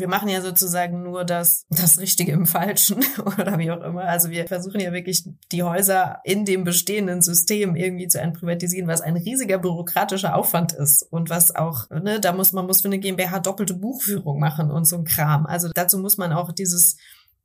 wir 0.00 0.08
machen 0.08 0.28
ja 0.28 0.40
sozusagen 0.40 1.02
nur 1.02 1.24
das, 1.24 1.66
das 1.70 1.98
Richtige 1.98 2.32
im 2.32 2.46
Falschen 2.46 3.04
oder 3.24 3.58
wie 3.58 3.70
auch 3.70 3.82
immer. 3.82 4.04
Also 4.04 4.30
wir 4.30 4.46
versuchen 4.46 4.80
ja 4.80 4.92
wirklich 4.92 5.24
die 5.52 5.62
Häuser 5.62 6.20
in 6.24 6.44
dem 6.44 6.64
bestehenden 6.64 7.22
System 7.22 7.76
irgendwie 7.76 8.08
zu 8.08 8.20
entprivatisieren, 8.20 8.88
was 8.88 9.00
ein 9.00 9.16
riesiger 9.16 9.58
bürokratischer 9.58 10.34
Aufwand 10.34 10.72
ist 10.72 11.02
und 11.02 11.30
was 11.30 11.54
auch, 11.54 11.88
ne, 11.90 12.20
da 12.20 12.32
muss 12.32 12.52
man 12.52 12.66
muss 12.66 12.80
für 12.80 12.88
eine 12.88 12.98
GmbH 12.98 13.40
doppelte 13.40 13.74
Buchführung 13.74 14.38
machen 14.38 14.70
und 14.70 14.84
so 14.84 14.96
ein 14.96 15.04
Kram. 15.04 15.46
Also 15.46 15.70
dazu 15.74 15.98
muss 15.98 16.16
man 16.16 16.32
auch 16.32 16.52
dieses 16.52 16.96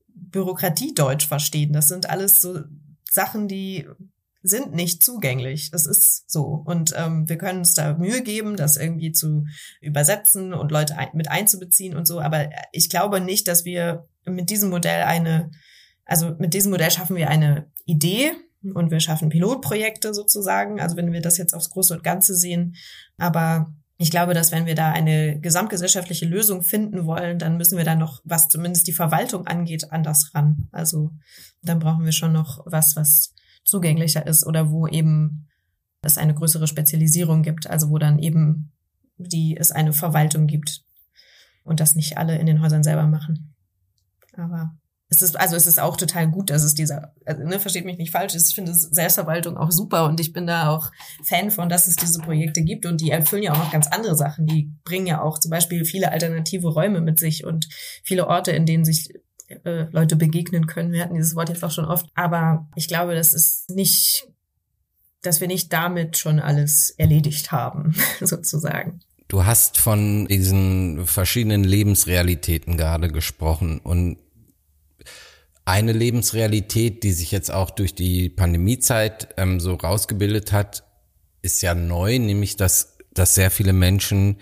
Bürokratiedeutsch 0.07 1.27
verstehen. 1.27 1.73
Das 1.73 1.87
sind 1.87 2.09
alles 2.09 2.41
so 2.41 2.59
Sachen, 3.09 3.47
die 3.47 3.87
sind 4.41 4.73
nicht 4.73 5.03
zugänglich. 5.03 5.71
Das 5.71 5.85
ist 5.85 6.29
so. 6.29 6.43
Und 6.65 6.93
ähm, 6.95 7.27
wir 7.27 7.37
können 7.37 7.59
uns 7.59 7.73
da 7.73 7.97
Mühe 7.97 8.21
geben, 8.21 8.55
das 8.55 8.77
irgendwie 8.77 9.11
zu 9.11 9.45
übersetzen 9.81 10.53
und 10.53 10.71
Leute 10.71 10.97
ein 10.97 11.09
mit 11.13 11.29
einzubeziehen 11.29 11.95
und 11.95 12.07
so. 12.07 12.19
Aber 12.21 12.49
ich 12.71 12.89
glaube 12.89 13.19
nicht, 13.19 13.47
dass 13.47 13.65
wir 13.65 14.07
mit 14.25 14.49
diesem 14.49 14.69
Modell 14.69 15.03
eine, 15.03 15.51
also 16.05 16.35
mit 16.39 16.53
diesem 16.53 16.71
Modell 16.71 16.91
schaffen 16.91 17.15
wir 17.15 17.29
eine 17.29 17.67
Idee 17.85 18.31
und 18.73 18.91
wir 18.91 18.99
schaffen 18.99 19.29
Pilotprojekte 19.29 20.13
sozusagen. 20.13 20.79
Also 20.79 20.95
wenn 20.95 21.11
wir 21.11 21.21
das 21.21 21.37
jetzt 21.37 21.53
aufs 21.53 21.69
Große 21.69 21.93
und 21.93 22.03
Ganze 22.03 22.35
sehen. 22.35 22.75
Aber 23.17 23.73
ich 23.97 24.11
glaube, 24.11 24.33
dass 24.33 24.53
wenn 24.53 24.65
wir 24.65 24.75
da 24.75 24.93
eine 24.93 25.41
gesamtgesellschaftliche 25.41 26.25
Lösung 26.25 26.61
finden 26.61 27.05
wollen, 27.05 27.37
dann 27.37 27.57
müssen 27.57 27.77
wir 27.77 27.83
da 27.83 27.95
noch, 27.95 28.21
was 28.23 28.47
zumindest 28.47 28.87
die 28.87 28.93
Verwaltung 28.93 29.45
angeht, 29.45 29.91
anders 29.91 30.33
ran. 30.33 30.69
Also 30.71 31.11
dann 31.61 31.79
brauchen 31.79 32.05
wir 32.05 32.13
schon 32.13 32.31
noch 32.31 32.61
was, 32.65 32.95
was 32.95 33.33
zugänglicher 33.63 34.25
ist 34.25 34.45
oder 34.45 34.71
wo 34.71 34.87
eben 34.87 35.47
es 36.01 36.17
eine 36.17 36.33
größere 36.33 36.67
Spezialisierung 36.67 37.43
gibt, 37.43 37.69
also 37.69 37.89
wo 37.89 37.97
dann 37.97 38.19
eben 38.19 38.71
die 39.17 39.57
es 39.57 39.71
eine 39.71 39.93
Verwaltung 39.93 40.47
gibt 40.47 40.83
und 41.63 41.79
das 41.79 41.95
nicht 41.95 42.17
alle 42.17 42.37
in 42.37 42.45
den 42.45 42.61
Häusern 42.61 42.83
selber 42.83 43.05
machen. 43.05 43.53
Aber 44.33 44.75
es 45.09 45.23
ist, 45.23 45.39
also 45.39 45.55
es 45.55 45.65
ist 45.65 45.79
auch 45.79 45.97
total 45.97 46.29
gut, 46.29 46.51
dass 46.51 46.63
es 46.63 46.75
dieser, 46.75 47.13
also, 47.25 47.43
ne, 47.43 47.59
versteht 47.59 47.85
mich 47.85 47.97
nicht 47.97 48.11
falsch, 48.11 48.35
ich 48.35 48.53
finde 48.53 48.73
Selbstverwaltung 48.75 49.57
auch 49.57 49.71
super 49.71 50.05
und 50.05 50.19
ich 50.19 50.33
bin 50.33 50.45
da 50.45 50.69
auch 50.69 50.91
Fan 51.23 51.49
von, 51.49 51.67
dass 51.67 51.87
es 51.87 51.95
diese 51.95 52.19
Projekte 52.19 52.61
gibt 52.61 52.85
und 52.85 53.01
die 53.01 53.09
erfüllen 53.09 53.43
ja 53.43 53.53
auch 53.53 53.57
noch 53.57 53.71
ganz 53.71 53.87
andere 53.87 54.15
Sachen. 54.15 54.45
Die 54.45 54.71
bringen 54.83 55.07
ja 55.07 55.21
auch 55.21 55.39
zum 55.39 55.49
Beispiel 55.49 55.83
viele 55.83 56.11
alternative 56.11 56.67
Räume 56.67 57.01
mit 57.01 57.19
sich 57.19 57.43
und 57.43 57.67
viele 58.03 58.27
Orte, 58.27 58.51
in 58.51 58.67
denen 58.67 58.85
sich 58.85 59.09
äh, 59.63 59.85
Leute 59.91 60.15
begegnen 60.15 60.67
können. 60.67 60.91
Wir 60.91 61.03
hatten 61.03 61.15
dieses 61.15 61.35
Wort 61.35 61.49
jetzt 61.49 61.63
auch 61.63 61.71
schon 61.71 61.85
oft, 61.85 62.05
aber 62.15 62.67
ich 62.75 62.87
glaube, 62.87 63.15
das 63.15 63.33
ist 63.33 63.69
nicht, 63.69 64.27
dass 65.21 65.41
wir 65.41 65.47
nicht 65.47 65.73
damit 65.73 66.17
schon 66.17 66.39
alles 66.39 66.91
erledigt 66.91 67.51
haben, 67.51 67.95
sozusagen. 68.21 69.01
Du 69.27 69.45
hast 69.45 69.77
von 69.77 70.27
diesen 70.27 71.05
verschiedenen 71.05 71.63
Lebensrealitäten 71.63 72.77
gerade 72.77 73.09
gesprochen 73.09 73.79
und 73.79 74.17
eine 75.65 75.91
Lebensrealität, 75.91 77.03
die 77.03 77.11
sich 77.11 77.31
jetzt 77.31 77.51
auch 77.51 77.69
durch 77.69 77.93
die 77.93 78.29
Pandemiezeit 78.29 79.29
ähm, 79.37 79.59
so 79.59 79.75
rausgebildet 79.75 80.51
hat, 80.51 80.83
ist 81.43 81.61
ja 81.61 81.75
neu, 81.75 82.17
nämlich 82.17 82.55
dass, 82.55 82.97
dass 83.13 83.35
sehr 83.35 83.51
viele 83.51 83.71
Menschen, 83.71 84.37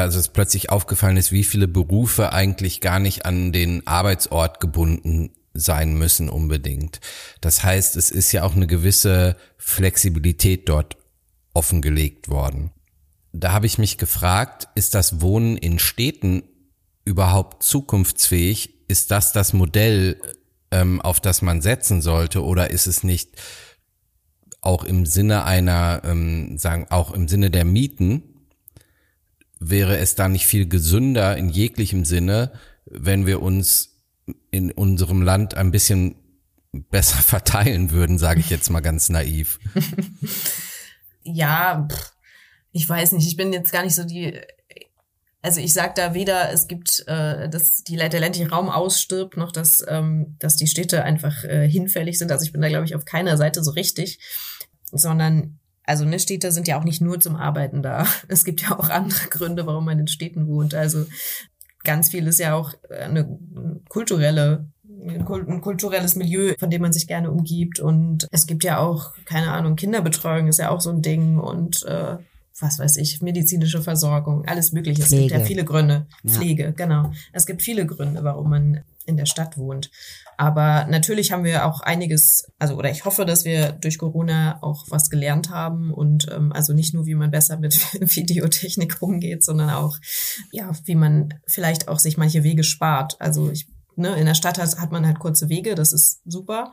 also 0.00 0.18
es 0.18 0.28
plötzlich 0.28 0.70
aufgefallen 0.70 1.16
ist, 1.16 1.32
wie 1.32 1.44
viele 1.44 1.68
Berufe 1.68 2.32
eigentlich 2.32 2.80
gar 2.80 2.98
nicht 2.98 3.26
an 3.26 3.52
den 3.52 3.86
Arbeitsort 3.86 4.58
gebunden 4.60 5.30
sein 5.54 5.94
müssen 5.94 6.30
unbedingt. 6.30 7.00
Das 7.40 7.62
heißt, 7.62 7.96
es 7.96 8.10
ist 8.10 8.32
ja 8.32 8.42
auch 8.42 8.56
eine 8.56 8.66
gewisse 8.66 9.36
Flexibilität 9.58 10.68
dort 10.68 10.96
offengelegt 11.52 12.28
worden. 12.28 12.72
Da 13.32 13.52
habe 13.52 13.66
ich 13.66 13.78
mich 13.78 13.98
gefragt, 13.98 14.68
ist 14.74 14.94
das 14.94 15.20
Wohnen 15.20 15.56
in 15.56 15.78
Städten 15.78 16.42
überhaupt 17.04 17.62
zukunftsfähig? 17.62 18.88
Ist 18.88 19.10
das 19.10 19.32
das 19.32 19.52
Modell, 19.52 20.20
ähm, 20.70 21.00
auf 21.02 21.20
das 21.20 21.42
man 21.42 21.60
setzen 21.60 22.00
sollte, 22.00 22.42
oder 22.42 22.70
ist 22.70 22.86
es 22.86 23.04
nicht 23.04 23.36
auch 24.60 24.84
im 24.84 25.06
Sinne 25.06 25.44
einer, 25.44 26.02
ähm, 26.04 26.56
sagen, 26.56 26.86
auch 26.90 27.12
im 27.12 27.28
Sinne 27.28 27.50
der 27.50 27.64
Mieten, 27.64 28.31
wäre 29.70 29.98
es 29.98 30.14
da 30.14 30.28
nicht 30.28 30.46
viel 30.46 30.68
gesünder 30.68 31.36
in 31.36 31.48
jeglichem 31.48 32.04
Sinne, 32.04 32.52
wenn 32.86 33.26
wir 33.26 33.42
uns 33.42 34.00
in 34.50 34.70
unserem 34.70 35.22
Land 35.22 35.54
ein 35.54 35.70
bisschen 35.70 36.16
besser 36.72 37.16
verteilen 37.22 37.90
würden, 37.90 38.18
sage 38.18 38.40
ich 38.40 38.50
jetzt 38.50 38.70
mal 38.70 38.80
ganz 38.80 39.08
naiv. 39.08 39.58
ja, 41.22 41.88
ich 42.72 42.88
weiß 42.88 43.12
nicht, 43.12 43.26
ich 43.26 43.36
bin 43.36 43.52
jetzt 43.52 43.72
gar 43.72 43.82
nicht 43.82 43.94
so 43.94 44.04
die 44.04 44.40
also 45.42 45.60
ich 45.60 45.74
sage 45.74 45.92
da 45.96 46.14
weder, 46.14 46.52
es 46.52 46.68
gibt, 46.68 47.02
äh, 47.08 47.48
dass 47.48 47.82
die, 47.82 47.96
der 47.96 48.20
ländliche 48.20 48.48
Raum 48.48 48.70
ausstirbt, 48.70 49.36
noch 49.36 49.50
dass, 49.50 49.84
ähm, 49.88 50.36
dass 50.38 50.54
die 50.54 50.68
Städte 50.68 51.02
einfach 51.02 51.42
äh, 51.42 51.68
hinfällig 51.68 52.16
sind. 52.16 52.30
Also 52.30 52.44
ich 52.44 52.52
bin 52.52 52.62
da, 52.62 52.68
glaube 52.68 52.84
ich, 52.84 52.94
auf 52.94 53.04
keiner 53.04 53.36
Seite 53.36 53.64
so 53.64 53.72
richtig, 53.72 54.20
sondern 54.92 55.58
also 55.84 56.04
ne, 56.04 56.18
Städte 56.18 56.52
sind 56.52 56.68
ja 56.68 56.78
auch 56.78 56.84
nicht 56.84 57.00
nur 57.00 57.20
zum 57.20 57.36
Arbeiten 57.36 57.82
da. 57.82 58.06
Es 58.28 58.44
gibt 58.44 58.62
ja 58.62 58.78
auch 58.78 58.88
andere 58.88 59.28
Gründe, 59.28 59.66
warum 59.66 59.84
man 59.84 59.98
in 59.98 60.08
Städten 60.08 60.46
wohnt. 60.46 60.74
Also 60.74 61.06
ganz 61.84 62.10
viel 62.10 62.26
ist 62.26 62.38
ja 62.38 62.54
auch 62.54 62.74
eine 62.90 63.38
kulturelle 63.88 64.66
ein 65.04 65.60
kulturelles 65.60 66.14
Milieu, 66.14 66.54
von 66.60 66.70
dem 66.70 66.82
man 66.82 66.92
sich 66.92 67.08
gerne 67.08 67.30
umgibt. 67.30 67.80
Und 67.80 68.28
es 68.30 68.46
gibt 68.46 68.62
ja 68.62 68.78
auch, 68.78 69.14
keine 69.24 69.50
Ahnung, 69.50 69.74
Kinderbetreuung 69.74 70.46
ist 70.46 70.58
ja 70.58 70.70
auch 70.70 70.80
so 70.80 70.90
ein 70.90 71.02
Ding 71.02 71.38
und 71.38 71.84
äh, 71.86 72.18
was 72.60 72.78
weiß 72.78 72.98
ich, 72.98 73.20
medizinische 73.20 73.82
Versorgung, 73.82 74.44
alles 74.46 74.72
Mögliche. 74.72 75.02
Pflege. 75.02 75.24
Es 75.24 75.30
gibt 75.30 75.40
ja 75.40 75.46
viele 75.46 75.64
Gründe. 75.64 76.06
Pflege, 76.26 76.64
ja. 76.64 76.70
genau. 76.70 77.12
Es 77.32 77.46
gibt 77.46 77.62
viele 77.62 77.86
Gründe, 77.86 78.22
warum 78.22 78.50
man 78.50 78.84
in 79.06 79.16
der 79.16 79.26
Stadt 79.26 79.56
wohnt. 79.56 79.90
Aber 80.36 80.86
natürlich 80.86 81.32
haben 81.32 81.44
wir 81.44 81.66
auch 81.66 81.80
einiges, 81.80 82.44
also 82.58 82.76
oder 82.76 82.90
ich 82.90 83.04
hoffe, 83.04 83.24
dass 83.24 83.44
wir 83.44 83.72
durch 83.72 83.98
Corona 83.98 84.62
auch 84.62 84.86
was 84.88 85.10
gelernt 85.10 85.50
haben 85.50 85.92
und 85.92 86.26
ähm, 86.32 86.52
also 86.52 86.72
nicht 86.72 86.94
nur, 86.94 87.06
wie 87.06 87.14
man 87.14 87.30
besser 87.30 87.58
mit 87.58 87.74
Videotechnik 88.16 88.96
umgeht, 89.00 89.44
sondern 89.44 89.70
auch, 89.70 89.98
ja, 90.50 90.70
wie 90.84 90.96
man 90.96 91.34
vielleicht 91.46 91.88
auch 91.88 91.98
sich 91.98 92.16
manche 92.16 92.44
Wege 92.44 92.64
spart. 92.64 93.20
Also 93.20 93.50
ich, 93.50 93.68
ne, 93.96 94.16
in 94.16 94.26
der 94.26 94.34
Stadt 94.34 94.58
hat, 94.58 94.78
hat 94.78 94.92
man 94.92 95.06
halt 95.06 95.18
kurze 95.18 95.48
Wege, 95.48 95.74
das 95.74 95.92
ist 95.92 96.20
super. 96.24 96.72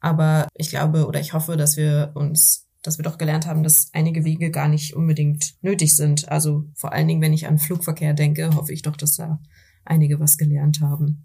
Aber 0.00 0.48
ich 0.54 0.70
glaube 0.70 1.06
oder 1.06 1.20
ich 1.20 1.32
hoffe, 1.32 1.56
dass 1.56 1.76
wir 1.76 2.12
uns 2.14 2.66
dass 2.82 2.98
wir 2.98 3.02
doch 3.02 3.18
gelernt 3.18 3.46
haben, 3.46 3.64
dass 3.64 3.88
einige 3.92 4.24
Wege 4.24 4.52
gar 4.52 4.68
nicht 4.68 4.94
unbedingt 4.94 5.54
nötig 5.60 5.96
sind. 5.96 6.28
Also 6.28 6.66
vor 6.74 6.92
allen 6.92 7.08
Dingen, 7.08 7.20
wenn 7.20 7.32
ich 7.32 7.48
an 7.48 7.58
Flugverkehr 7.58 8.14
denke, 8.14 8.54
hoffe 8.54 8.72
ich 8.72 8.82
doch, 8.82 8.96
dass 8.96 9.16
da 9.16 9.40
einige 9.84 10.20
was 10.20 10.38
gelernt 10.38 10.80
haben. 10.80 11.24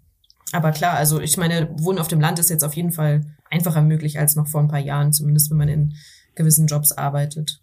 Aber 0.52 0.70
klar, 0.70 0.94
also 0.94 1.20
ich 1.20 1.36
meine, 1.36 1.70
Wohnen 1.78 1.98
auf 1.98 2.08
dem 2.08 2.20
Land 2.20 2.38
ist 2.38 2.50
jetzt 2.50 2.62
auf 2.62 2.74
jeden 2.74 2.92
Fall 2.92 3.24
einfacher 3.50 3.82
möglich 3.82 4.18
als 4.18 4.36
noch 4.36 4.46
vor 4.46 4.60
ein 4.60 4.68
paar 4.68 4.78
Jahren, 4.78 5.12
zumindest 5.12 5.50
wenn 5.50 5.56
man 5.56 5.68
in 5.68 5.94
gewissen 6.34 6.66
Jobs 6.66 6.92
arbeitet. 6.92 7.60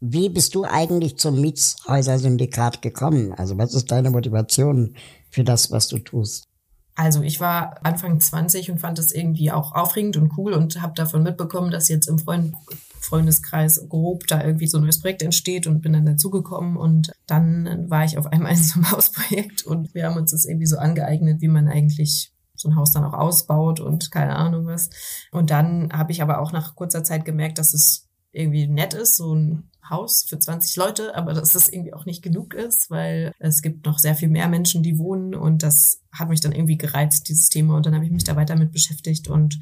Wie 0.00 0.28
bist 0.28 0.54
du 0.54 0.64
eigentlich 0.64 1.16
zum 1.16 1.40
Mietshäuser-Syndikat 1.40 2.82
gekommen? 2.82 3.32
Also 3.32 3.56
was 3.58 3.74
ist 3.74 3.90
deine 3.90 4.10
Motivation 4.10 4.96
für 5.30 5.44
das, 5.44 5.70
was 5.70 5.88
du 5.88 5.98
tust? 5.98 6.48
Also 6.94 7.22
ich 7.22 7.40
war 7.40 7.84
Anfang 7.84 8.20
20 8.20 8.70
und 8.70 8.78
fand 8.80 8.98
das 8.98 9.12
irgendwie 9.12 9.50
auch 9.50 9.72
aufregend 9.72 10.16
und 10.16 10.36
cool 10.36 10.52
und 10.52 10.82
habe 10.82 10.94
davon 10.94 11.22
mitbekommen, 11.22 11.70
dass 11.70 11.88
jetzt 11.88 12.08
im 12.08 12.18
Freund 12.18 12.54
Freundeskreis 13.02 13.86
grob 13.88 14.26
da 14.26 14.44
irgendwie 14.44 14.66
so 14.66 14.78
ein 14.78 14.84
neues 14.84 15.00
Projekt 15.00 15.22
entsteht 15.22 15.66
und 15.66 15.82
bin 15.82 15.92
dann 15.92 16.06
dazugekommen 16.06 16.76
und 16.76 17.12
dann 17.26 17.90
war 17.90 18.04
ich 18.04 18.16
auf 18.16 18.26
einmal 18.26 18.52
in 18.52 18.58
so 18.62 18.74
einem 18.74 18.90
Hausprojekt 18.92 19.62
und 19.62 19.94
wir 19.94 20.06
haben 20.06 20.16
uns 20.16 20.30
das 20.30 20.44
irgendwie 20.44 20.66
so 20.66 20.78
angeeignet, 20.78 21.40
wie 21.40 21.48
man 21.48 21.68
eigentlich 21.68 22.32
so 22.54 22.68
ein 22.68 22.76
Haus 22.76 22.92
dann 22.92 23.04
auch 23.04 23.14
ausbaut 23.14 23.80
und 23.80 24.10
keine 24.10 24.36
Ahnung 24.36 24.66
was. 24.66 24.90
Und 25.32 25.50
dann 25.50 25.92
habe 25.92 26.12
ich 26.12 26.22
aber 26.22 26.40
auch 26.40 26.52
nach 26.52 26.76
kurzer 26.76 27.02
Zeit 27.02 27.24
gemerkt, 27.24 27.58
dass 27.58 27.74
es 27.74 28.08
irgendwie 28.30 28.66
nett 28.66 28.94
ist, 28.94 29.16
so 29.16 29.34
ein 29.34 29.70
Haus 29.88 30.24
für 30.26 30.38
20 30.38 30.76
Leute, 30.76 31.14
aber 31.16 31.34
dass 31.34 31.52
das 31.52 31.68
irgendwie 31.68 31.92
auch 31.92 32.06
nicht 32.06 32.22
genug 32.22 32.54
ist, 32.54 32.88
weil 32.88 33.32
es 33.38 33.62
gibt 33.62 33.84
noch 33.84 33.98
sehr 33.98 34.14
viel 34.14 34.28
mehr 34.28 34.48
Menschen, 34.48 34.82
die 34.82 34.98
wohnen 34.98 35.34
und 35.34 35.62
das 35.62 36.00
hat 36.12 36.28
mich 36.28 36.40
dann 36.40 36.52
irgendwie 36.52 36.78
gereizt, 36.78 37.28
dieses 37.28 37.48
Thema. 37.48 37.76
Und 37.76 37.84
dann 37.84 37.94
habe 37.94 38.04
ich 38.04 38.12
mich 38.12 38.24
da 38.24 38.36
weiter 38.36 38.56
mit 38.56 38.72
beschäftigt 38.72 39.28
und 39.28 39.58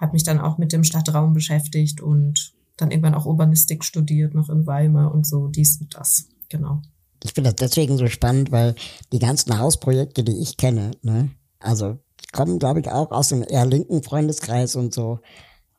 habe 0.00 0.12
mich 0.12 0.24
dann 0.24 0.40
auch 0.40 0.56
mit 0.56 0.72
dem 0.72 0.82
Stadtraum 0.82 1.34
beschäftigt 1.34 2.00
und 2.00 2.54
dann 2.80 2.90
irgendwann 2.90 3.14
auch 3.14 3.26
Urbanistik 3.26 3.84
studiert, 3.84 4.34
noch 4.34 4.48
in 4.48 4.66
Weimar 4.66 5.12
und 5.12 5.26
so, 5.26 5.48
dies 5.48 5.80
und 5.80 5.94
das. 5.94 6.28
Genau. 6.48 6.82
Ich 7.22 7.32
finde 7.34 7.52
das 7.52 7.56
deswegen 7.56 7.96
so 7.96 8.06
spannend, 8.06 8.50
weil 8.50 8.74
die 9.12 9.18
ganzen 9.18 9.58
Hausprojekte, 9.58 10.24
die 10.24 10.40
ich 10.40 10.56
kenne, 10.56 10.92
ne, 11.02 11.30
also 11.58 11.98
kommen, 12.32 12.58
glaube 12.58 12.80
ich, 12.80 12.90
auch 12.90 13.10
aus 13.10 13.28
dem 13.28 13.42
eher 13.42 13.66
linken 13.66 14.02
Freundeskreis 14.02 14.76
und 14.76 14.94
so. 14.94 15.18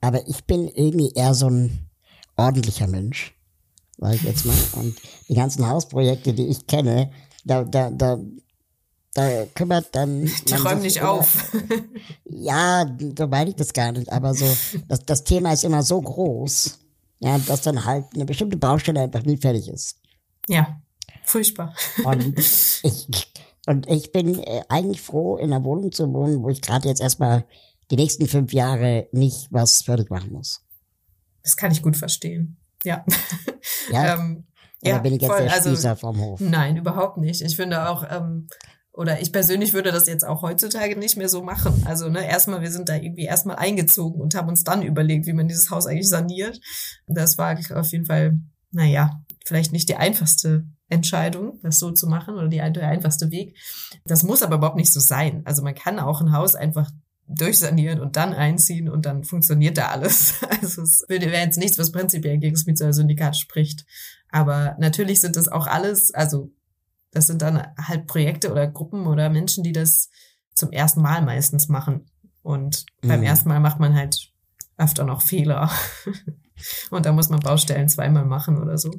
Aber 0.02 0.28
ich 0.28 0.46
bin 0.46 0.68
irgendwie 0.68 1.12
eher 1.14 1.34
so 1.34 1.50
ein 1.50 1.90
ordentlicher 2.36 2.88
Mensch 2.88 3.34
sag 4.02 4.16
ich 4.16 4.24
jetzt 4.24 4.46
mal. 4.46 4.58
Und 4.74 4.96
die 5.30 5.36
ganzen 5.36 5.68
Hausprojekte, 5.68 6.34
die 6.34 6.48
ich 6.48 6.68
kenne, 6.68 7.12
da, 7.46 7.64
da, 7.64 7.90
da, 7.92 8.20
da 9.14 9.46
kümmert 9.54 9.96
dann. 9.96 10.30
Die 10.48 10.54
räumen 10.54 10.82
nicht 10.82 10.98
immer, 10.98 11.12
auf. 11.12 11.52
ja, 12.26 12.86
so 13.18 13.28
meine 13.28 13.52
ich 13.52 13.56
das 13.56 13.72
gar 13.72 13.92
nicht. 13.92 14.12
Aber 14.12 14.34
so, 14.34 14.46
das, 14.88 15.06
das 15.06 15.24
Thema 15.24 15.54
ist 15.54 15.64
immer 15.64 15.84
so 15.84 16.02
groß, 16.02 16.80
ja, 17.22 17.38
dass 17.38 17.62
dann 17.62 17.86
halt 17.86 18.06
eine 18.14 18.26
bestimmte 18.26 18.58
Baustelle 18.58 19.02
einfach 19.02 19.24
nie 19.24 19.38
fertig 19.38 19.70
ist. 19.70 20.02
Ja, 20.50 20.82
furchtbar. 21.24 21.74
Und 22.04 22.38
ich, 22.84 23.32
und 23.68 23.88
ich 23.88 24.12
bin 24.12 24.40
äh, 24.40 24.64
eigentlich 24.70 25.02
froh, 25.02 25.38
in 25.38 25.54
einer 25.54 25.64
Wohnung 25.64 25.92
zu 25.92 26.12
wohnen, 26.12 26.44
wo 26.44 26.50
ich 26.50 26.62
gerade 26.62 26.90
jetzt 26.90 27.00
erstmal 27.00 27.46
die 27.92 27.96
nächsten 27.96 28.28
fünf 28.28 28.54
Jahre 28.54 29.08
nicht 29.12 29.48
was 29.52 29.84
fertig 29.84 30.10
machen 30.10 30.34
muss. 30.34 30.66
Das 31.44 31.56
kann 31.56 31.72
ich 31.72 31.84
gut 31.84 31.96
verstehen. 31.96 32.58
Ja. 32.84 33.06
Ja, 33.92 34.16
ähm, 34.16 34.46
ja 34.82 34.98
bin 34.98 35.14
ich 35.14 35.22
jetzt 35.22 35.32
voll, 35.32 35.44
der 35.44 35.54
also 35.54 35.70
Spießer 35.70 35.92
also, 35.92 36.00
vom 36.02 36.20
Hof. 36.20 36.40
Nein, 36.40 36.78
überhaupt 36.78 37.18
nicht. 37.18 37.42
Ich 37.42 37.56
finde 37.56 37.88
auch, 37.88 38.04
ähm, 38.10 38.48
oder 39.02 39.20
ich 39.20 39.32
persönlich 39.32 39.74
würde 39.74 39.92
das 39.92 40.06
jetzt 40.06 40.24
auch 40.24 40.44
heutzutage 40.44 40.96
nicht 40.96 41.18
mehr 41.18 41.28
so 41.28 41.42
machen. 41.42 41.84
Also 41.88 42.08
ne, 42.08 42.24
erstmal, 42.24 42.62
wir 42.62 42.70
sind 42.70 42.88
da 42.88 42.96
irgendwie 42.96 43.24
erstmal 43.24 43.56
eingezogen 43.56 44.22
und 44.22 44.36
haben 44.36 44.48
uns 44.48 44.64
dann 44.64 44.84
überlegt, 44.84 45.26
wie 45.26 45.34
man 45.34 45.48
dieses 45.48 45.72
Haus 45.72 45.88
eigentlich 45.88 46.08
saniert. 46.08 46.62
Das 47.08 47.40
war 47.40 47.58
auf 47.74 47.92
jeden 47.92 48.06
Fall, 48.06 48.40
naja, 48.70 49.24
vielleicht 49.44 49.72
nicht 49.72 49.90
die 49.90 49.96
einfachste 49.96 50.68
Entscheidung, 50.88 51.60
das 51.64 51.80
so 51.80 51.90
zu 51.90 52.06
machen 52.06 52.36
oder 52.36 52.48
die, 52.48 52.58
der 52.58 52.90
einfachste 52.90 53.32
Weg. 53.32 53.58
Das 54.06 54.22
muss 54.22 54.44
aber 54.44 54.58
überhaupt 54.58 54.78
nicht 54.78 54.94
so 54.94 55.00
sein. 55.00 55.42
Also 55.46 55.64
man 55.64 55.74
kann 55.74 55.98
auch 55.98 56.22
ein 56.22 56.32
Haus 56.32 56.54
einfach 56.54 56.92
durchsanieren 57.28 58.00
und 58.00 58.18
dann 58.18 58.34
einziehen 58.34 58.88
und 58.88 59.08
dann 59.08 59.24
funktioniert 59.24 59.80
da 59.80 59.88
alles. 59.88 60.36
Also 60.62 60.84
es 60.84 61.04
wäre 61.08 61.26
jetzt 61.26 61.58
nichts, 61.58 61.80
was 61.80 61.92
prinzipiell 61.92 62.38
gegen 62.38 62.54
das 62.54 62.68
Mietshäuser-Syndikat 62.68 63.36
spricht. 63.36 63.84
Aber 64.30 64.76
natürlich 64.78 65.20
sind 65.20 65.36
das 65.36 65.48
auch 65.48 65.66
alles, 65.66 66.14
also 66.14 66.52
das 67.12 67.28
sind 67.28 67.42
dann 67.42 67.68
halt 67.78 68.08
Projekte 68.08 68.52
oder 68.52 68.68
Gruppen 68.68 69.06
oder 69.08 69.30
Menschen, 69.30 69.64
die 69.64 69.74
das 69.74 70.10
zum 70.56 70.72
ersten 70.72 71.02
Mal 71.02 71.22
meistens 71.22 71.68
machen. 71.68 72.06
Und 72.42 72.86
mhm. 73.02 73.08
beim 73.08 73.24
ersten 73.24 73.50
Mal 73.50 73.60
macht 73.60 73.80
man 73.80 73.96
halt 73.96 74.32
öfter 74.78 75.04
noch 75.04 75.22
Fehler. 75.22 75.70
und 76.90 77.06
da 77.06 77.12
muss 77.12 77.30
man 77.30 77.40
Baustellen 77.40 77.90
zweimal 77.90 78.26
machen 78.26 78.58
oder 78.62 78.78
so. 78.78 78.92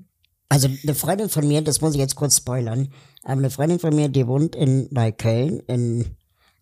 Also 0.49 0.69
eine 0.83 0.95
Freundin 0.95 1.31
von 1.31 1.49
mir, 1.49 1.63
das 1.63 1.81
muss 1.81 1.95
ich 1.95 2.01
jetzt 2.01 2.15
kurz 2.15 2.37
spoilern, 2.37 2.93
aber 3.23 3.39
eine 3.39 3.51
Freundin 3.51 3.79
von 3.79 3.95
mir, 3.97 4.11
die 4.11 4.27
wohnt 4.27 4.55
in 4.55 4.87
Neukölln 4.91 5.61
in 5.61 6.17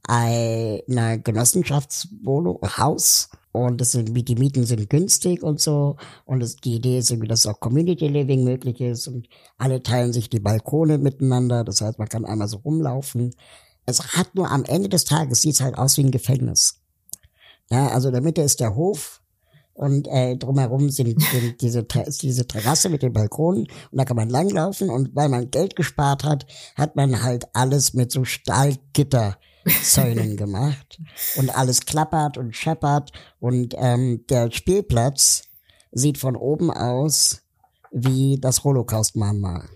einer 0.04 1.18
Genossenschaftswohnung, 1.18 2.60
Haus. 2.78 3.30
Und 3.52 3.80
das 3.80 3.92
sind, 3.92 4.14
die 4.14 4.34
Mieten 4.36 4.64
sind 4.64 4.88
günstig 4.88 5.42
und 5.42 5.60
so. 5.60 5.96
Und 6.24 6.40
das, 6.40 6.56
die 6.56 6.76
Idee 6.76 6.98
ist 6.98 7.10
irgendwie, 7.10 7.28
dass 7.28 7.46
auch 7.46 7.58
Community 7.58 8.06
Living 8.06 8.44
möglich 8.44 8.80
ist 8.80 9.08
und 9.08 9.28
alle 9.58 9.82
teilen 9.82 10.12
sich 10.12 10.30
die 10.30 10.40
Balkone 10.40 10.98
miteinander. 10.98 11.64
Das 11.64 11.80
heißt, 11.80 11.98
man 11.98 12.08
kann 12.08 12.24
einmal 12.24 12.48
so 12.48 12.58
rumlaufen. 12.58 13.34
Es 13.86 14.16
hat 14.16 14.34
nur 14.34 14.50
am 14.50 14.64
Ende 14.64 14.88
des 14.88 15.04
Tages 15.04 15.42
sieht 15.42 15.54
es 15.54 15.60
halt 15.60 15.76
aus 15.76 15.96
wie 15.96 16.04
ein 16.04 16.12
Gefängnis. 16.12 16.80
Ja, 17.70 17.88
also 17.88 18.08
in 18.08 18.14
der 18.14 18.22
Mitte 18.22 18.42
ist 18.42 18.60
der 18.60 18.76
Hof 18.76 19.20
und 19.74 20.06
äh, 20.08 20.36
drumherum 20.36 20.90
sind, 20.90 21.20
sind 21.20 21.60
diese, 21.60 21.84
diese 21.84 22.46
Terrasse 22.46 22.88
mit 22.88 23.02
den 23.02 23.12
Balkonen 23.12 23.62
und 23.62 23.98
da 23.98 24.04
kann 24.04 24.16
man 24.16 24.28
langlaufen 24.28 24.90
und 24.90 25.14
weil 25.16 25.28
man 25.28 25.50
Geld 25.50 25.74
gespart 25.74 26.22
hat, 26.22 26.46
hat 26.76 26.96
man 26.96 27.22
halt 27.22 27.46
alles 27.54 27.94
mit 27.94 28.12
so 28.12 28.24
Stahlgitterzäunen 29.66 30.36
gemacht 30.36 31.00
und 31.36 31.50
alles 31.50 31.80
klappert 31.80 32.38
und 32.38 32.56
scheppert. 32.56 33.12
Und 33.38 33.74
ähm, 33.78 34.24
der 34.28 34.50
Spielplatz 34.50 35.42
sieht 35.92 36.18
von 36.18 36.36
oben 36.36 36.70
aus 36.70 37.42
wie 37.92 38.38
das 38.40 38.64
Holocaust-Mahnmal 38.64 39.68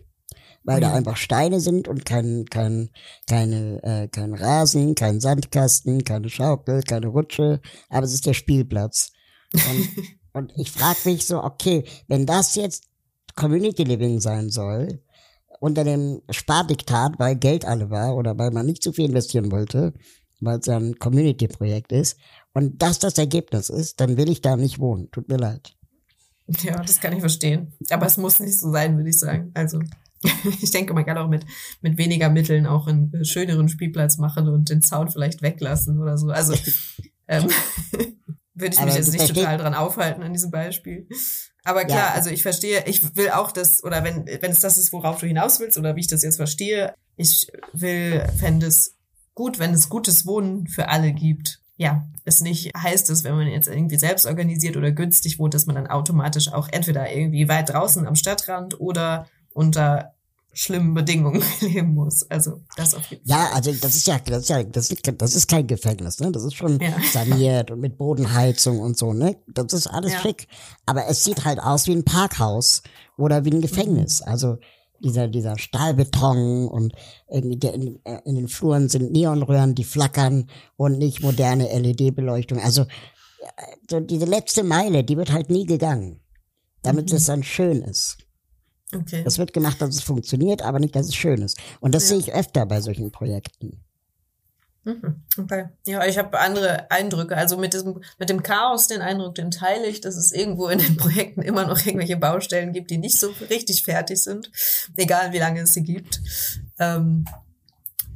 weil 0.65 0.81
da 0.81 0.95
einfach 0.95 1.17
Steine 1.17 1.61
sind 1.61 1.89
und 1.89 2.05
kein, 2.05 2.47
kein, 2.47 2.91
keine, 3.27 3.83
äh, 3.83 4.09
kein 4.09 4.35
Rasen, 4.35 4.95
kein 4.95 5.21
Sandkasten, 5.21 6.05
keine 6.05 6.31
Schaukel, 6.31 6.83
keine 6.83 7.09
Rutsche, 7.09 7.61
aber 7.91 8.07
es 8.07 8.15
ist 8.15 8.27
der 8.27 8.35
Spielplatz. 8.35 9.13
Und, 9.53 9.89
und 10.33 10.53
ich 10.57 10.71
frage 10.73 11.01
mich 11.05 11.27
so, 11.27 11.43
okay, 11.43 11.85
wenn 12.09 12.25
das 12.25 12.55
jetzt 12.55 12.85
Community 13.37 13.85
Living 13.85 14.21
sein 14.21 14.49
soll, 14.51 15.03
unter 15.65 15.83
dem 15.83 16.21
Spardiktat, 16.29 17.19
weil 17.19 17.37
Geld 17.37 17.65
alle 17.65 17.89
war 17.89 18.17
oder 18.17 18.37
weil 18.37 18.51
man 18.51 18.67
nicht 18.67 18.83
zu 18.83 18.93
viel 18.93 19.07
investieren 19.07 19.51
wollte, 19.51 19.95
weil 20.41 20.59
es 20.59 20.67
ja 20.67 20.77
ein 20.77 20.99
Community-Projekt 20.99 21.91
ist, 21.91 22.19
und 22.53 22.81
das 22.83 23.01
das 23.01 23.19
Ergebnis 23.19 23.69
ist, 23.69 24.01
dann 24.01 24.17
will 24.17 24.31
ich 24.31 24.41
da 24.41 24.57
nicht 24.57 24.79
wohnen. 24.79 25.11
Tut 25.11 25.29
mir 25.29 25.39
leid. 25.39 25.75
Ja, 26.63 26.81
das 26.81 27.01
kann 27.01 27.13
ich 27.13 27.21
verstehen. 27.21 27.73
Aber 27.91 28.07
es 28.07 28.17
muss 28.17 28.39
nicht 28.39 28.61
so 28.61 28.71
sein, 28.71 28.97
würde 28.97 29.09
ich 29.09 29.19
sagen. 29.19 29.51
Also 29.55 29.81
ich 30.63 30.71
denke, 30.71 30.95
man 30.95 31.05
kann 31.05 31.19
auch 31.19 31.29
mit, 31.29 31.45
mit 31.81 31.99
weniger 31.99 32.29
Mitteln 32.29 32.67
auch 32.67 32.87
einen 32.87 33.25
schöneren 33.25 33.69
Spielplatz 33.69 34.19
machen 34.19 34.49
und 34.49 34.71
den 34.71 34.83
Zaun 34.83 35.11
vielleicht 35.11 35.43
weglassen 35.43 35.99
oder 35.99 36.17
so. 36.17 36.29
Also 36.29 36.55
ähm, 37.29 37.49
würde 38.55 38.77
ich 38.77 38.85
mich 38.85 38.95
jetzt 38.95 39.13
nicht 39.13 39.35
total 39.35 39.59
dran 39.59 39.75
aufhalten 39.75 40.23
an 40.23 40.33
diesem 40.33 40.51
Beispiel. 40.51 41.09
Aber 41.65 41.85
klar, 41.87 42.11
ja. 42.11 42.13
also 42.13 42.31
ich 42.31 42.43
verstehe, 42.43 42.85
ich 42.87 43.17
will 43.17 43.31
auch 43.31 43.51
das, 43.51 43.83
oder 43.83 44.05
wenn, 44.05 44.27
wenn 44.27 44.51
es 44.51 44.61
das 44.61 44.77
ist, 44.77 44.93
worauf 44.93 45.19
du 45.19 45.27
hinaus 45.27 45.61
willst, 45.61 45.79
oder 45.79 45.97
wie 45.97 46.01
ich 46.01 46.09
das 46.09 46.23
jetzt 46.23 46.37
verstehe, 46.37 46.95
ich 47.17 47.51
will, 47.73 48.27
fände 48.39 48.67
es 48.67 48.97
gut, 49.35 49.59
wenn 49.59 49.73
es 49.73 49.89
gutes 49.89 50.27
Wohnen 50.27 50.67
für 50.67 50.89
alle 50.89 51.13
gibt. 51.13 51.61
Ja, 51.77 52.07
es 52.25 52.41
nicht 52.41 52.71
heißt 52.77 53.11
es, 53.11 53.25
wenn 53.25 53.35
man 53.35 53.49
jetzt 53.49 53.67
irgendwie 53.67 53.99
selbst 53.99 54.27
organisiert 54.27 54.77
oder 54.77 54.93
günstig 54.93 55.39
wohnt, 55.39 55.55
dass 55.55 55.67
man 55.67 55.75
dann 55.75 55.89
automatisch 55.89 56.53
auch 56.53 56.69
entweder 56.71 57.11
irgendwie 57.11 57.49
weit 57.49 57.71
draußen 57.71 58.07
am 58.07 58.15
Stadtrand 58.15 58.79
oder 58.79 59.27
unter 59.53 60.14
schlimmen 60.55 60.95
Bedingungen 60.95 61.43
leben 61.61 61.95
muss. 61.95 62.29
Also 62.31 62.63
das 62.77 62.95
auf 62.95 63.07
jeden 63.11 63.27
Fall. 63.27 63.39
Ja, 63.39 63.51
also 63.53 63.73
das 63.73 63.95
ist 63.95 64.07
ja, 64.07 64.19
das 64.19 64.43
ist 64.43 64.49
ja, 64.49 64.63
das 64.63 64.91
ist, 64.91 65.13
das 65.21 65.35
ist 65.35 65.49
kein 65.49 65.67
Gefängnis, 65.67 66.21
ne? 66.21 66.33
Das 66.33 66.45
ist 66.45 66.55
schon 66.55 66.81
ja. 66.81 66.97
saniert 67.13 67.71
und 67.71 67.81
mit 67.81 67.99
Bodenheizung 67.99 68.81
und 68.81 68.97
so, 68.97 69.13
ne? 69.13 69.37
Das 69.47 69.73
ist 69.73 69.87
alles 69.87 70.13
ja. 70.13 70.21
schick. 70.21 70.49
Aber 70.87 71.07
es 71.07 71.25
sieht 71.25 71.45
halt 71.45 71.61
aus 71.61 71.87
wie 71.87 71.93
ein 71.93 72.05
Parkhaus 72.05 72.83
oder 73.19 73.45
wie 73.45 73.51
ein 73.51 73.61
Gefängnis. 73.61 74.21
Mhm. 74.21 74.29
Also 74.29 74.59
dieser, 75.01 75.29
dieser 75.29 75.59
Stahlbeton 75.59 76.69
und 76.69 76.95
irgendwie 77.29 77.67
in, 77.67 78.01
äh, 78.05 78.21
in 78.25 78.37
den 78.37 78.49
Fluren 78.49 78.89
sind 78.89 79.13
Neonröhren, 79.13 79.75
die 79.75 79.85
flackern 79.85 80.49
und 80.77 80.99
nicht 80.99 81.21
moderne 81.21 81.69
LED-Beleuchtung. 81.79 82.59
Also 82.61 82.83
äh, 82.83 82.87
so 83.91 84.01
diese 84.01 84.25
letzte 84.25 84.65
Meile, 84.65 85.05
die 85.05 85.17
wird 85.17 85.33
halt 85.33 85.51
nie 85.51 85.67
gegangen, 85.67 86.21
damit 86.83 87.11
mhm. 87.11 87.17
es 87.17 87.27
dann 87.27 87.43
schön 87.43 87.83
ist. 87.83 88.19
Okay. 88.93 89.23
Es 89.25 89.39
wird 89.39 89.53
gemacht, 89.53 89.81
dass 89.81 89.95
es 89.95 90.03
funktioniert, 90.03 90.63
aber 90.63 90.79
nicht, 90.79 90.95
dass 90.95 91.07
es 91.07 91.15
schön 91.15 91.43
ist. 91.43 91.59
Und 91.81 91.95
das 91.95 92.05
ja. 92.05 92.09
sehe 92.11 92.19
ich 92.19 92.35
öfter 92.35 92.67
bei 92.67 92.81
solchen 92.81 93.11
Projekten. 93.11 93.85
Mhm. 94.85 95.23
Okay. 95.39 95.67
Ja, 95.87 96.05
ich 96.07 96.19
habe 96.19 96.39
andere 96.39 96.91
Eindrücke. 96.91 97.37
Also 97.37 97.57
mit 97.57 97.73
diesem, 97.73 98.03
mit 98.19 98.29
dem 98.29 98.43
Chaos, 98.43 98.87
den 98.87 99.01
Eindruck, 99.01 99.35
den 99.35 99.51
teile 99.51 99.87
ich, 99.87 100.01
dass 100.01 100.17
es 100.17 100.31
irgendwo 100.33 100.69
in 100.69 100.79
den 100.79 100.97
Projekten 100.97 101.43
immer 101.43 101.67
noch 101.67 101.79
irgendwelche 101.85 102.19
Baustellen 102.19 102.73
gibt, 102.73 102.91
die 102.91 102.99
nicht 102.99 103.19
so 103.19 103.31
richtig 103.49 103.83
fertig 103.83 104.23
sind, 104.23 104.51
egal 104.97 105.33
wie 105.33 105.39
lange 105.39 105.61
es 105.61 105.73
sie 105.73 105.83
gibt. 105.83 106.21
Ähm, 106.79 107.25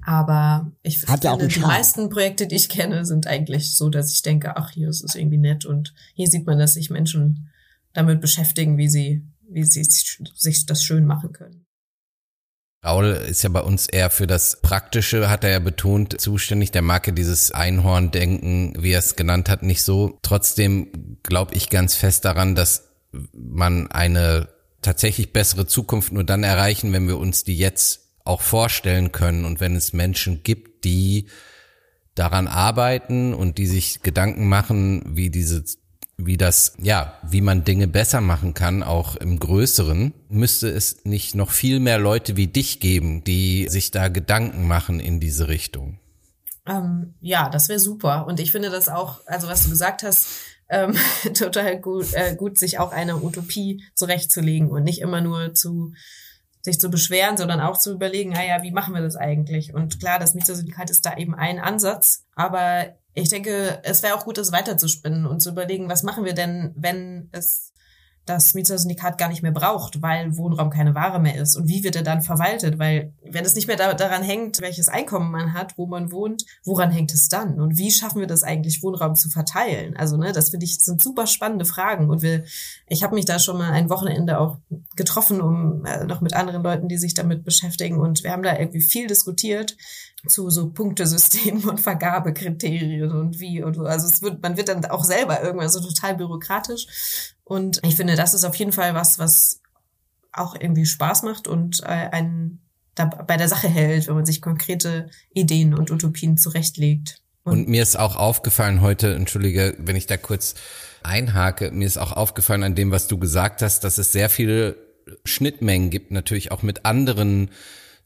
aber 0.04 0.72
ich 0.82 1.02
Hat 1.06 1.22
finde, 1.22 1.44
ja 1.44 1.48
die 1.48 1.60
meisten 1.60 2.08
Projekte, 2.08 2.46
die 2.46 2.56
ich 2.56 2.68
kenne, 2.68 3.04
sind 3.04 3.26
eigentlich 3.26 3.76
so, 3.76 3.90
dass 3.90 4.12
ich 4.12 4.22
denke, 4.22 4.56
ach, 4.56 4.70
hier 4.70 4.88
ist 4.88 5.04
es 5.04 5.14
irgendwie 5.14 5.38
nett 5.38 5.66
und 5.66 5.94
hier 6.14 6.28
sieht 6.28 6.46
man, 6.46 6.58
dass 6.58 6.74
sich 6.74 6.88
Menschen 6.88 7.50
damit 7.92 8.20
beschäftigen, 8.20 8.78
wie 8.78 8.88
sie 8.88 9.26
wie 9.48 9.64
sie 9.64 9.84
sich 9.84 10.66
das 10.66 10.84
schön 10.84 11.06
machen 11.06 11.32
können. 11.32 11.66
Raul 12.84 13.06
ist 13.06 13.42
ja 13.42 13.48
bei 13.48 13.60
uns 13.60 13.88
eher 13.88 14.08
für 14.08 14.28
das 14.28 14.60
Praktische, 14.60 15.28
hat 15.28 15.42
er 15.42 15.50
ja 15.50 15.58
betont, 15.58 16.20
zuständig. 16.20 16.70
Der 16.70 16.82
mag 16.82 17.06
ja 17.06 17.12
dieses 17.12 17.50
Einhorn-Denken, 17.50 18.74
wie 18.78 18.92
er 18.92 19.00
es 19.00 19.16
genannt 19.16 19.48
hat, 19.48 19.62
nicht 19.62 19.82
so. 19.82 20.18
Trotzdem 20.22 21.18
glaube 21.24 21.54
ich 21.54 21.70
ganz 21.70 21.96
fest 21.96 22.24
daran, 22.24 22.54
dass 22.54 22.88
man 23.32 23.90
eine 23.90 24.48
tatsächlich 24.80 25.32
bessere 25.32 25.66
Zukunft 25.66 26.12
nur 26.12 26.24
dann 26.24 26.44
erreichen, 26.44 26.92
wenn 26.92 27.08
wir 27.08 27.18
uns 27.18 27.42
die 27.42 27.58
jetzt 27.58 28.00
auch 28.24 28.42
vorstellen 28.42 29.10
können 29.10 29.44
und 29.44 29.58
wenn 29.58 29.74
es 29.74 29.92
Menschen 29.92 30.42
gibt, 30.44 30.84
die 30.84 31.28
daran 32.14 32.46
arbeiten 32.46 33.34
und 33.34 33.58
die 33.58 33.66
sich 33.66 34.02
Gedanken 34.02 34.48
machen, 34.48 35.16
wie 35.16 35.30
diese 35.30 35.64
wie 36.18 36.36
das, 36.36 36.74
ja, 36.78 37.14
wie 37.22 37.40
man 37.40 37.64
Dinge 37.64 37.86
besser 37.86 38.20
machen 38.20 38.52
kann, 38.52 38.82
auch 38.82 39.16
im 39.16 39.38
Größeren, 39.38 40.12
müsste 40.28 40.68
es 40.68 41.04
nicht 41.04 41.36
noch 41.36 41.50
viel 41.50 41.78
mehr 41.78 41.98
Leute 41.98 42.36
wie 42.36 42.48
dich 42.48 42.80
geben, 42.80 43.22
die 43.22 43.68
sich 43.68 43.92
da 43.92 44.08
Gedanken 44.08 44.66
machen 44.66 44.98
in 44.98 45.20
diese 45.20 45.48
Richtung. 45.48 46.00
Ähm, 46.66 47.14
ja, 47.20 47.48
das 47.48 47.68
wäre 47.68 47.78
super. 47.78 48.26
Und 48.26 48.40
ich 48.40 48.50
finde 48.50 48.70
das 48.70 48.88
auch, 48.88 49.20
also 49.26 49.46
was 49.46 49.64
du 49.64 49.70
gesagt 49.70 50.02
hast, 50.02 50.26
ähm, 50.68 50.96
total 51.34 51.80
gut, 51.80 52.12
äh, 52.12 52.34
gut, 52.34 52.58
sich 52.58 52.78
auch 52.78 52.92
eine 52.92 53.22
Utopie 53.22 53.84
zurechtzulegen 53.94 54.70
und 54.70 54.82
nicht 54.82 55.00
immer 55.00 55.20
nur 55.20 55.54
zu 55.54 55.94
sich 56.68 56.80
zu 56.80 56.90
beschweren, 56.90 57.36
sondern 57.36 57.60
auch 57.60 57.78
zu 57.78 57.92
überlegen, 57.92 58.30
naja, 58.30 58.62
wie 58.62 58.70
machen 58.70 58.94
wir 58.94 59.00
das 59.00 59.16
eigentlich? 59.16 59.74
Und 59.74 60.00
klar, 60.00 60.18
das 60.18 60.34
Mietzersyndikat 60.34 60.90
ist 60.90 61.06
da 61.06 61.16
eben 61.16 61.34
ein 61.34 61.58
Ansatz, 61.58 62.26
aber 62.34 62.94
ich 63.14 63.30
denke, 63.30 63.80
es 63.82 64.02
wäre 64.02 64.14
auch 64.14 64.24
gut, 64.24 64.38
das 64.38 64.52
weiterzuspinnen 64.52 65.26
und 65.26 65.40
zu 65.40 65.50
überlegen, 65.50 65.88
was 65.88 66.02
machen 66.02 66.24
wir 66.24 66.34
denn, 66.34 66.72
wenn 66.76 67.30
es 67.32 67.72
das 68.28 68.54
Mietersyndikat 68.54 69.18
gar 69.18 69.28
nicht 69.28 69.42
mehr 69.42 69.52
braucht, 69.52 70.02
weil 70.02 70.36
Wohnraum 70.36 70.70
keine 70.70 70.94
Ware 70.94 71.18
mehr 71.18 71.36
ist. 71.36 71.56
Und 71.56 71.68
wie 71.68 71.82
wird 71.82 71.96
er 71.96 72.02
dann 72.02 72.22
verwaltet, 72.22 72.78
weil 72.78 73.12
wenn 73.22 73.44
es 73.44 73.54
nicht 73.54 73.66
mehr 73.66 73.76
da, 73.76 73.94
daran 73.94 74.22
hängt, 74.22 74.60
welches 74.60 74.88
Einkommen 74.88 75.30
man 75.30 75.54
hat, 75.54 75.78
wo 75.78 75.86
man 75.86 76.12
wohnt, 76.12 76.44
woran 76.64 76.90
hängt 76.90 77.12
es 77.14 77.28
dann? 77.28 77.60
Und 77.60 77.78
wie 77.78 77.90
schaffen 77.90 78.20
wir 78.20 78.26
das 78.26 78.42
eigentlich, 78.42 78.82
Wohnraum 78.82 79.14
zu 79.14 79.30
verteilen? 79.30 79.96
Also 79.96 80.16
ne, 80.16 80.32
das 80.32 80.50
finde 80.50 80.64
ich 80.64 80.78
sind 80.78 81.02
super 81.02 81.26
spannende 81.26 81.64
Fragen. 81.64 82.10
Und 82.10 82.22
wir, 82.22 82.44
ich 82.86 83.02
habe 83.02 83.14
mich 83.14 83.24
da 83.24 83.38
schon 83.38 83.58
mal 83.58 83.72
ein 83.72 83.90
Wochenende 83.90 84.38
auch 84.38 84.58
getroffen, 84.96 85.40
um 85.40 85.84
äh, 85.84 86.04
noch 86.04 86.20
mit 86.20 86.34
anderen 86.34 86.62
Leuten, 86.62 86.88
die 86.88 86.98
sich 86.98 87.14
damit 87.14 87.44
beschäftigen. 87.44 87.98
Und 87.98 88.24
wir 88.24 88.32
haben 88.32 88.42
da 88.42 88.58
irgendwie 88.58 88.80
viel 88.80 89.06
diskutiert 89.06 89.76
zu 90.28 90.50
so 90.50 90.70
Punktesystemen 90.70 91.64
und 91.68 91.80
Vergabekriterien 91.80 93.10
und 93.10 93.40
wie 93.40 93.62
und 93.62 93.74
so. 93.74 93.82
Also 93.82 94.06
es 94.06 94.22
wird, 94.22 94.42
man 94.42 94.56
wird 94.56 94.68
dann 94.68 94.84
auch 94.86 95.04
selber 95.04 95.42
irgendwann 95.42 95.68
so 95.68 95.80
total 95.80 96.16
bürokratisch. 96.16 97.34
Und 97.44 97.80
ich 97.84 97.96
finde, 97.96 98.16
das 98.16 98.34
ist 98.34 98.44
auf 98.44 98.54
jeden 98.56 98.72
Fall 98.72 98.94
was, 98.94 99.18
was 99.18 99.60
auch 100.32 100.54
irgendwie 100.58 100.86
Spaß 100.86 101.22
macht 101.22 101.48
und 101.48 101.80
äh, 101.82 101.86
einen 101.86 102.60
da 102.94 103.04
bei 103.04 103.36
der 103.36 103.48
Sache 103.48 103.68
hält, 103.68 104.08
wenn 104.08 104.14
man 104.14 104.26
sich 104.26 104.42
konkrete 104.42 105.10
Ideen 105.32 105.74
und 105.74 105.90
Utopien 105.90 106.36
zurechtlegt. 106.36 107.22
Und, 107.44 107.52
und 107.52 107.68
mir 107.68 107.82
ist 107.82 107.98
auch 107.98 108.16
aufgefallen 108.16 108.80
heute, 108.80 109.14
entschuldige, 109.14 109.74
wenn 109.78 109.96
ich 109.96 110.06
da 110.06 110.16
kurz 110.16 110.54
einhake, 111.02 111.70
mir 111.70 111.86
ist 111.86 111.98
auch 111.98 112.12
aufgefallen 112.12 112.62
an 112.62 112.74
dem, 112.74 112.90
was 112.90 113.06
du 113.06 113.18
gesagt 113.18 113.62
hast, 113.62 113.84
dass 113.84 113.98
es 113.98 114.12
sehr 114.12 114.28
viele 114.28 114.76
Schnittmengen 115.24 115.90
gibt, 115.90 116.10
natürlich 116.10 116.52
auch 116.52 116.62
mit 116.62 116.84
anderen 116.84 117.50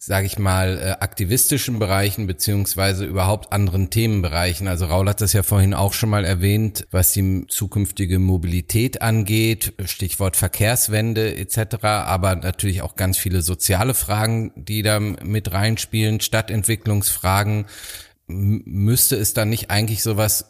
sage 0.05 0.26
ich 0.26 0.36
mal, 0.36 0.80
äh, 0.80 0.90
aktivistischen 1.00 1.78
Bereichen 1.78 2.26
beziehungsweise 2.26 3.05
überhaupt 3.05 3.53
anderen 3.53 3.88
Themenbereichen. 3.88 4.66
Also 4.66 4.86
Raul 4.86 5.09
hat 5.09 5.20
das 5.20 5.32
ja 5.32 5.44
vorhin 5.44 5.74
auch 5.74 5.92
schon 5.92 6.11
mal 6.11 6.24
erwähnt, 6.24 6.88
was 6.90 7.12
die 7.12 7.44
zukünftige 7.46 8.18
Mobilität 8.18 9.00
angeht, 9.00 9.74
Stichwort 9.84 10.34
Verkehrswende 10.34 11.36
etc., 11.36 11.84
aber 11.84 12.34
natürlich 12.34 12.82
auch 12.82 12.96
ganz 12.96 13.16
viele 13.16 13.42
soziale 13.42 13.94
Fragen, 13.94 14.50
die 14.57 14.82
da 14.82 14.98
mit 14.98 15.53
reinspielen, 15.53 16.20
Stadtentwicklungsfragen. 16.20 17.66
müsste 18.26 19.14
es 19.14 19.34
dann 19.34 19.50
nicht 19.50 19.70
eigentlich 19.70 20.03
sowas 20.03 20.46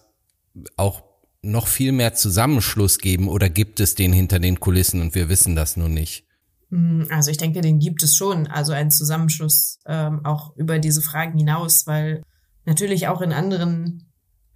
auch 0.78 1.02
noch 1.42 1.66
viel 1.66 1.92
mehr 1.92 2.14
Zusammenschluss 2.14 3.00
geben 3.00 3.28
oder 3.28 3.50
gibt 3.50 3.80
es 3.80 3.96
den 3.96 4.14
hinter 4.14 4.38
den 4.38 4.60
Kulissen 4.60 5.02
und 5.02 5.14
wir 5.14 5.28
wissen 5.28 5.54
das 5.54 5.76
nur 5.76 5.90
nicht? 5.90 6.24
Mm, 6.72 7.02
also 7.10 7.30
ich 7.30 7.36
denke, 7.36 7.60
den 7.60 7.78
gibt 7.78 8.02
es 8.02 8.16
schon. 8.16 8.46
Also 8.46 8.72
ein 8.72 8.90
Zusammenschluss 8.90 9.78
ähm, 9.86 10.24
auch 10.24 10.56
über 10.56 10.78
diese 10.78 11.02
Fragen 11.02 11.38
hinaus, 11.38 11.86
weil 11.86 12.22
natürlich 12.64 13.08
auch 13.08 13.20
in 13.20 13.32
anderen 13.32 14.08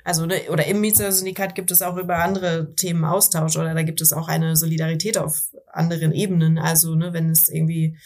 also 0.02 0.24
ne, 0.24 0.42
oder 0.50 0.66
im 0.66 0.80
Mietersyndikat 0.80 1.56
gibt 1.56 1.72
es 1.72 1.82
auch 1.82 1.96
über 1.96 2.18
andere 2.18 2.74
Themen 2.76 3.04
Austausch 3.04 3.56
oder 3.56 3.74
da 3.74 3.82
gibt 3.82 4.00
es 4.00 4.12
auch 4.12 4.28
eine 4.28 4.54
Solidarität 4.54 5.18
auf 5.18 5.50
anderen 5.72 6.12
Ebenen. 6.12 6.58
Also 6.58 6.94
ne, 6.94 7.12
wenn 7.12 7.28
es 7.30 7.48
irgendwie 7.48 7.98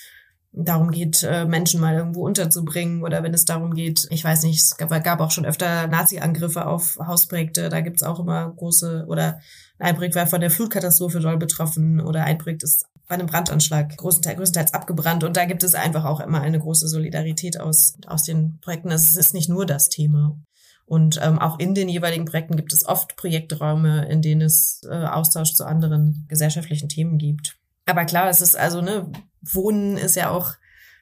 darum 0.51 0.91
geht, 0.91 1.23
äh, 1.23 1.45
Menschen 1.45 1.79
mal 1.79 1.95
irgendwo 1.95 2.25
unterzubringen 2.25 3.03
oder 3.03 3.23
wenn 3.23 3.35
es 3.35 3.45
darum 3.45 3.75
geht, 3.75 4.09
ich 4.11 4.25
weiß 4.25 4.45
nicht, 4.45 4.59
es 4.59 4.77
gab, 4.79 5.21
auch 5.21 5.31
schon 5.31 5.45
öfter 5.45 5.87
Nazi-Angriffe 5.89 6.67
auf 6.67 6.99
Hausprojekte, 6.99 7.69
da 7.69 7.83
gibt's 7.83 8.03
auch 8.03 8.19
immer 8.19 8.51
große 8.57 9.05
oder 9.07 9.39
ein 9.79 9.95
Projekt 9.95 10.17
war 10.17 10.27
von 10.27 10.41
der 10.41 10.51
Flutkatastrophe 10.51 11.21
doll 11.21 11.37
betroffen 11.37 12.01
oder 12.01 12.25
ein 12.25 12.39
Projekt 12.39 12.63
ist 12.63 12.87
bei 13.11 13.15
einem 13.15 13.27
Brandanschlag 13.27 13.97
größtenteils, 13.97 14.37
größtenteils 14.37 14.73
abgebrannt 14.73 15.25
und 15.25 15.37
da 15.37 15.45
gibt 15.45 15.65
es 15.65 15.75
einfach 15.75 16.05
auch 16.05 16.21
immer 16.21 16.43
eine 16.43 16.61
große 16.61 16.87
Solidarität 16.87 17.59
aus, 17.59 17.95
aus 18.07 18.23
den 18.23 18.61
Projekten. 18.61 18.93
Also 18.93 19.03
es 19.03 19.17
ist 19.17 19.35
nicht 19.35 19.49
nur 19.49 19.67
das 19.67 19.89
Thema. 19.89 20.39
Und 20.87 21.19
ähm, 21.21 21.41
auch 21.41 21.59
in 21.59 21.75
den 21.75 21.89
jeweiligen 21.89 22.25
Projekten 22.25 22.55
gibt 22.55 22.73
es 22.73 22.87
oft 22.87 23.17
Projekträume, 23.17 24.07
in 24.09 24.23
denen 24.23 24.43
es 24.43 24.83
äh, 24.89 24.95
Austausch 24.95 25.55
zu 25.55 25.65
anderen 25.67 26.25
gesellschaftlichen 26.29 26.89
Themen 26.89 27.19
gibt. 27.19 27.59
Aber 27.85 28.05
klar, 28.05 28.29
es 28.29 28.41
ist 28.41 28.57
also, 28.57 28.81
ne, 28.81 29.11
Wohnen 29.41 29.97
ist 29.97 30.15
ja 30.15 30.31
auch, 30.31 30.53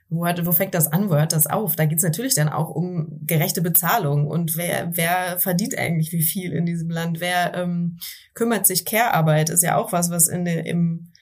wo, 0.09 0.27
hat, 0.27 0.47
wo 0.47 0.53
fängt 0.53 0.73
das 0.73 0.91
an, 0.91 1.11
wo 1.11 1.15
hört 1.15 1.35
das 1.35 1.47
auf? 1.47 1.77
Da 1.77 1.85
geht's 1.85 2.03
natürlich 2.03 2.35
dann 2.35 2.49
auch 2.49 2.71
um 2.71 3.21
gerechte 3.27 3.61
Bezahlung 3.61 4.27
und 4.27 4.57
wer, 4.57 4.97
wer 4.97 5.39
verdient 5.41 5.77
eigentlich 5.77 6.13
wie 6.13 6.23
viel 6.23 6.53
in 6.53 6.65
diesem 6.65 6.89
Land? 6.89 7.21
Wer 7.21 7.53
ähm, 7.55 7.99
kümmert 8.33 8.67
sich? 8.67 8.87
Care-Arbeit 8.87 9.51
ist 9.51 9.63
ja 9.63 9.77
auch 9.77 9.93
was, 9.93 10.11
was 10.11 10.29
in, 10.29 10.47
im 10.47 11.13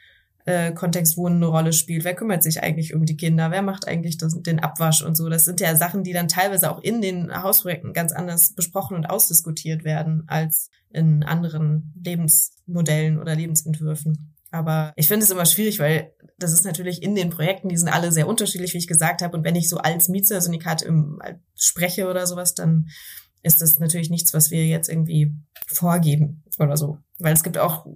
äh, 0.47 0.73
Kontext 0.73 1.17
Wohnen 1.17 1.37
eine 1.37 1.47
Rolle 1.47 1.73
spielt. 1.73 2.05
Wer 2.05 2.15
kümmert 2.15 2.43
sich 2.43 2.63
eigentlich 2.63 2.95
um 2.95 3.05
die 3.05 3.17
Kinder? 3.17 3.51
Wer 3.51 3.63
macht 3.63 3.87
eigentlich 3.87 4.17
das, 4.17 4.41
den 4.41 4.61
Abwasch 4.61 5.03
und 5.03 5.17
so? 5.17 5.29
Das 5.29 5.45
sind 5.45 5.61
ja 5.61 5.77
Sachen, 5.77 6.05
die 6.05 6.13
dann 6.13 6.29
teilweise 6.29 6.71
auch 6.71 6.81
in 6.83 7.03
den 7.03 7.35
Hausprojekten 7.43 7.93
ganz 7.93 8.13
anders 8.13 8.55
besprochen 8.55 8.97
und 8.97 9.07
ausdiskutiert 9.07 9.85
werden 9.85 10.25
als 10.29 10.71
in 10.91 11.25
anderen 11.25 11.93
Lebensmodellen 12.03 13.19
oder 13.19 13.35
Lebensentwürfen. 13.35 14.35
Aber 14.53 14.93
ich 14.97 15.09
finde 15.09 15.25
es 15.25 15.31
immer 15.31 15.45
schwierig, 15.45 15.81
weil 15.81 16.13
das 16.39 16.53
ist 16.53 16.65
natürlich 16.65 17.03
in 17.03 17.15
den 17.15 17.31
Projekten, 17.31 17.69
die 17.69 17.77
sind 17.77 17.89
alle 17.89 18.13
sehr 18.13 18.29
unterschiedlich, 18.29 18.73
wie 18.73 18.79
ich 18.79 18.87
gesagt 18.87 19.23
habe. 19.23 19.37
Und 19.37 19.45
wenn 19.45 19.57
ich 19.57 19.69
so 19.69 19.79
als 19.79 20.09
Mietersyndikat 20.09 20.83
im, 20.83 21.21
spreche 21.55 22.09
oder 22.09 22.27
sowas, 22.27 22.55
dann 22.55 22.89
ist 23.43 23.61
das 23.61 23.79
natürlich 23.79 24.11
nichts, 24.11 24.33
was 24.33 24.51
wir 24.51 24.65
jetzt 24.67 24.89
irgendwie 24.89 25.35
vorgeben 25.67 26.43
oder 26.59 26.77
so. 26.77 26.99
Weil 27.19 27.33
es 27.33 27.43
gibt 27.43 27.57
auch 27.57 27.87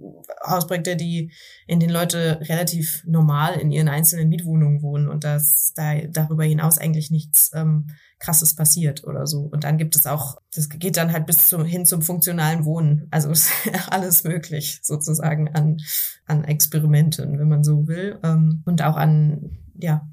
Hausprojekte, 0.45 0.95
die, 0.95 1.31
in 1.67 1.79
denen 1.79 1.93
Leute 1.93 2.39
relativ 2.41 3.03
normal 3.05 3.59
in 3.59 3.71
ihren 3.71 3.87
einzelnen 3.87 4.29
Mietwohnungen 4.29 4.81
wohnen 4.81 5.07
und 5.07 5.23
dass 5.23 5.73
da 5.75 5.95
darüber 6.07 6.43
hinaus 6.43 6.79
eigentlich 6.79 7.11
nichts 7.11 7.51
ähm, 7.53 7.87
krasses 8.19 8.55
passiert 8.55 9.03
oder 9.03 9.27
so. 9.27 9.41
Und 9.41 9.63
dann 9.63 9.77
gibt 9.77 9.95
es 9.95 10.07
auch, 10.07 10.37
das 10.55 10.69
geht 10.69 10.97
dann 10.97 11.11
halt 11.11 11.27
bis 11.27 11.47
zum, 11.47 11.65
hin 11.65 11.85
zum 11.85 12.01
funktionalen 12.01 12.65
Wohnen. 12.65 13.07
Also 13.11 13.31
alles 13.89 14.23
möglich 14.23 14.79
sozusagen 14.81 15.49
an, 15.49 15.77
an 16.25 16.43
Experimenten, 16.43 17.37
wenn 17.37 17.49
man 17.49 17.63
so 17.63 17.87
will. 17.87 18.19
Ähm, 18.23 18.63
und 18.65 18.81
auch 18.81 18.95
an, 18.95 19.57
ja, 19.75 20.07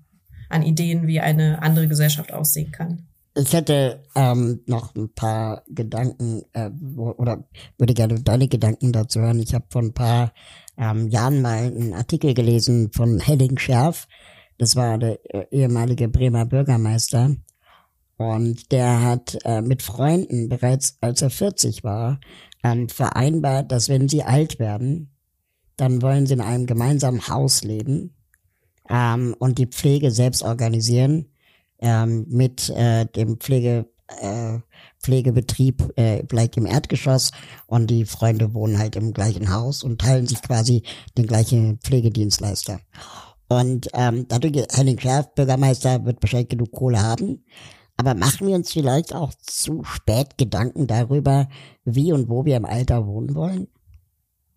an 0.50 0.62
Ideen, 0.62 1.06
wie 1.06 1.20
eine 1.20 1.62
andere 1.62 1.88
Gesellschaft 1.88 2.32
aussehen 2.32 2.72
kann. 2.72 3.07
Ich 3.40 3.52
hätte 3.52 4.02
ähm, 4.16 4.62
noch 4.66 4.96
ein 4.96 5.14
paar 5.14 5.62
Gedanken 5.68 6.42
äh, 6.54 6.70
oder 6.96 7.44
würde 7.78 7.94
gerne 7.94 8.20
deine 8.20 8.48
Gedanken 8.48 8.90
dazu 8.90 9.20
hören. 9.20 9.38
Ich 9.38 9.54
habe 9.54 9.64
vor 9.70 9.82
ein 9.82 9.94
paar 9.94 10.32
ähm, 10.76 11.08
Jahren 11.08 11.40
mal 11.40 11.58
einen 11.58 11.94
Artikel 11.94 12.34
gelesen 12.34 12.90
von 12.92 13.20
Henning 13.20 13.56
Scherf. 13.56 14.08
Das 14.58 14.74
war 14.74 14.98
der 14.98 15.20
äh, 15.32 15.46
ehemalige 15.52 16.08
Bremer 16.08 16.46
Bürgermeister. 16.46 17.36
Und 18.16 18.72
der 18.72 19.02
hat 19.02 19.38
äh, 19.44 19.62
mit 19.62 19.82
Freunden 19.82 20.48
bereits, 20.48 20.98
als 21.00 21.22
er 21.22 21.30
40 21.30 21.84
war, 21.84 22.18
ähm, 22.64 22.88
vereinbart, 22.88 23.70
dass 23.70 23.88
wenn 23.88 24.08
sie 24.08 24.24
alt 24.24 24.58
werden, 24.58 25.12
dann 25.76 26.02
wollen 26.02 26.26
sie 26.26 26.34
in 26.34 26.40
einem 26.40 26.66
gemeinsamen 26.66 27.28
Haus 27.28 27.62
leben 27.62 28.16
ähm, 28.90 29.36
und 29.38 29.58
die 29.58 29.66
Pflege 29.66 30.10
selbst 30.10 30.42
organisieren 30.42 31.26
ähm, 31.80 32.26
mit 32.28 32.70
äh, 32.70 33.06
dem 33.06 33.38
Pflege, 33.38 33.86
äh, 34.20 34.58
Pflegebetrieb 35.00 35.92
äh, 35.96 36.24
vielleicht 36.28 36.56
im 36.56 36.66
Erdgeschoss 36.66 37.30
und 37.66 37.88
die 37.88 38.04
Freunde 38.04 38.54
wohnen 38.54 38.78
halt 38.78 38.96
im 38.96 39.12
gleichen 39.12 39.52
Haus 39.52 39.82
und 39.82 40.00
teilen 40.00 40.26
sich 40.26 40.42
quasi 40.42 40.82
den 41.16 41.26
gleichen 41.26 41.78
Pflegedienstleister. 41.78 42.80
Und 43.48 43.88
ähm, 43.94 44.26
dadurch, 44.28 44.66
Henning 44.74 44.98
Schärf, 44.98 45.34
Bürgermeister, 45.34 46.04
wird 46.04 46.22
wahrscheinlich 46.22 46.50
genug 46.50 46.72
Kohle 46.72 47.02
haben. 47.02 47.44
Aber 47.96 48.14
machen 48.14 48.46
wir 48.46 48.54
uns 48.54 48.72
vielleicht 48.72 49.14
auch 49.14 49.32
zu 49.34 49.82
spät 49.84 50.38
Gedanken 50.38 50.86
darüber, 50.86 51.48
wie 51.84 52.12
und 52.12 52.28
wo 52.28 52.44
wir 52.44 52.56
im 52.56 52.64
Alter 52.64 53.06
wohnen 53.06 53.34
wollen? 53.34 53.68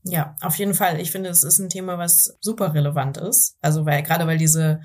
Ja, 0.03 0.35
auf 0.41 0.55
jeden 0.55 0.73
Fall. 0.73 0.99
Ich 0.99 1.11
finde, 1.11 1.29
es 1.29 1.43
ist 1.43 1.59
ein 1.59 1.69
Thema, 1.69 1.97
was 1.97 2.37
super 2.41 2.73
relevant 2.73 3.17
ist. 3.17 3.57
Also 3.61 3.85
weil 3.85 4.03
gerade 4.03 4.27
weil 4.27 4.37
diese 4.37 4.81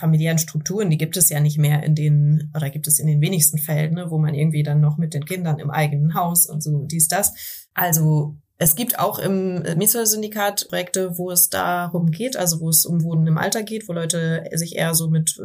familiären 0.00 0.38
Strukturen, 0.38 0.90
die 0.90 0.98
gibt 0.98 1.16
es 1.16 1.28
ja 1.28 1.40
nicht 1.40 1.58
mehr 1.58 1.82
in 1.82 1.94
den, 1.94 2.50
oder 2.56 2.70
gibt 2.70 2.86
es 2.88 2.98
in 2.98 3.06
den 3.06 3.20
wenigsten 3.20 3.58
Fällen, 3.58 3.94
ne, 3.94 4.10
wo 4.10 4.18
man 4.18 4.34
irgendwie 4.34 4.62
dann 4.62 4.80
noch 4.80 4.96
mit 4.96 5.14
den 5.14 5.26
Kindern 5.26 5.58
im 5.58 5.70
eigenen 5.70 6.14
Haus 6.14 6.46
und 6.46 6.62
so 6.62 6.86
dies, 6.86 7.06
das. 7.06 7.34
Also 7.74 8.36
es 8.56 8.74
gibt 8.74 8.98
auch 8.98 9.18
im 9.18 9.62
Mietshäuser-Syndikat 9.76 10.68
Projekte, 10.68 11.16
wo 11.18 11.30
es 11.30 11.50
darum 11.50 12.10
geht, 12.10 12.36
also 12.36 12.60
wo 12.60 12.68
es 12.68 12.84
um 12.84 13.02
Wohnen 13.02 13.26
im 13.26 13.38
Alter 13.38 13.62
geht, 13.62 13.88
wo 13.88 13.92
Leute 13.92 14.44
sich 14.52 14.76
eher 14.76 14.94
so 14.94 15.08
mit, 15.08 15.40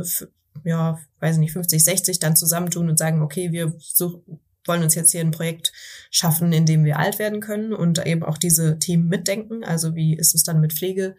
ja, 0.64 1.00
weiß 1.20 1.36
ich 1.36 1.40
nicht, 1.40 1.54
50, 1.54 1.84
60 1.84 2.20
dann 2.20 2.36
zusammentun 2.36 2.90
und 2.90 2.98
sagen, 2.98 3.22
okay, 3.22 3.52
wir 3.52 3.74
so, 3.80 4.24
wollen 4.66 4.84
uns 4.84 4.96
jetzt 4.96 5.12
hier 5.12 5.22
ein 5.22 5.32
Projekt 5.32 5.72
schaffen, 6.12 6.52
in 6.54 6.66
dem 6.66 6.84
wir 6.84 6.98
alt 6.98 7.20
werden 7.20 7.40
können 7.42 7.74
und 7.74 8.06
eben 8.06 8.24
auch 8.24 8.38
diese 8.38 8.80
Themen 8.80 9.08
mitdenken. 9.08 9.64
Also 9.64 9.96
wie 9.96 10.16
ist 10.16 10.34
es 10.34 10.44
dann 10.44 10.60
mit 10.60 10.74
Pflege? 10.74 11.16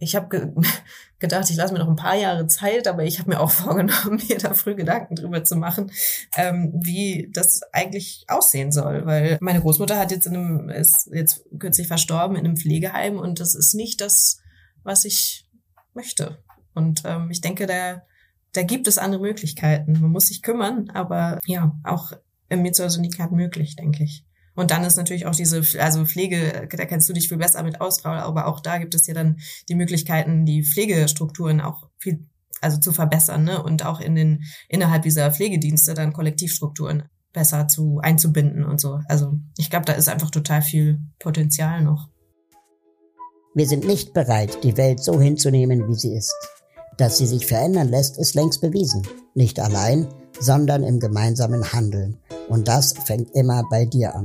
Ich 0.00 0.16
habe 0.16 0.28
ge 0.28 0.48
gedacht, 1.18 1.50
ich 1.50 1.56
lasse 1.56 1.72
mir 1.72 1.78
noch 1.78 1.88
ein 1.88 1.96
paar 1.96 2.16
Jahre 2.16 2.46
Zeit, 2.46 2.88
aber 2.88 3.04
ich 3.04 3.18
habe 3.18 3.30
mir 3.30 3.40
auch 3.40 3.50
vorgenommen, 3.50 4.20
mir 4.28 4.38
da 4.38 4.54
früh 4.54 4.74
Gedanken 4.74 5.14
drüber 5.14 5.44
zu 5.44 5.56
machen, 5.56 5.92
ähm, 6.36 6.72
wie 6.82 7.30
das 7.32 7.60
eigentlich 7.72 8.24
aussehen 8.28 8.72
soll. 8.72 9.06
Weil 9.06 9.38
meine 9.40 9.60
Großmutter 9.60 9.98
hat 9.98 10.10
jetzt 10.10 10.26
in 10.26 10.36
einem, 10.36 10.68
ist 10.70 11.08
jetzt 11.12 11.44
kürzlich 11.58 11.86
verstorben 11.86 12.36
in 12.36 12.44
einem 12.44 12.56
Pflegeheim 12.56 13.18
und 13.18 13.38
das 13.38 13.54
ist 13.54 13.74
nicht 13.74 14.00
das, 14.00 14.40
was 14.82 15.04
ich 15.04 15.46
möchte. 15.94 16.42
Und 16.74 17.02
ähm, 17.04 17.30
ich 17.30 17.40
denke, 17.40 17.66
da, 17.66 18.02
da 18.52 18.62
gibt 18.62 18.88
es 18.88 18.98
andere 18.98 19.20
Möglichkeiten. 19.20 20.00
Man 20.00 20.10
muss 20.10 20.28
sich 20.28 20.42
kümmern, 20.42 20.90
aber 20.90 21.38
ja, 21.44 21.76
auch 21.84 22.12
im 22.48 22.62
Mietshäuser-Syndikat 22.62 23.32
möglich, 23.32 23.76
denke 23.76 24.04
ich. 24.04 24.24
Und 24.54 24.70
dann 24.70 24.84
ist 24.84 24.96
natürlich 24.96 25.26
auch 25.26 25.34
diese, 25.34 25.62
also 25.80 26.04
Pflege, 26.04 26.68
da 26.70 26.84
kennst 26.84 27.08
du 27.08 27.12
dich 27.12 27.28
viel 27.28 27.38
besser 27.38 27.62
mit 27.62 27.80
aus, 27.80 28.04
aber 28.04 28.46
auch 28.46 28.60
da 28.60 28.78
gibt 28.78 28.94
es 28.94 29.06
ja 29.06 29.14
dann 29.14 29.38
die 29.68 29.74
Möglichkeiten, 29.74 30.44
die 30.44 30.64
Pflegestrukturen 30.64 31.60
auch 31.60 31.88
viel, 31.98 32.26
also 32.60 32.78
zu 32.78 32.92
verbessern, 32.92 33.44
ne? 33.44 33.62
Und 33.62 33.86
auch 33.86 34.00
in 34.00 34.14
den, 34.14 34.44
innerhalb 34.68 35.02
dieser 35.02 35.30
Pflegedienste 35.30 35.94
dann 35.94 36.12
Kollektivstrukturen 36.12 37.04
besser 37.32 37.68
zu 37.68 38.00
einzubinden 38.02 38.64
und 38.64 38.80
so. 38.80 39.00
Also 39.06 39.38
ich 39.56 39.70
glaube, 39.70 39.86
da 39.86 39.92
ist 39.92 40.08
einfach 40.08 40.30
total 40.30 40.62
viel 40.62 41.00
Potenzial 41.18 41.82
noch. 41.82 42.08
Wir 43.54 43.66
sind 43.66 43.86
nicht 43.86 44.12
bereit, 44.12 44.62
die 44.62 44.76
Welt 44.76 45.00
so 45.02 45.20
hinzunehmen, 45.20 45.88
wie 45.88 45.94
sie 45.94 46.14
ist. 46.14 46.34
Dass 46.98 47.18
sie 47.18 47.26
sich 47.26 47.46
verändern 47.46 47.88
lässt, 47.88 48.18
ist 48.18 48.34
längst 48.34 48.60
bewiesen. 48.60 49.06
Nicht 49.34 49.58
allein, 49.58 50.08
sondern 50.40 50.82
im 50.82 50.98
gemeinsamen 50.98 51.72
Handeln. 51.72 52.18
Und 52.48 52.66
das 52.66 52.94
fängt 53.04 53.30
immer 53.34 53.62
bei 53.70 53.84
dir 53.84 54.16
an. 54.16 54.24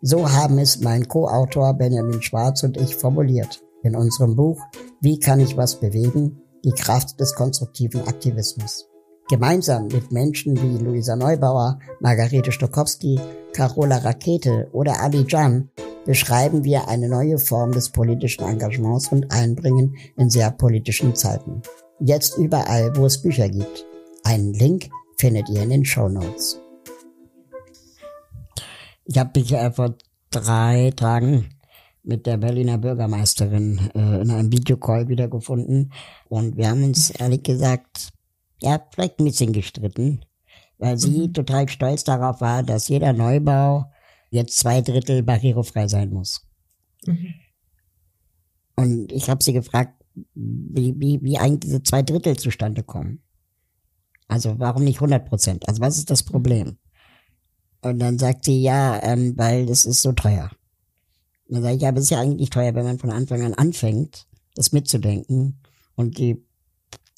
So 0.00 0.30
haben 0.30 0.58
es 0.58 0.80
mein 0.80 1.08
Co-Autor 1.08 1.74
Benjamin 1.74 2.22
Schwarz 2.22 2.62
und 2.62 2.76
ich 2.76 2.96
formuliert 2.96 3.60
in 3.82 3.96
unserem 3.96 4.36
Buch 4.36 4.60
Wie 5.00 5.18
kann 5.18 5.40
ich 5.40 5.56
was 5.56 5.80
bewegen? 5.80 6.40
Die 6.64 6.72
Kraft 6.72 7.20
des 7.20 7.34
konstruktiven 7.34 8.06
Aktivismus. 8.06 8.88
Gemeinsam 9.28 9.88
mit 9.88 10.12
Menschen 10.12 10.56
wie 10.56 10.82
Luisa 10.82 11.16
Neubauer, 11.16 11.80
Margarete 12.00 12.52
Stokowski, 12.52 13.20
Carola 13.52 13.98
Rakete 13.98 14.68
oder 14.72 15.00
Ali 15.00 15.24
Jan 15.28 15.70
beschreiben 16.04 16.62
wir 16.62 16.88
eine 16.88 17.08
neue 17.08 17.38
Form 17.38 17.72
des 17.72 17.90
politischen 17.90 18.44
Engagements 18.44 19.08
und 19.08 19.32
Einbringen 19.32 19.96
in 20.16 20.30
sehr 20.30 20.52
politischen 20.52 21.14
Zeiten. 21.14 21.62
Jetzt 21.98 22.38
überall, 22.38 22.96
wo 22.96 23.06
es 23.06 23.20
Bücher 23.20 23.48
gibt. 23.48 23.84
Einen 24.22 24.54
Link 24.54 24.88
findet 25.18 25.48
ihr 25.48 25.62
in 25.62 25.70
den 25.70 25.84
Show 25.84 26.08
Notes. 26.08 26.60
Ich 29.04 29.18
habe 29.18 29.38
mich 29.38 29.52
äh, 29.52 29.70
vor 29.72 29.96
drei 30.30 30.90
Tagen 30.94 31.50
mit 32.02 32.26
der 32.26 32.36
Berliner 32.36 32.78
Bürgermeisterin 32.78 33.90
äh, 33.94 34.20
in 34.20 34.30
einem 34.30 34.52
Videocall 34.52 35.08
wiedergefunden 35.08 35.92
und 36.28 36.56
wir 36.56 36.68
haben 36.68 36.84
uns 36.84 37.10
ehrlich 37.10 37.42
gesagt, 37.42 38.10
ja, 38.60 38.80
vielleicht 38.92 39.18
ein 39.18 39.24
bisschen 39.24 39.52
gestritten, 39.52 40.24
weil 40.78 40.98
sie 40.98 41.28
mhm. 41.28 41.32
total 41.32 41.68
stolz 41.68 42.04
darauf 42.04 42.40
war, 42.40 42.62
dass 42.62 42.88
jeder 42.88 43.12
Neubau 43.12 43.86
jetzt 44.30 44.58
zwei 44.58 44.80
Drittel 44.80 45.22
barrierefrei 45.22 45.88
sein 45.88 46.10
muss. 46.10 46.46
Mhm. 47.04 47.34
Und 48.76 49.12
ich 49.12 49.30
habe 49.30 49.42
sie 49.42 49.52
gefragt, 49.52 49.94
wie, 50.34 50.94
wie, 50.98 51.22
wie 51.22 51.38
eigentlich 51.38 51.60
diese 51.60 51.82
zwei 51.82 52.02
Drittel 52.02 52.36
zustande 52.36 52.82
kommen. 52.82 53.22
Also 54.28 54.58
warum 54.58 54.84
nicht 54.84 54.96
100 54.96 55.28
Prozent? 55.28 55.68
Also 55.68 55.80
was 55.80 55.98
ist 55.98 56.10
das 56.10 56.22
Problem? 56.22 56.78
Und 57.82 57.98
dann 58.00 58.18
sagt 58.18 58.44
sie, 58.44 58.62
ja, 58.62 59.00
ähm, 59.02 59.34
weil 59.36 59.66
das 59.66 59.84
ist 59.84 60.02
so 60.02 60.12
teuer. 60.12 60.50
Und 61.48 61.56
dann 61.56 61.62
sage 61.62 61.76
ich, 61.76 61.82
ja, 61.82 61.88
aber 61.90 61.98
es 61.98 62.04
ist 62.04 62.10
ja 62.10 62.20
eigentlich 62.20 62.40
nicht 62.40 62.52
teuer, 62.52 62.74
wenn 62.74 62.84
man 62.84 62.98
von 62.98 63.10
Anfang 63.10 63.42
an 63.42 63.54
anfängt, 63.54 64.26
das 64.54 64.72
mitzudenken. 64.72 65.60
Und 65.94 66.18
die, 66.18 66.44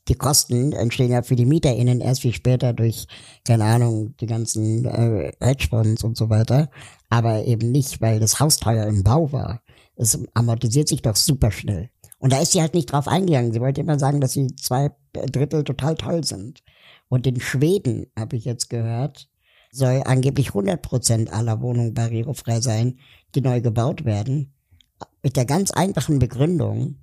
die 0.09 0.15
Kosten 0.15 0.73
entstehen 0.73 1.11
ja 1.11 1.23
für 1.23 1.37
die 1.37 1.47
MieterInnen 1.47 2.01
erst 2.01 2.23
viel 2.23 2.35
später 2.35 2.75
durch, 2.75 3.07
keine 3.47 3.65
Ahnung, 3.65 4.15
die 4.19 4.27
ganzen 4.27 4.85
äh, 4.85 5.33
Hedgefonds 5.41 6.05
und 6.05 6.17
so 6.17 6.29
weiter. 6.29 6.69
Aber 7.09 7.45
eben 7.45 7.71
nicht, 7.73 8.03
weil 8.03 8.21
das 8.21 8.39
Haus 8.41 8.59
teuer 8.59 8.87
im 8.87 9.03
Bau 9.03 9.33
war. 9.33 9.63
Es 9.97 10.19
amortisiert 10.35 10.89
sich 10.89 11.03
doch 11.03 11.17
super 11.17 11.51
schnell. 11.51 11.89
Und 12.19 12.33
da 12.33 12.41
ist 12.41 12.53
sie 12.53 12.61
halt 12.61 12.75
nicht 12.75 12.93
drauf 12.93 13.09
eingegangen. 13.09 13.53
Sie 13.53 13.61
wollte 13.61 13.81
immer 13.81 13.99
sagen, 13.99 14.21
dass 14.21 14.33
sie 14.33 14.49
zwei 14.57 14.91
Drittel 15.13 15.65
total 15.65 15.95
toll 15.95 16.25
sind. 16.25 16.63
Und 17.09 17.27
in 17.27 17.41
Schweden, 17.41 18.07
habe 18.19 18.37
ich 18.37 18.45
jetzt 18.45 18.69
gehört, 18.69 19.29
soll 19.73 20.03
angeblich 20.05 20.49
100 20.49 20.81
Prozent 20.81 21.33
aller 21.33 21.61
Wohnungen 21.61 21.95
barrierefrei 21.95 22.61
sein, 22.61 22.99
die 23.35 23.41
neu 23.41 23.61
gebaut 23.61 24.05
werden. 24.05 24.55
Mit 25.23 25.37
der 25.37 25.45
ganz 25.45 25.71
einfachen 25.71 26.19
Begründung, 26.19 26.97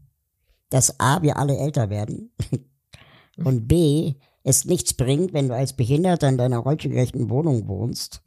dass 0.70 1.00
A, 1.00 1.22
wir 1.22 1.38
alle 1.38 1.58
älter 1.58 1.90
werden 1.90 2.32
und 3.38 3.68
B, 3.68 4.16
es 4.44 4.66
nichts 4.66 4.94
bringt, 4.94 5.34
wenn 5.34 5.48
du 5.48 5.56
als 5.56 5.74
Behinderter 5.74 6.30
in 6.30 6.38
deiner 6.38 6.60
rollstuhlgerechten 6.60 7.30
Wohnung 7.30 7.68
wohnst, 7.68 8.22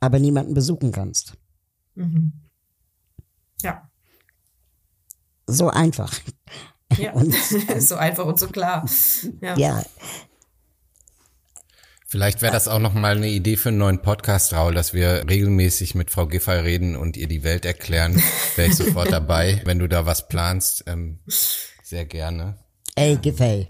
aber 0.00 0.18
niemanden 0.18 0.54
besuchen 0.54 0.90
kannst. 0.90 1.36
Mhm. 1.94 2.32
Ja. 3.62 3.88
So 5.46 5.68
einfach. 5.68 6.12
Ja, 6.98 7.12
und, 7.14 7.34
so 7.78 7.96
einfach 7.96 8.26
und 8.26 8.38
so 8.38 8.48
klar. 8.48 8.88
Ja. 9.40 9.56
ja. 9.56 9.84
Vielleicht 12.10 12.42
wäre 12.42 12.52
das 12.52 12.66
auch 12.66 12.80
noch 12.80 12.92
mal 12.92 13.16
eine 13.16 13.28
Idee 13.28 13.56
für 13.56 13.68
einen 13.68 13.78
neuen 13.78 14.02
Podcast, 14.02 14.52
Raul, 14.52 14.74
dass 14.74 14.92
wir 14.92 15.28
regelmäßig 15.28 15.94
mit 15.94 16.10
Frau 16.10 16.26
Giffey 16.26 16.58
reden 16.58 16.96
und 16.96 17.16
ihr 17.16 17.28
die 17.28 17.44
Welt 17.44 17.64
erklären. 17.64 18.20
Wäre 18.56 18.68
ich 18.68 18.74
sofort 18.74 19.12
dabei, 19.12 19.62
wenn 19.64 19.78
du 19.78 19.88
da 19.88 20.06
was 20.06 20.26
planst. 20.26 20.82
Ähm, 20.88 21.20
sehr 21.84 22.06
gerne. 22.06 22.58
Ey, 22.96 23.16
Giffey 23.16 23.68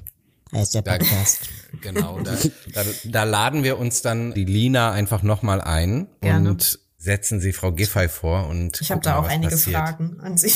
heißt 0.54 0.74
der 0.74 0.80
Podcast. 0.80 1.50
Da, 1.70 1.78
genau, 1.82 2.20
da, 2.20 2.34
da, 2.72 2.82
da, 3.04 3.24
laden 3.24 3.62
wir 3.62 3.78
uns 3.78 4.00
dann 4.00 4.32
die 4.32 4.46
Lina 4.46 4.90
einfach 4.90 5.22
noch 5.22 5.42
mal 5.42 5.60
ein 5.60 6.08
gerne. 6.22 6.48
und 6.48 6.78
setzen 6.96 7.40
sie 7.40 7.52
Frau 7.52 7.72
Giffey 7.72 8.08
vor. 8.08 8.46
Und 8.46 8.80
ich 8.80 8.90
habe 8.90 9.02
da 9.02 9.18
auch 9.18 9.28
einige 9.28 9.50
passiert. 9.50 9.76
Fragen 9.76 10.18
an 10.20 10.38
Sie. 10.38 10.50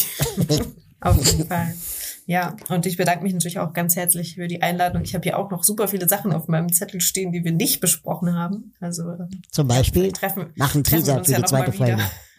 Auf 1.01 1.23
jeden 1.23 1.47
Fall. 1.49 1.75
Ja, 2.27 2.57
und 2.71 2.87
ich 2.87 2.97
bedanke 2.97 3.23
mich 3.23 3.35
natürlich 3.35 3.59
auch 3.59 3.75
ganz 3.75 3.97
herzlich 3.97 4.37
für 4.37 4.49
die 4.49 4.63
Einladung. 4.63 5.03
Ich 5.03 5.15
habe 5.15 5.23
hier 5.23 5.39
auch 5.39 5.51
noch 5.51 5.63
super 5.63 5.89
viele 5.89 6.09
Sachen 6.09 6.33
auf 6.33 6.49
meinem 6.49 6.73
Zettel 6.73 7.03
stehen, 7.03 7.33
die 7.33 7.45
wir 7.45 7.53
nicht 7.53 7.81
besprochen 7.81 8.35
haben. 8.35 8.73
Also 8.81 9.05
zum 9.51 9.69
Beispiel 9.69 10.11
treffen, 10.11 10.47
machen 10.57 10.85
Teaser 10.85 11.23
für 11.23 11.33
ja 11.33 11.39
die 11.39 11.45
zweite 11.45 11.73
Folge. 11.73 11.99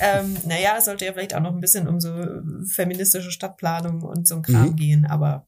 ähm, 0.00 0.36
naja, 0.46 0.76
es 0.78 0.86
sollte 0.86 1.04
ja 1.04 1.12
vielleicht 1.12 1.34
auch 1.34 1.40
noch 1.40 1.52
ein 1.52 1.60
bisschen 1.60 1.86
um 1.86 2.00
so 2.00 2.14
feministische 2.66 3.30
Stadtplanung 3.30 4.02
und 4.02 4.26
so 4.26 4.36
ein 4.36 4.42
Kram 4.42 4.70
mhm. 4.70 4.76
gehen, 4.76 5.06
aber 5.06 5.46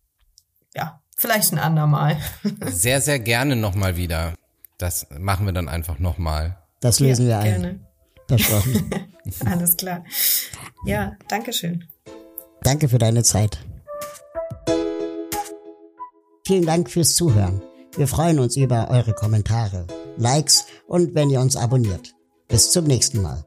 ja, 0.74 1.01
vielleicht 1.16 1.53
ein 1.53 1.59
andermal. 1.59 2.18
sehr, 2.66 3.01
sehr 3.01 3.20
gerne 3.20 3.57
nochmal 3.57 3.97
wieder. 3.97 4.34
Das 4.76 5.07
machen 5.18 5.47
wir 5.47 5.53
dann 5.55 5.68
einfach 5.68 5.99
nochmal. 5.99 6.59
Das 6.80 7.01
lösen 7.01 7.28
ja, 7.28 7.43
wir 7.43 7.55
ein. 7.55 7.62
Gerne. 7.62 7.80
Versprochen. 8.28 8.91
Alles 9.47 9.76
klar. 9.76 10.05
Ja, 10.84 11.16
danke 11.28 11.53
schön. 11.53 11.89
Danke 12.62 12.88
für 12.88 12.98
deine 12.98 13.22
Zeit. 13.22 13.58
Vielen 16.46 16.66
Dank 16.66 16.90
fürs 16.90 17.14
Zuhören. 17.14 17.62
Wir 17.96 18.06
freuen 18.06 18.38
uns 18.38 18.56
über 18.56 18.90
eure 18.90 19.14
Kommentare, 19.14 19.86
Likes 20.16 20.66
und 20.86 21.14
wenn 21.14 21.30
ihr 21.30 21.40
uns 21.40 21.56
abonniert. 21.56 22.14
Bis 22.48 22.70
zum 22.70 22.84
nächsten 22.84 23.22
Mal. 23.22 23.44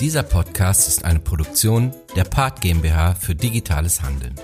Dieser 0.00 0.22
Podcast 0.22 0.88
ist 0.88 1.04
eine 1.04 1.20
Produktion 1.20 1.92
der 2.16 2.24
Part 2.24 2.60
GmbH 2.60 3.14
für 3.14 3.34
digitales 3.34 4.02
Handeln. 4.02 4.34